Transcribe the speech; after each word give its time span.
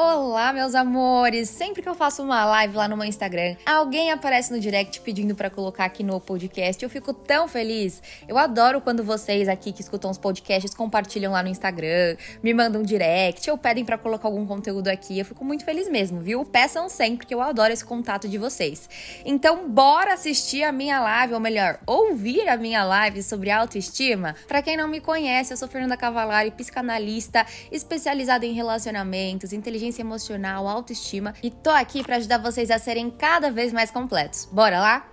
Olá, 0.00 0.52
meus 0.52 0.76
amores! 0.76 1.48
Sempre 1.48 1.82
que 1.82 1.88
eu 1.88 1.94
faço 1.94 2.22
uma 2.22 2.44
live 2.44 2.76
lá 2.76 2.86
no 2.86 2.96
meu 2.96 3.04
Instagram, 3.04 3.56
alguém 3.66 4.12
aparece 4.12 4.52
no 4.52 4.60
direct 4.60 5.00
pedindo 5.00 5.34
para 5.34 5.50
colocar 5.50 5.86
aqui 5.86 6.04
no 6.04 6.20
podcast. 6.20 6.80
Eu 6.80 6.88
fico 6.88 7.12
tão 7.12 7.48
feliz. 7.48 8.00
Eu 8.28 8.38
adoro 8.38 8.80
quando 8.80 9.02
vocês 9.02 9.48
aqui 9.48 9.72
que 9.72 9.80
escutam 9.80 10.08
os 10.08 10.16
podcasts 10.16 10.72
compartilham 10.72 11.32
lá 11.32 11.42
no 11.42 11.48
Instagram, 11.48 12.16
me 12.40 12.54
mandam 12.54 12.80
direct 12.80 13.50
ou 13.50 13.58
pedem 13.58 13.84
para 13.84 13.98
colocar 13.98 14.28
algum 14.28 14.46
conteúdo 14.46 14.86
aqui. 14.86 15.18
Eu 15.18 15.24
fico 15.24 15.44
muito 15.44 15.64
feliz 15.64 15.90
mesmo, 15.90 16.20
viu? 16.20 16.44
Peçam 16.44 16.88
sempre, 16.88 17.26
que 17.26 17.34
eu 17.34 17.42
adoro 17.42 17.72
esse 17.72 17.84
contato 17.84 18.28
de 18.28 18.38
vocês. 18.38 18.88
Então, 19.24 19.68
bora 19.68 20.14
assistir 20.14 20.62
a 20.62 20.70
minha 20.70 21.00
live, 21.00 21.34
ou 21.34 21.40
melhor, 21.40 21.80
ouvir 21.84 22.48
a 22.48 22.56
minha 22.56 22.84
live 22.84 23.20
sobre 23.20 23.50
autoestima? 23.50 24.36
Para 24.46 24.62
quem 24.62 24.76
não 24.76 24.86
me 24.86 25.00
conhece, 25.00 25.52
eu 25.52 25.56
sou 25.56 25.66
Fernanda 25.66 25.96
Cavalari, 25.96 26.52
psicanalista 26.52 27.44
especializada 27.72 28.46
em 28.46 28.52
relacionamentos, 28.52 29.52
inteligência 29.52 29.87
inteligência 29.88 30.02
emocional, 30.02 30.68
autoestima 30.68 31.34
e 31.42 31.50
tô 31.50 31.70
aqui 31.70 32.02
para 32.02 32.16
ajudar 32.16 32.38
vocês 32.38 32.70
a 32.70 32.78
serem 32.78 33.10
cada 33.10 33.50
vez 33.50 33.72
mais 33.72 33.90
completos. 33.90 34.46
Bora 34.52 34.78
lá? 34.80 35.08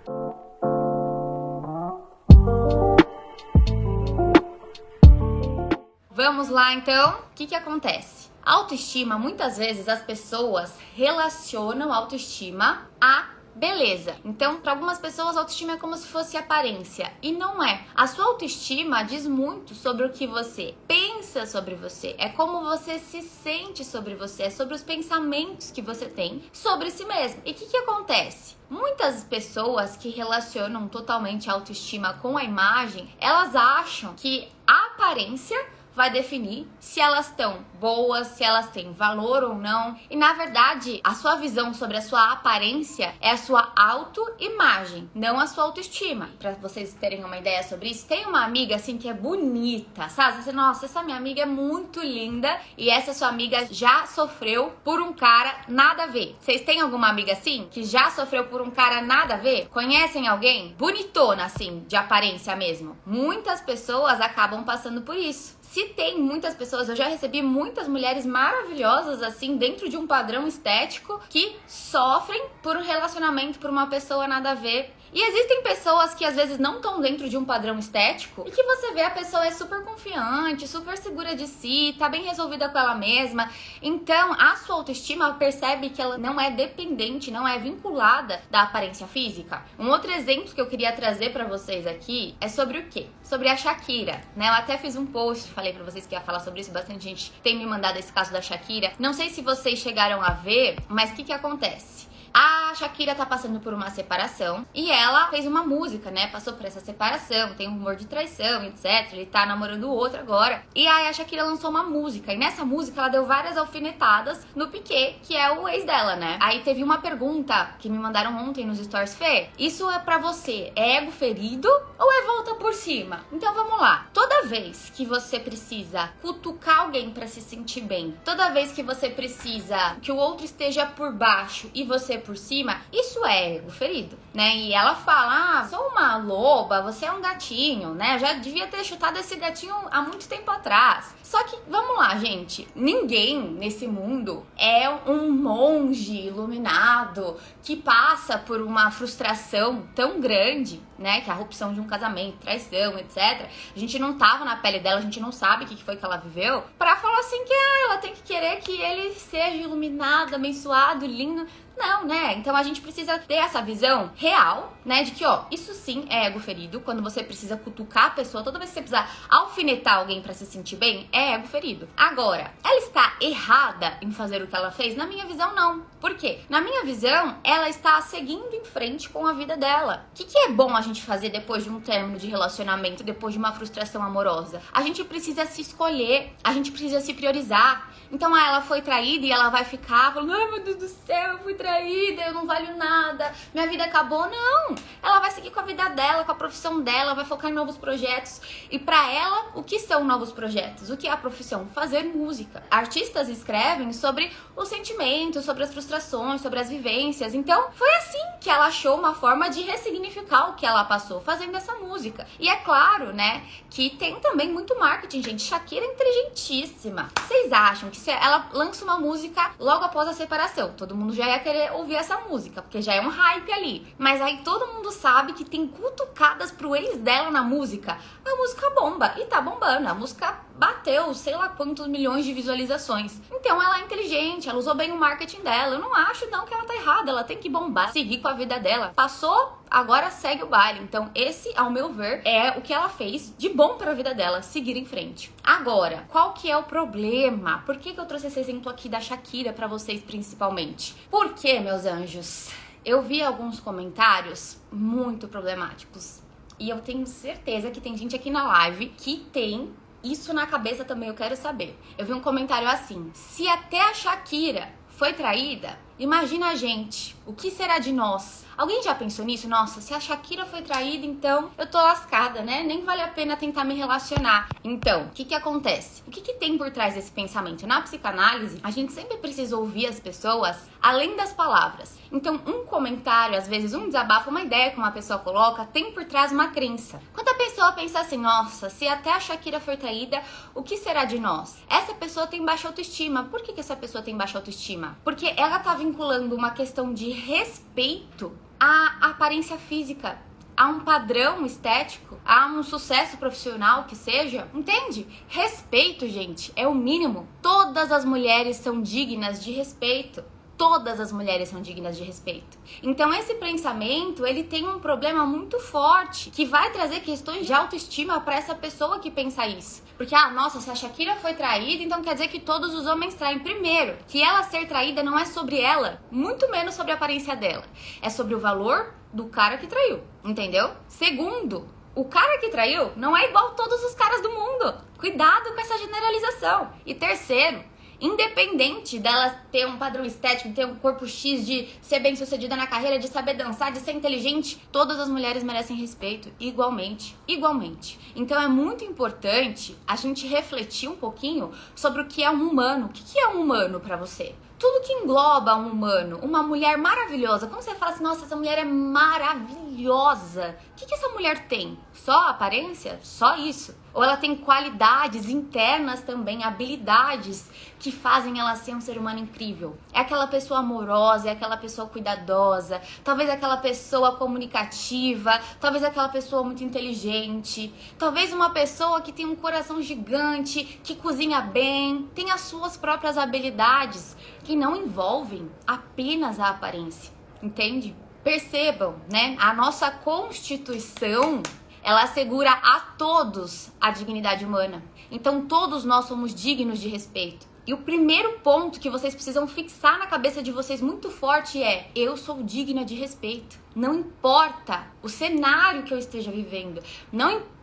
Vamos 6.11 6.49
lá 6.49 6.73
então? 6.73 7.19
O 7.19 7.35
que, 7.35 7.47
que 7.47 7.55
acontece? 7.55 8.29
Autoestima, 8.43 9.17
muitas 9.17 9.57
vezes 9.57 9.87
as 9.87 10.01
pessoas 10.01 10.73
relacionam 10.95 11.91
autoestima 11.91 12.87
a 13.01 13.34
beleza. 13.55 14.15
Então, 14.23 14.59
para 14.59 14.73
algumas 14.73 14.99
pessoas, 14.99 15.37
autoestima 15.37 15.73
é 15.73 15.77
como 15.77 15.95
se 15.95 16.07
fosse 16.07 16.37
aparência. 16.37 17.11
E 17.21 17.31
não 17.31 17.63
é. 17.63 17.85
A 17.95 18.05
sua 18.05 18.25
autoestima 18.25 19.03
diz 19.03 19.25
muito 19.25 19.73
sobre 19.73 20.05
o 20.05 20.11
que 20.11 20.27
você 20.27 20.75
pensa 20.87 21.45
sobre 21.45 21.75
você. 21.75 22.15
É 22.17 22.29
como 22.29 22.65
você 22.65 22.99
se 22.99 23.21
sente 23.21 23.83
sobre 23.83 24.15
você. 24.15 24.43
É 24.43 24.49
sobre 24.49 24.75
os 24.75 24.83
pensamentos 24.83 25.71
que 25.71 25.81
você 25.81 26.05
tem 26.05 26.43
sobre 26.51 26.91
si 26.91 27.05
mesmo. 27.05 27.41
E 27.45 27.51
o 27.51 27.53
que, 27.53 27.65
que 27.65 27.77
acontece? 27.77 28.55
Muitas 28.69 29.23
pessoas 29.23 29.95
que 29.95 30.09
relacionam 30.09 30.87
totalmente 30.87 31.49
a 31.49 31.53
autoestima 31.53 32.13
com 32.15 32.37
a 32.37 32.43
imagem, 32.43 33.07
elas 33.19 33.55
acham 33.55 34.15
que 34.15 34.47
a 34.65 34.87
aparência 34.87 35.57
vai 35.95 36.09
definir 36.09 36.67
se 36.79 36.99
elas 36.99 37.29
estão 37.29 37.59
boas, 37.79 38.27
se 38.27 38.43
elas 38.43 38.69
têm 38.69 38.91
valor 38.91 39.43
ou 39.43 39.55
não. 39.55 39.95
E 40.09 40.15
na 40.15 40.33
verdade, 40.33 40.99
a 41.03 41.13
sua 41.13 41.35
visão 41.35 41.73
sobre 41.73 41.97
a 41.97 42.01
sua 42.01 42.31
aparência 42.31 43.13
é 43.21 43.31
a 43.31 43.37
sua 43.37 43.71
autoimagem, 43.75 45.09
não 45.13 45.39
a 45.39 45.47
sua 45.47 45.63
autoestima. 45.63 46.29
Para 46.39 46.51
vocês 46.53 46.93
terem 46.93 47.23
uma 47.23 47.37
ideia 47.37 47.63
sobre 47.63 47.89
isso, 47.89 48.07
tem 48.07 48.25
uma 48.25 48.43
amiga 48.43 48.75
assim 48.75 48.97
que 48.97 49.07
é 49.07 49.13
bonita, 49.13 50.09
sabe? 50.09 50.41
Você, 50.41 50.51
nossa, 50.51 50.85
essa 50.85 51.03
minha 51.03 51.17
amiga 51.17 51.41
é 51.41 51.45
muito 51.45 52.01
linda 52.01 52.59
e 52.77 52.89
essa 52.89 53.13
sua 53.13 53.29
amiga 53.29 53.67
já 53.71 54.05
sofreu 54.05 54.73
por 54.83 55.01
um 55.01 55.13
cara 55.13 55.61
nada 55.67 56.03
a 56.03 56.07
ver. 56.07 56.35
Vocês 56.39 56.61
têm 56.61 56.81
alguma 56.81 57.09
amiga 57.09 57.33
assim 57.33 57.67
que 57.71 57.83
já 57.83 58.09
sofreu 58.11 58.45
por 58.47 58.61
um 58.61 58.71
cara 58.71 59.01
nada 59.01 59.35
a 59.35 59.37
ver? 59.37 59.67
Conhecem 59.69 60.27
alguém 60.27 60.75
bonitona 60.77 61.45
assim, 61.45 61.83
de 61.87 61.95
aparência 61.95 62.55
mesmo? 62.55 62.97
Muitas 63.05 63.61
pessoas 63.61 64.19
acabam 64.19 64.63
passando 64.63 65.01
por 65.01 65.15
isso 65.15 65.55
se 65.75 65.89
tem 65.89 66.17
muitas 66.17 66.55
pessoas, 66.55 66.87
eu 66.87 66.95
já 66.95 67.09
recebi 67.09 67.41
muitas 67.41 67.85
mulheres 67.85 68.25
maravilhosas 68.25 69.21
assim 69.21 69.57
dentro 69.57 69.89
de 69.89 69.97
um 69.97 70.07
padrão 70.07 70.47
estético 70.47 71.19
que 71.29 71.53
sofrem 71.67 72.45
por 72.63 72.77
um 72.77 72.81
relacionamento 72.81 73.59
por 73.59 73.69
uma 73.69 73.87
pessoa 73.87 74.25
nada 74.25 74.51
a 74.51 74.55
ver 74.55 74.93
e 75.15 75.29
existem 75.29 75.63
pessoas 75.63 76.13
que 76.13 76.25
às 76.25 76.35
vezes 76.35 76.59
não 76.59 76.75
estão 76.75 76.99
dentro 76.99 77.29
de 77.29 77.37
um 77.37 77.45
padrão 77.45 77.79
estético 77.79 78.43
e 78.45 78.51
que 78.51 78.61
você 78.61 78.91
vê 78.91 79.01
a 79.01 79.09
pessoa 79.09 79.47
é 79.47 79.51
super 79.51 79.81
confiante, 79.85 80.67
super 80.67 80.97
segura 80.97 81.33
de 81.37 81.47
si, 81.47 81.95
tá 81.97 82.09
bem 82.09 82.23
resolvida 82.23 82.67
com 82.67 82.77
ela 82.77 82.95
mesma. 82.95 83.49
Então, 83.81 84.33
a 84.33 84.57
sua 84.57 84.75
autoestima 84.75 85.33
percebe 85.35 85.89
que 85.89 86.01
ela 86.01 86.17
não 86.17 86.37
é 86.37 86.51
dependente, 86.51 87.31
não 87.31 87.47
é 87.47 87.57
vinculada 87.57 88.41
da 88.51 88.63
aparência 88.63 89.07
física. 89.07 89.63
Um 89.79 89.87
outro 89.87 90.11
exemplo 90.11 90.53
que 90.53 90.59
eu 90.59 90.67
queria 90.67 90.91
trazer 90.91 91.31
para 91.31 91.45
vocês 91.45 91.87
aqui 91.87 92.35
é 92.41 92.49
sobre 92.49 92.79
o 92.79 92.89
quê? 92.89 93.07
Sobre 93.23 93.47
a 93.47 93.55
Shakira, 93.55 94.21
né? 94.35 94.49
Eu 94.49 94.53
até 94.53 94.77
fiz 94.77 94.97
um 94.97 95.05
post, 95.05 95.49
falei 95.51 95.71
para 95.71 95.85
vocês 95.85 96.05
que 96.05 96.13
ia 96.13 96.19
falar 96.19 96.41
sobre 96.41 96.59
isso, 96.59 96.73
bastante 96.73 97.05
gente 97.05 97.31
tem 97.41 97.57
me 97.57 97.65
mandado 97.65 97.97
esse 97.97 98.11
caso 98.11 98.33
da 98.33 98.41
Shakira. 98.41 98.91
Não 98.99 99.13
sei 99.13 99.29
se 99.29 99.41
vocês 99.41 99.79
chegaram 99.79 100.21
a 100.21 100.31
ver, 100.31 100.75
mas 100.89 101.11
o 101.11 101.13
que 101.13 101.23
que 101.23 101.31
acontece? 101.31 102.13
A 102.37 102.75
Shakira 102.75 103.15
tá 103.15 103.25
passando 103.25 103.61
por 103.61 103.73
uma 103.73 103.89
separação 103.89 104.65
e 104.75 104.91
ela 104.91 105.29
fez 105.29 105.47
uma 105.47 105.63
música, 105.63 106.11
né? 106.11 106.27
Passou 106.27 106.51
por 106.51 106.65
essa 106.65 106.81
separação, 106.81 107.53
tem 107.53 107.69
um 107.69 107.75
rumor 107.75 107.95
de 107.95 108.07
traição, 108.07 108.61
etc. 108.65 109.13
Ele 109.13 109.25
tá 109.25 109.45
namorando 109.45 109.85
o 109.85 109.91
outro 109.91 110.19
agora. 110.19 110.61
E 110.75 110.85
aí 110.85 111.07
a 111.07 111.13
Shakira 111.13 111.45
lançou 111.45 111.69
uma 111.69 111.83
música. 111.83 112.33
E 112.33 112.37
nessa 112.37 112.65
música 112.65 112.99
ela 112.99 113.07
deu 113.07 113.25
várias 113.25 113.55
alfinetadas 113.55 114.45
no 114.53 114.67
Piquet, 114.67 115.17
que 115.23 115.33
é 115.33 115.49
o 115.57 115.65
ex 115.69 115.85
dela, 115.85 116.17
né? 116.17 116.37
Aí 116.41 116.59
teve 116.59 116.83
uma 116.83 116.97
pergunta 116.97 117.73
que 117.79 117.89
me 117.89 117.97
mandaram 117.97 118.35
ontem 118.35 118.65
nos 118.65 118.79
stories, 118.79 119.15
Fê. 119.15 119.47
Isso 119.57 119.89
é 119.89 119.99
para 119.99 120.17
você, 120.17 120.73
é 120.75 120.97
ego 120.97 121.13
ferido 121.13 121.69
ou 121.97 122.11
é 122.11 122.25
volta 122.25 122.55
por 122.55 122.73
cima? 122.73 123.21
Então 123.31 123.53
vamos 123.53 123.79
lá. 123.79 124.07
Toda 124.13 124.43
vez 124.43 124.91
que 124.93 125.05
você 125.05 125.39
precisa 125.39 126.09
cutucar 126.21 126.79
alguém 126.79 127.11
para 127.11 127.27
se 127.27 127.39
sentir 127.39 127.79
bem, 127.79 128.13
toda 128.25 128.49
vez 128.49 128.73
que 128.73 128.83
você 128.83 129.09
precisa 129.09 129.95
que 130.01 130.11
o 130.11 130.17
outro 130.17 130.43
esteja 130.43 130.85
por 130.85 131.13
baixo 131.13 131.71
e 131.73 131.85
você 131.85 132.24
por 132.25 132.35
cima, 132.35 132.81
isso 132.91 133.23
é 133.25 133.55
ego 133.55 133.69
ferido, 133.69 134.17
né? 134.33 134.55
E 134.57 134.73
ela 134.73 134.95
fala: 134.95 135.59
ah, 135.59 135.67
sou 135.67 135.89
uma 135.89 136.17
loba, 136.17 136.81
você 136.81 137.05
é 137.05 137.11
um 137.11 137.21
gatinho, 137.21 137.93
né? 137.93 138.17
Já 138.19 138.33
devia 138.33 138.67
ter 138.67 138.83
chutado 138.83 139.17
esse 139.19 139.35
gatinho 139.35 139.75
há 139.91 140.01
muito 140.01 140.27
tempo 140.27 140.49
atrás. 140.49 141.13
Só 141.25 141.43
que, 141.43 141.57
vamos 141.67 141.97
lá, 141.97 142.15
gente, 142.19 142.67
ninguém 142.75 143.41
nesse 143.41 143.87
mundo 143.87 144.45
é 144.55 144.87
um 145.07 145.31
monge 145.31 146.27
iluminado 146.27 147.35
que 147.63 147.75
passa 147.75 148.37
por 148.37 148.61
uma 148.61 148.91
frustração 148.91 149.87
tão 149.95 150.21
grande, 150.21 150.79
né? 150.99 151.21
Que 151.21 151.29
é 151.31 151.33
a 151.33 151.35
rupção 151.35 151.73
de 151.73 151.79
um 151.79 151.87
casamento, 151.87 152.37
traição, 152.37 152.95
etc. 152.99 153.49
A 153.75 153.79
gente 153.79 153.97
não 153.97 154.19
tava 154.19 154.45
na 154.45 154.57
pele 154.57 154.79
dela, 154.79 154.99
a 154.99 155.01
gente 155.01 155.19
não 155.19 155.31
sabe 155.31 155.65
o 155.65 155.67
que 155.67 155.83
foi 155.83 155.95
que 155.97 156.05
ela 156.05 156.17
viveu, 156.17 156.63
pra 156.77 156.95
falar 156.95 157.17
assim 157.17 157.43
que 157.43 157.53
ah, 157.53 157.85
ela 157.85 157.97
tem 157.97 158.13
que 158.13 158.21
querer 158.21 158.57
que 158.57 158.79
ele 158.79 159.15
seja 159.15 159.55
iluminado, 159.55 160.35
abençoado, 160.35 161.07
lindo. 161.07 161.47
Não, 161.77 162.05
né? 162.05 162.35
Então 162.35 162.55
a 162.55 162.63
gente 162.63 162.79
precisa 162.79 163.19
ter 163.19 163.33
essa 163.33 163.61
visão 163.61 164.09
real, 164.15 164.73
né? 164.85 165.03
De 165.03 165.11
que, 165.11 165.25
ó, 165.25 165.43
isso 165.51 165.73
sim 165.73 166.05
é 166.09 166.27
ego 166.27 166.39
ferido. 166.39 166.79
Quando 166.79 167.03
você 167.03 167.21
precisa 167.21 167.57
cutucar 167.57 168.05
a 168.05 168.09
pessoa, 168.11 168.43
toda 168.43 168.57
vez 168.57 168.69
que 168.71 168.75
você 168.75 168.81
precisa 168.81 169.05
alfinetar 169.29 169.97
alguém 169.97 170.21
para 170.21 170.33
se 170.33 170.45
sentir 170.45 170.77
bem, 170.77 171.09
é 171.15 171.31
ego 171.31 171.47
ferido. 171.47 171.87
Agora, 171.95 172.51
ela 172.61 172.77
está 172.77 173.13
errada 173.21 173.97
em 174.01 174.11
fazer 174.11 174.41
o 174.43 174.47
que 174.47 174.55
ela 174.55 174.69
fez? 174.69 174.97
Na 174.97 175.07
minha 175.07 175.25
visão, 175.25 175.55
não. 175.55 175.85
Por 176.01 176.13
quê? 176.15 176.41
Na 176.49 176.59
minha 176.59 176.83
visão, 176.83 177.37
ela 177.41 177.69
está 177.69 178.01
seguindo 178.01 178.53
em 178.53 178.65
frente 178.65 179.07
com 179.07 179.25
a 179.25 179.31
vida 179.31 179.55
dela. 179.55 180.05
O 180.11 180.15
que, 180.15 180.25
que 180.25 180.37
é 180.37 180.49
bom 180.49 180.75
a 180.75 180.81
gente 180.81 181.01
fazer 181.01 181.29
depois 181.29 181.63
de 181.63 181.69
um 181.69 181.79
término 181.79 182.19
de 182.19 182.27
relacionamento, 182.27 183.01
depois 183.01 183.33
de 183.33 183.39
uma 183.39 183.53
frustração 183.53 184.03
amorosa? 184.03 184.61
A 184.73 184.81
gente 184.81 185.05
precisa 185.05 185.45
se 185.45 185.61
escolher, 185.61 186.33
a 186.43 186.51
gente 186.51 186.69
precisa 186.69 186.99
se 186.99 187.13
priorizar. 187.13 187.89
Então, 188.11 188.35
ah, 188.35 188.47
ela 188.47 188.61
foi 188.61 188.81
traída 188.81 189.25
e 189.25 189.31
ela 189.31 189.49
vai 189.49 189.63
ficar 189.63 190.13
falando: 190.13 190.33
ai 190.33 190.51
meu 190.51 190.63
Deus 190.63 190.77
do 190.77 190.87
céu, 190.87 191.33
eu 191.33 191.39
fui 191.39 191.53
traída, 191.53 192.23
eu 192.23 192.33
não 192.33 192.45
valho 192.45 192.75
nada, 192.75 193.31
minha 193.53 193.67
vida 193.67 193.85
acabou. 193.85 194.29
Não! 194.29 194.75
Ela 195.01 195.19
vai 195.19 195.31
seguir 195.31 195.51
com 195.51 195.61
a 195.61 195.63
vida 195.63 195.87
dela, 195.89 196.25
com 196.25 196.31
a 196.31 196.35
profissão 196.35 196.81
dela, 196.81 197.15
vai 197.15 197.25
focar 197.25 197.49
em 197.49 197.53
novos 197.53 197.77
projetos. 197.77 198.41
E 198.69 198.77
para 198.77 199.11
ela, 199.11 199.51
o 199.55 199.63
que 199.63 199.79
são 199.79 200.03
novos 200.03 200.31
projetos? 200.31 200.89
O 200.89 200.97
que 200.97 201.04
é 201.07 201.11
a 201.11 201.17
profissão? 201.17 201.67
Fazer 201.73 202.03
música. 202.03 202.63
Artistas 202.69 203.29
escrevem 203.29 203.91
sobre 203.93 204.31
os 204.55 204.67
sentimentos, 204.67 205.45
sobre 205.45 205.63
as 205.63 205.71
frustrações, 205.71 206.41
sobre 206.41 206.59
as 206.59 206.69
vivências. 206.69 207.33
Então, 207.33 207.69
foi 207.73 207.93
assim 207.95 208.21
que 208.39 208.49
ela 208.49 208.67
achou 208.67 208.97
uma 208.97 209.13
forma 209.13 209.49
de 209.49 209.61
ressignificar 209.61 210.49
o 210.49 210.53
que 210.55 210.65
ela 210.65 210.83
passou 210.83 211.19
fazendo 211.21 211.55
essa 211.57 211.75
música. 211.75 212.27
E 212.39 212.49
é 212.49 212.55
claro, 212.57 213.11
né, 213.13 213.43
que 213.69 213.89
tem 213.89 214.19
também 214.19 214.51
muito 214.51 214.77
marketing, 214.79 215.23
gente. 215.23 215.43
Shakira 215.43 215.85
é 215.85 215.93
inteligentíssima. 215.93 217.09
Vocês 217.19 217.51
acham 217.51 217.89
que 217.89 217.97
se 217.97 218.11
ela 218.11 218.49
lança 218.53 218.83
uma 218.83 218.97
música 218.97 219.51
logo 219.59 219.83
após 219.83 220.07
a 220.07 220.13
separação, 220.13 220.73
todo 220.73 220.95
mundo 220.95 221.13
já 221.13 221.27
ia 221.27 221.39
querer 221.39 221.71
ouvir 221.73 221.95
essa 221.95 222.17
música, 222.21 222.61
porque 222.61 222.81
já 222.81 222.93
é 222.93 223.01
um 223.01 223.09
hype 223.09 223.51
ali. 223.51 223.93
Mas 223.97 224.21
aí 224.21 224.41
todo 224.43 224.67
mundo 224.73 224.91
sabe 224.91 225.33
que 225.33 225.43
tem 225.43 225.67
cutucadas 225.67 226.51
pro 226.51 226.75
ex 226.75 226.97
dela 226.97 227.31
na 227.31 227.41
música. 227.41 227.97
A 228.25 228.35
música 228.35 228.69
bomba 228.71 229.13
e 229.17 229.25
tá 229.25 229.41
bombando. 229.41 229.87
A 229.87 229.93
música 229.93 230.39
bateu 230.57 230.94
sei 231.13 231.35
lá 231.35 231.49
quantos 231.49 231.87
milhões 231.87 232.25
de 232.25 232.33
visualizações. 232.33 233.19
Então 233.31 233.61
ela 233.61 233.79
é 233.79 233.83
inteligente, 233.83 234.49
ela 234.49 234.57
usou 234.57 234.75
bem 234.75 234.91
o 234.91 234.97
marketing 234.97 235.41
dela. 235.41 235.75
Eu 235.75 235.79
não 235.79 235.93
acho 235.93 236.29
não 236.29 236.45
que 236.45 236.53
ela 236.53 236.65
tá 236.65 236.75
errada, 236.75 237.11
ela 237.11 237.23
tem 237.23 237.37
que 237.37 237.49
bombar, 237.49 237.91
seguir 237.91 238.19
com 238.19 238.27
a 238.27 238.33
vida 238.33 238.59
dela. 238.59 238.91
Passou, 238.95 239.59
agora 239.69 240.09
segue 240.09 240.43
o 240.43 240.47
baile. 240.47 240.81
Então 240.81 241.09
esse, 241.13 241.51
ao 241.55 241.69
meu 241.69 241.91
ver, 241.91 242.21
é 242.25 242.57
o 242.57 242.61
que 242.61 242.73
ela 242.73 242.89
fez 242.89 243.33
de 243.37 243.49
bom 243.49 243.75
para 243.75 243.91
a 243.91 243.93
vida 243.93 244.13
dela, 244.13 244.41
seguir 244.41 244.77
em 244.77 244.85
frente. 244.85 245.31
Agora, 245.43 246.05
qual 246.09 246.33
que 246.33 246.49
é 246.49 246.57
o 246.57 246.63
problema? 246.63 247.63
Por 247.65 247.77
que, 247.77 247.93
que 247.93 247.99
eu 247.99 248.05
trouxe 248.05 248.27
esse 248.27 248.39
exemplo 248.39 248.69
aqui 248.69 248.89
da 248.89 248.99
Shakira 248.99 249.53
para 249.53 249.67
vocês 249.67 250.01
principalmente? 250.01 250.95
Porque, 251.09 251.59
meus 251.59 251.85
anjos, 251.85 252.49
eu 252.83 253.01
vi 253.01 253.21
alguns 253.21 253.59
comentários 253.59 254.57
muito 254.71 255.27
problemáticos. 255.27 256.21
E 256.59 256.69
eu 256.69 256.79
tenho 256.79 257.05
certeza 257.05 257.69
que 257.69 257.81
tem 257.81 257.97
gente 257.97 258.15
aqui 258.15 258.29
na 258.29 258.43
live 258.47 258.87
que 258.97 259.17
tem 259.31 259.73
isso 260.11 260.33
na 260.33 260.45
cabeça 260.45 260.85
também 260.85 261.09
eu 261.09 261.15
quero 261.15 261.35
saber. 261.35 261.77
Eu 261.97 262.05
vi 262.05 262.13
um 262.13 262.19
comentário 262.21 262.67
assim: 262.67 263.09
se 263.13 263.47
até 263.47 263.81
a 263.81 263.93
Shakira 263.93 264.69
foi 264.89 265.13
traída, 265.13 265.77
imagina 265.97 266.49
a 266.49 266.55
gente. 266.55 267.15
O 267.25 267.33
que 267.33 267.49
será 267.49 267.79
de 267.79 267.91
nós? 267.91 268.45
Alguém 268.57 268.81
já 268.81 268.95
pensou 268.95 269.25
nisso? 269.25 269.49
Nossa, 269.49 269.81
se 269.81 269.93
a 269.93 269.99
Shakira 269.99 270.45
foi 270.45 270.61
traída, 270.61 271.05
então 271.05 271.51
eu 271.57 271.67
tô 271.67 271.77
lascada, 271.77 272.41
né? 272.41 272.63
Nem 272.63 272.85
vale 272.85 273.01
a 273.01 273.07
pena 273.09 273.35
tentar 273.35 273.65
me 273.65 273.75
relacionar. 273.75 274.47
Então, 274.63 275.03
o 275.03 275.09
que 275.09 275.25
que 275.25 275.35
acontece? 275.35 276.01
O 276.07 276.11
que 276.11 276.21
que 276.21 276.33
tem 276.33 276.57
por 276.57 276.71
trás 276.71 276.95
desse 276.95 277.11
pensamento? 277.11 277.67
Na 277.67 277.81
psicanálise, 277.81 278.59
a 278.63 278.71
gente 278.71 278.93
sempre 278.93 279.17
precisa 279.17 279.57
ouvir 279.57 279.87
as 279.87 279.99
pessoas 279.99 280.57
além 280.81 281.17
das 281.17 281.33
palavras. 281.33 281.97
Então, 282.11 282.39
um 282.45 282.65
comentário, 282.65 283.37
às 283.37 283.47
vezes 283.47 283.73
um 283.73 283.87
desabafo, 283.87 284.29
uma 284.29 284.41
ideia 284.41 284.71
que 284.71 284.77
uma 284.77 284.91
pessoa 284.91 285.19
coloca, 285.19 285.65
tem 285.65 285.91
por 285.91 286.05
trás 286.05 286.31
uma 286.31 286.49
crença. 286.49 287.01
Quando 287.13 287.27
a 287.27 287.33
pessoa 287.33 287.73
pensa 287.73 287.99
assim, 287.99 288.17
nossa, 288.17 288.69
se 288.69 288.87
até 288.87 289.11
a 289.11 289.19
Shakira 289.19 289.59
foi 289.59 289.75
traída, 289.75 290.21
o 290.53 290.63
que 290.63 290.77
será 290.77 291.03
de 291.03 291.19
nós? 291.19 291.57
Essa 291.67 291.93
pessoa 291.93 292.27
tem 292.27 292.45
baixa 292.45 292.69
autoestima. 292.69 293.23
Por 293.25 293.41
que, 293.41 293.51
que 293.51 293.59
essa 293.59 293.75
pessoa 293.75 294.01
tem 294.01 294.15
baixa 294.15 294.37
autoestima? 294.37 294.97
Porque 295.03 295.33
ela 295.35 295.59
tá 295.59 295.73
vinculando 295.85 296.35
uma 296.35 296.51
questão 296.51 296.93
de 296.93 297.09
respeito 297.09 298.33
a 298.59 299.09
aparência 299.09 299.57
física, 299.57 300.17
a 300.57 300.67
um 300.67 300.79
padrão 300.79 301.45
estético, 301.45 302.17
a 302.25 302.47
um 302.47 302.63
sucesso 302.63 303.17
profissional 303.17 303.83
que 303.83 303.95
seja, 303.95 304.47
entende? 304.53 305.05
Respeito, 305.27 306.07
gente, 306.07 306.51
é 306.55 306.67
o 306.67 306.73
mínimo. 306.73 307.27
Todas 307.41 307.91
as 307.91 308.03
mulheres 308.05 308.57
são 308.57 308.81
dignas 308.81 309.43
de 309.43 309.51
respeito. 309.51 310.23
Todas 310.57 311.01
as 311.01 311.11
mulheres 311.11 311.49
são 311.49 311.61
dignas 311.61 311.97
de 311.97 312.03
respeito. 312.05 312.57
Então 312.81 313.13
esse 313.13 313.35
pensamento, 313.35 314.25
ele 314.25 314.43
tem 314.43 314.65
um 314.65 314.79
problema 314.79 315.25
muito 315.25 315.59
forte 315.59 316.29
que 316.29 316.45
vai 316.45 316.71
trazer 316.71 317.01
questões 317.01 317.45
de 317.45 317.53
autoestima 317.53 318.21
para 318.21 318.35
essa 318.35 318.55
pessoa 318.55 318.99
que 318.99 319.11
pensa 319.11 319.45
isso. 319.45 319.83
Porque, 319.97 320.13
ah, 320.13 320.29
nossa, 320.29 320.59
se 320.59 320.69
a 320.69 320.75
Shakira 320.75 321.15
foi 321.15 321.33
traída, 321.33 321.83
então 321.83 322.01
quer 322.01 322.13
dizer 322.13 322.27
que 322.27 322.39
todos 322.39 322.73
os 322.73 322.85
homens 322.85 323.15
traem. 323.15 323.39
Primeiro, 323.39 323.97
que 324.07 324.21
ela 324.21 324.43
ser 324.43 324.67
traída 324.67 325.03
não 325.03 325.17
é 325.17 325.25
sobre 325.25 325.59
ela, 325.59 326.01
muito 326.11 326.49
menos 326.49 326.75
sobre 326.75 326.91
a 326.91 326.95
aparência 326.95 327.35
dela. 327.35 327.63
É 328.01 328.09
sobre 328.09 328.35
o 328.35 328.39
valor 328.39 328.93
do 329.13 329.27
cara 329.27 329.57
que 329.57 329.67
traiu, 329.67 330.03
entendeu? 330.23 330.71
Segundo, 330.87 331.67
o 331.95 332.03
cara 332.05 332.37
que 332.39 332.49
traiu 332.49 332.91
não 332.97 333.15
é 333.15 333.29
igual 333.29 333.55
todos 333.55 333.81
os 333.83 333.95
caras 333.95 334.21
do 334.21 334.29
mundo. 334.29 334.75
Cuidado 334.97 335.53
com 335.53 335.59
essa 335.61 335.77
generalização. 335.77 336.73
E 336.85 336.93
terceiro, 336.93 337.63
Independente 337.99 338.99
dela 338.99 339.29
ter 339.51 339.65
um 339.67 339.77
padrão 339.77 340.05
estético, 340.05 340.53
ter 340.53 340.65
um 340.65 340.75
corpo 340.75 341.07
X, 341.07 341.45
de 341.45 341.67
ser 341.81 341.99
bem 341.99 342.15
sucedida 342.15 342.55
na 342.55 342.67
carreira, 342.67 342.99
de 342.99 343.07
saber 343.07 343.35
dançar, 343.35 343.71
de 343.71 343.79
ser 343.79 343.93
inteligente, 343.93 344.61
todas 344.71 344.99
as 344.99 345.09
mulheres 345.09 345.43
merecem 345.43 345.75
respeito 345.75 346.31
igualmente. 346.39 347.15
Igualmente. 347.27 347.99
Então 348.15 348.41
é 348.41 348.47
muito 348.47 348.83
importante 348.83 349.75
a 349.87 349.95
gente 349.95 350.27
refletir 350.27 350.89
um 350.89 350.95
pouquinho 350.95 351.51
sobre 351.75 352.01
o 352.01 352.07
que 352.07 352.23
é 352.23 352.29
um 352.29 352.49
humano. 352.49 352.87
O 352.87 352.89
que 352.89 353.19
é 353.19 353.27
um 353.29 353.41
humano 353.41 353.79
para 353.79 353.95
você? 353.95 354.35
tudo 354.57 354.85
que 354.85 354.93
engloba 354.93 355.55
um 355.55 355.67
humano, 355.67 356.19
uma 356.21 356.41
mulher 356.41 356.77
maravilhosa. 356.77 357.47
Como 357.47 357.61
você 357.61 357.75
fala 357.75 357.91
assim, 357.91 358.03
nossa, 358.03 358.25
essa 358.25 358.35
mulher 358.35 358.57
é 358.57 358.63
maravilhosa. 358.63 360.57
O 360.71 360.75
que, 360.75 360.85
que 360.85 360.93
essa 360.93 361.09
mulher 361.09 361.47
tem? 361.47 361.77
Só 362.05 362.29
aparência? 362.29 362.99
Só 363.01 363.35
isso? 363.35 363.75
Ou 363.91 364.03
ela 364.03 364.15
tem 364.15 364.35
qualidades 364.35 365.27
internas 365.27 366.03
também, 366.03 366.43
habilidades 366.43 367.49
que 367.79 367.91
fazem 367.91 368.39
ela 368.39 368.55
ser 368.55 368.75
um 368.75 368.79
ser 368.79 368.99
humano 368.99 369.17
incrível? 369.17 369.75
É 369.91 370.01
aquela 370.01 370.27
pessoa 370.27 370.59
amorosa, 370.59 371.29
é 371.29 371.31
aquela 371.31 371.57
pessoa 371.57 371.87
cuidadosa, 371.87 372.79
talvez 373.03 373.27
aquela 373.27 373.57
pessoa 373.57 374.17
comunicativa, 374.17 375.41
talvez 375.59 375.83
aquela 375.83 376.07
pessoa 376.07 376.43
muito 376.43 376.63
inteligente, 376.63 377.73
talvez 377.97 378.31
uma 378.31 378.51
pessoa 378.51 379.01
que 379.01 379.11
tem 379.11 379.25
um 379.25 379.35
coração 379.35 379.81
gigante, 379.81 380.79
que 380.83 380.95
cozinha 380.95 381.41
bem, 381.41 382.07
tem 382.13 382.29
as 382.29 382.41
suas 382.41 382.77
próprias 382.77 383.17
habilidades 383.17 384.15
que 384.43 384.55
não 384.55 384.75
envolvem 384.75 385.49
apenas 385.65 386.39
a 386.39 386.49
aparência, 386.49 387.11
entende? 387.41 387.95
Percebam, 388.23 388.95
né? 389.11 389.35
A 389.39 389.55
nossa 389.55 389.89
Constituição 389.89 391.41
ela 391.85 392.01
assegura 392.01 392.49
a 392.49 392.79
todos 392.97 393.71
a 393.79 393.91
dignidade 393.91 394.43
humana. 394.43 394.83
Então 395.11 395.45
todos 395.45 395.85
nós 395.85 396.05
somos 396.05 396.33
dignos 396.33 396.79
de 396.79 396.89
respeito. 396.89 397.47
E 397.67 397.75
o 397.75 397.77
primeiro 397.77 398.39
ponto 398.39 398.79
que 398.79 398.89
vocês 398.89 399.13
precisam 399.13 399.47
fixar 399.47 399.99
na 399.99 400.07
cabeça 400.07 400.41
de 400.41 400.51
vocês 400.51 400.81
muito 400.81 401.11
forte 401.11 401.61
é: 401.61 401.91
eu 401.95 402.17
sou 402.17 402.41
digna 402.41 402.83
de 402.83 402.95
respeito. 402.95 403.59
Não 403.75 403.93
importa 403.93 404.87
o 405.03 405.09
cenário 405.09 405.83
que 405.83 405.93
eu 405.93 405.99
esteja 405.99 406.31
vivendo, 406.31 406.81
não 407.11 407.31
importa 407.31 407.54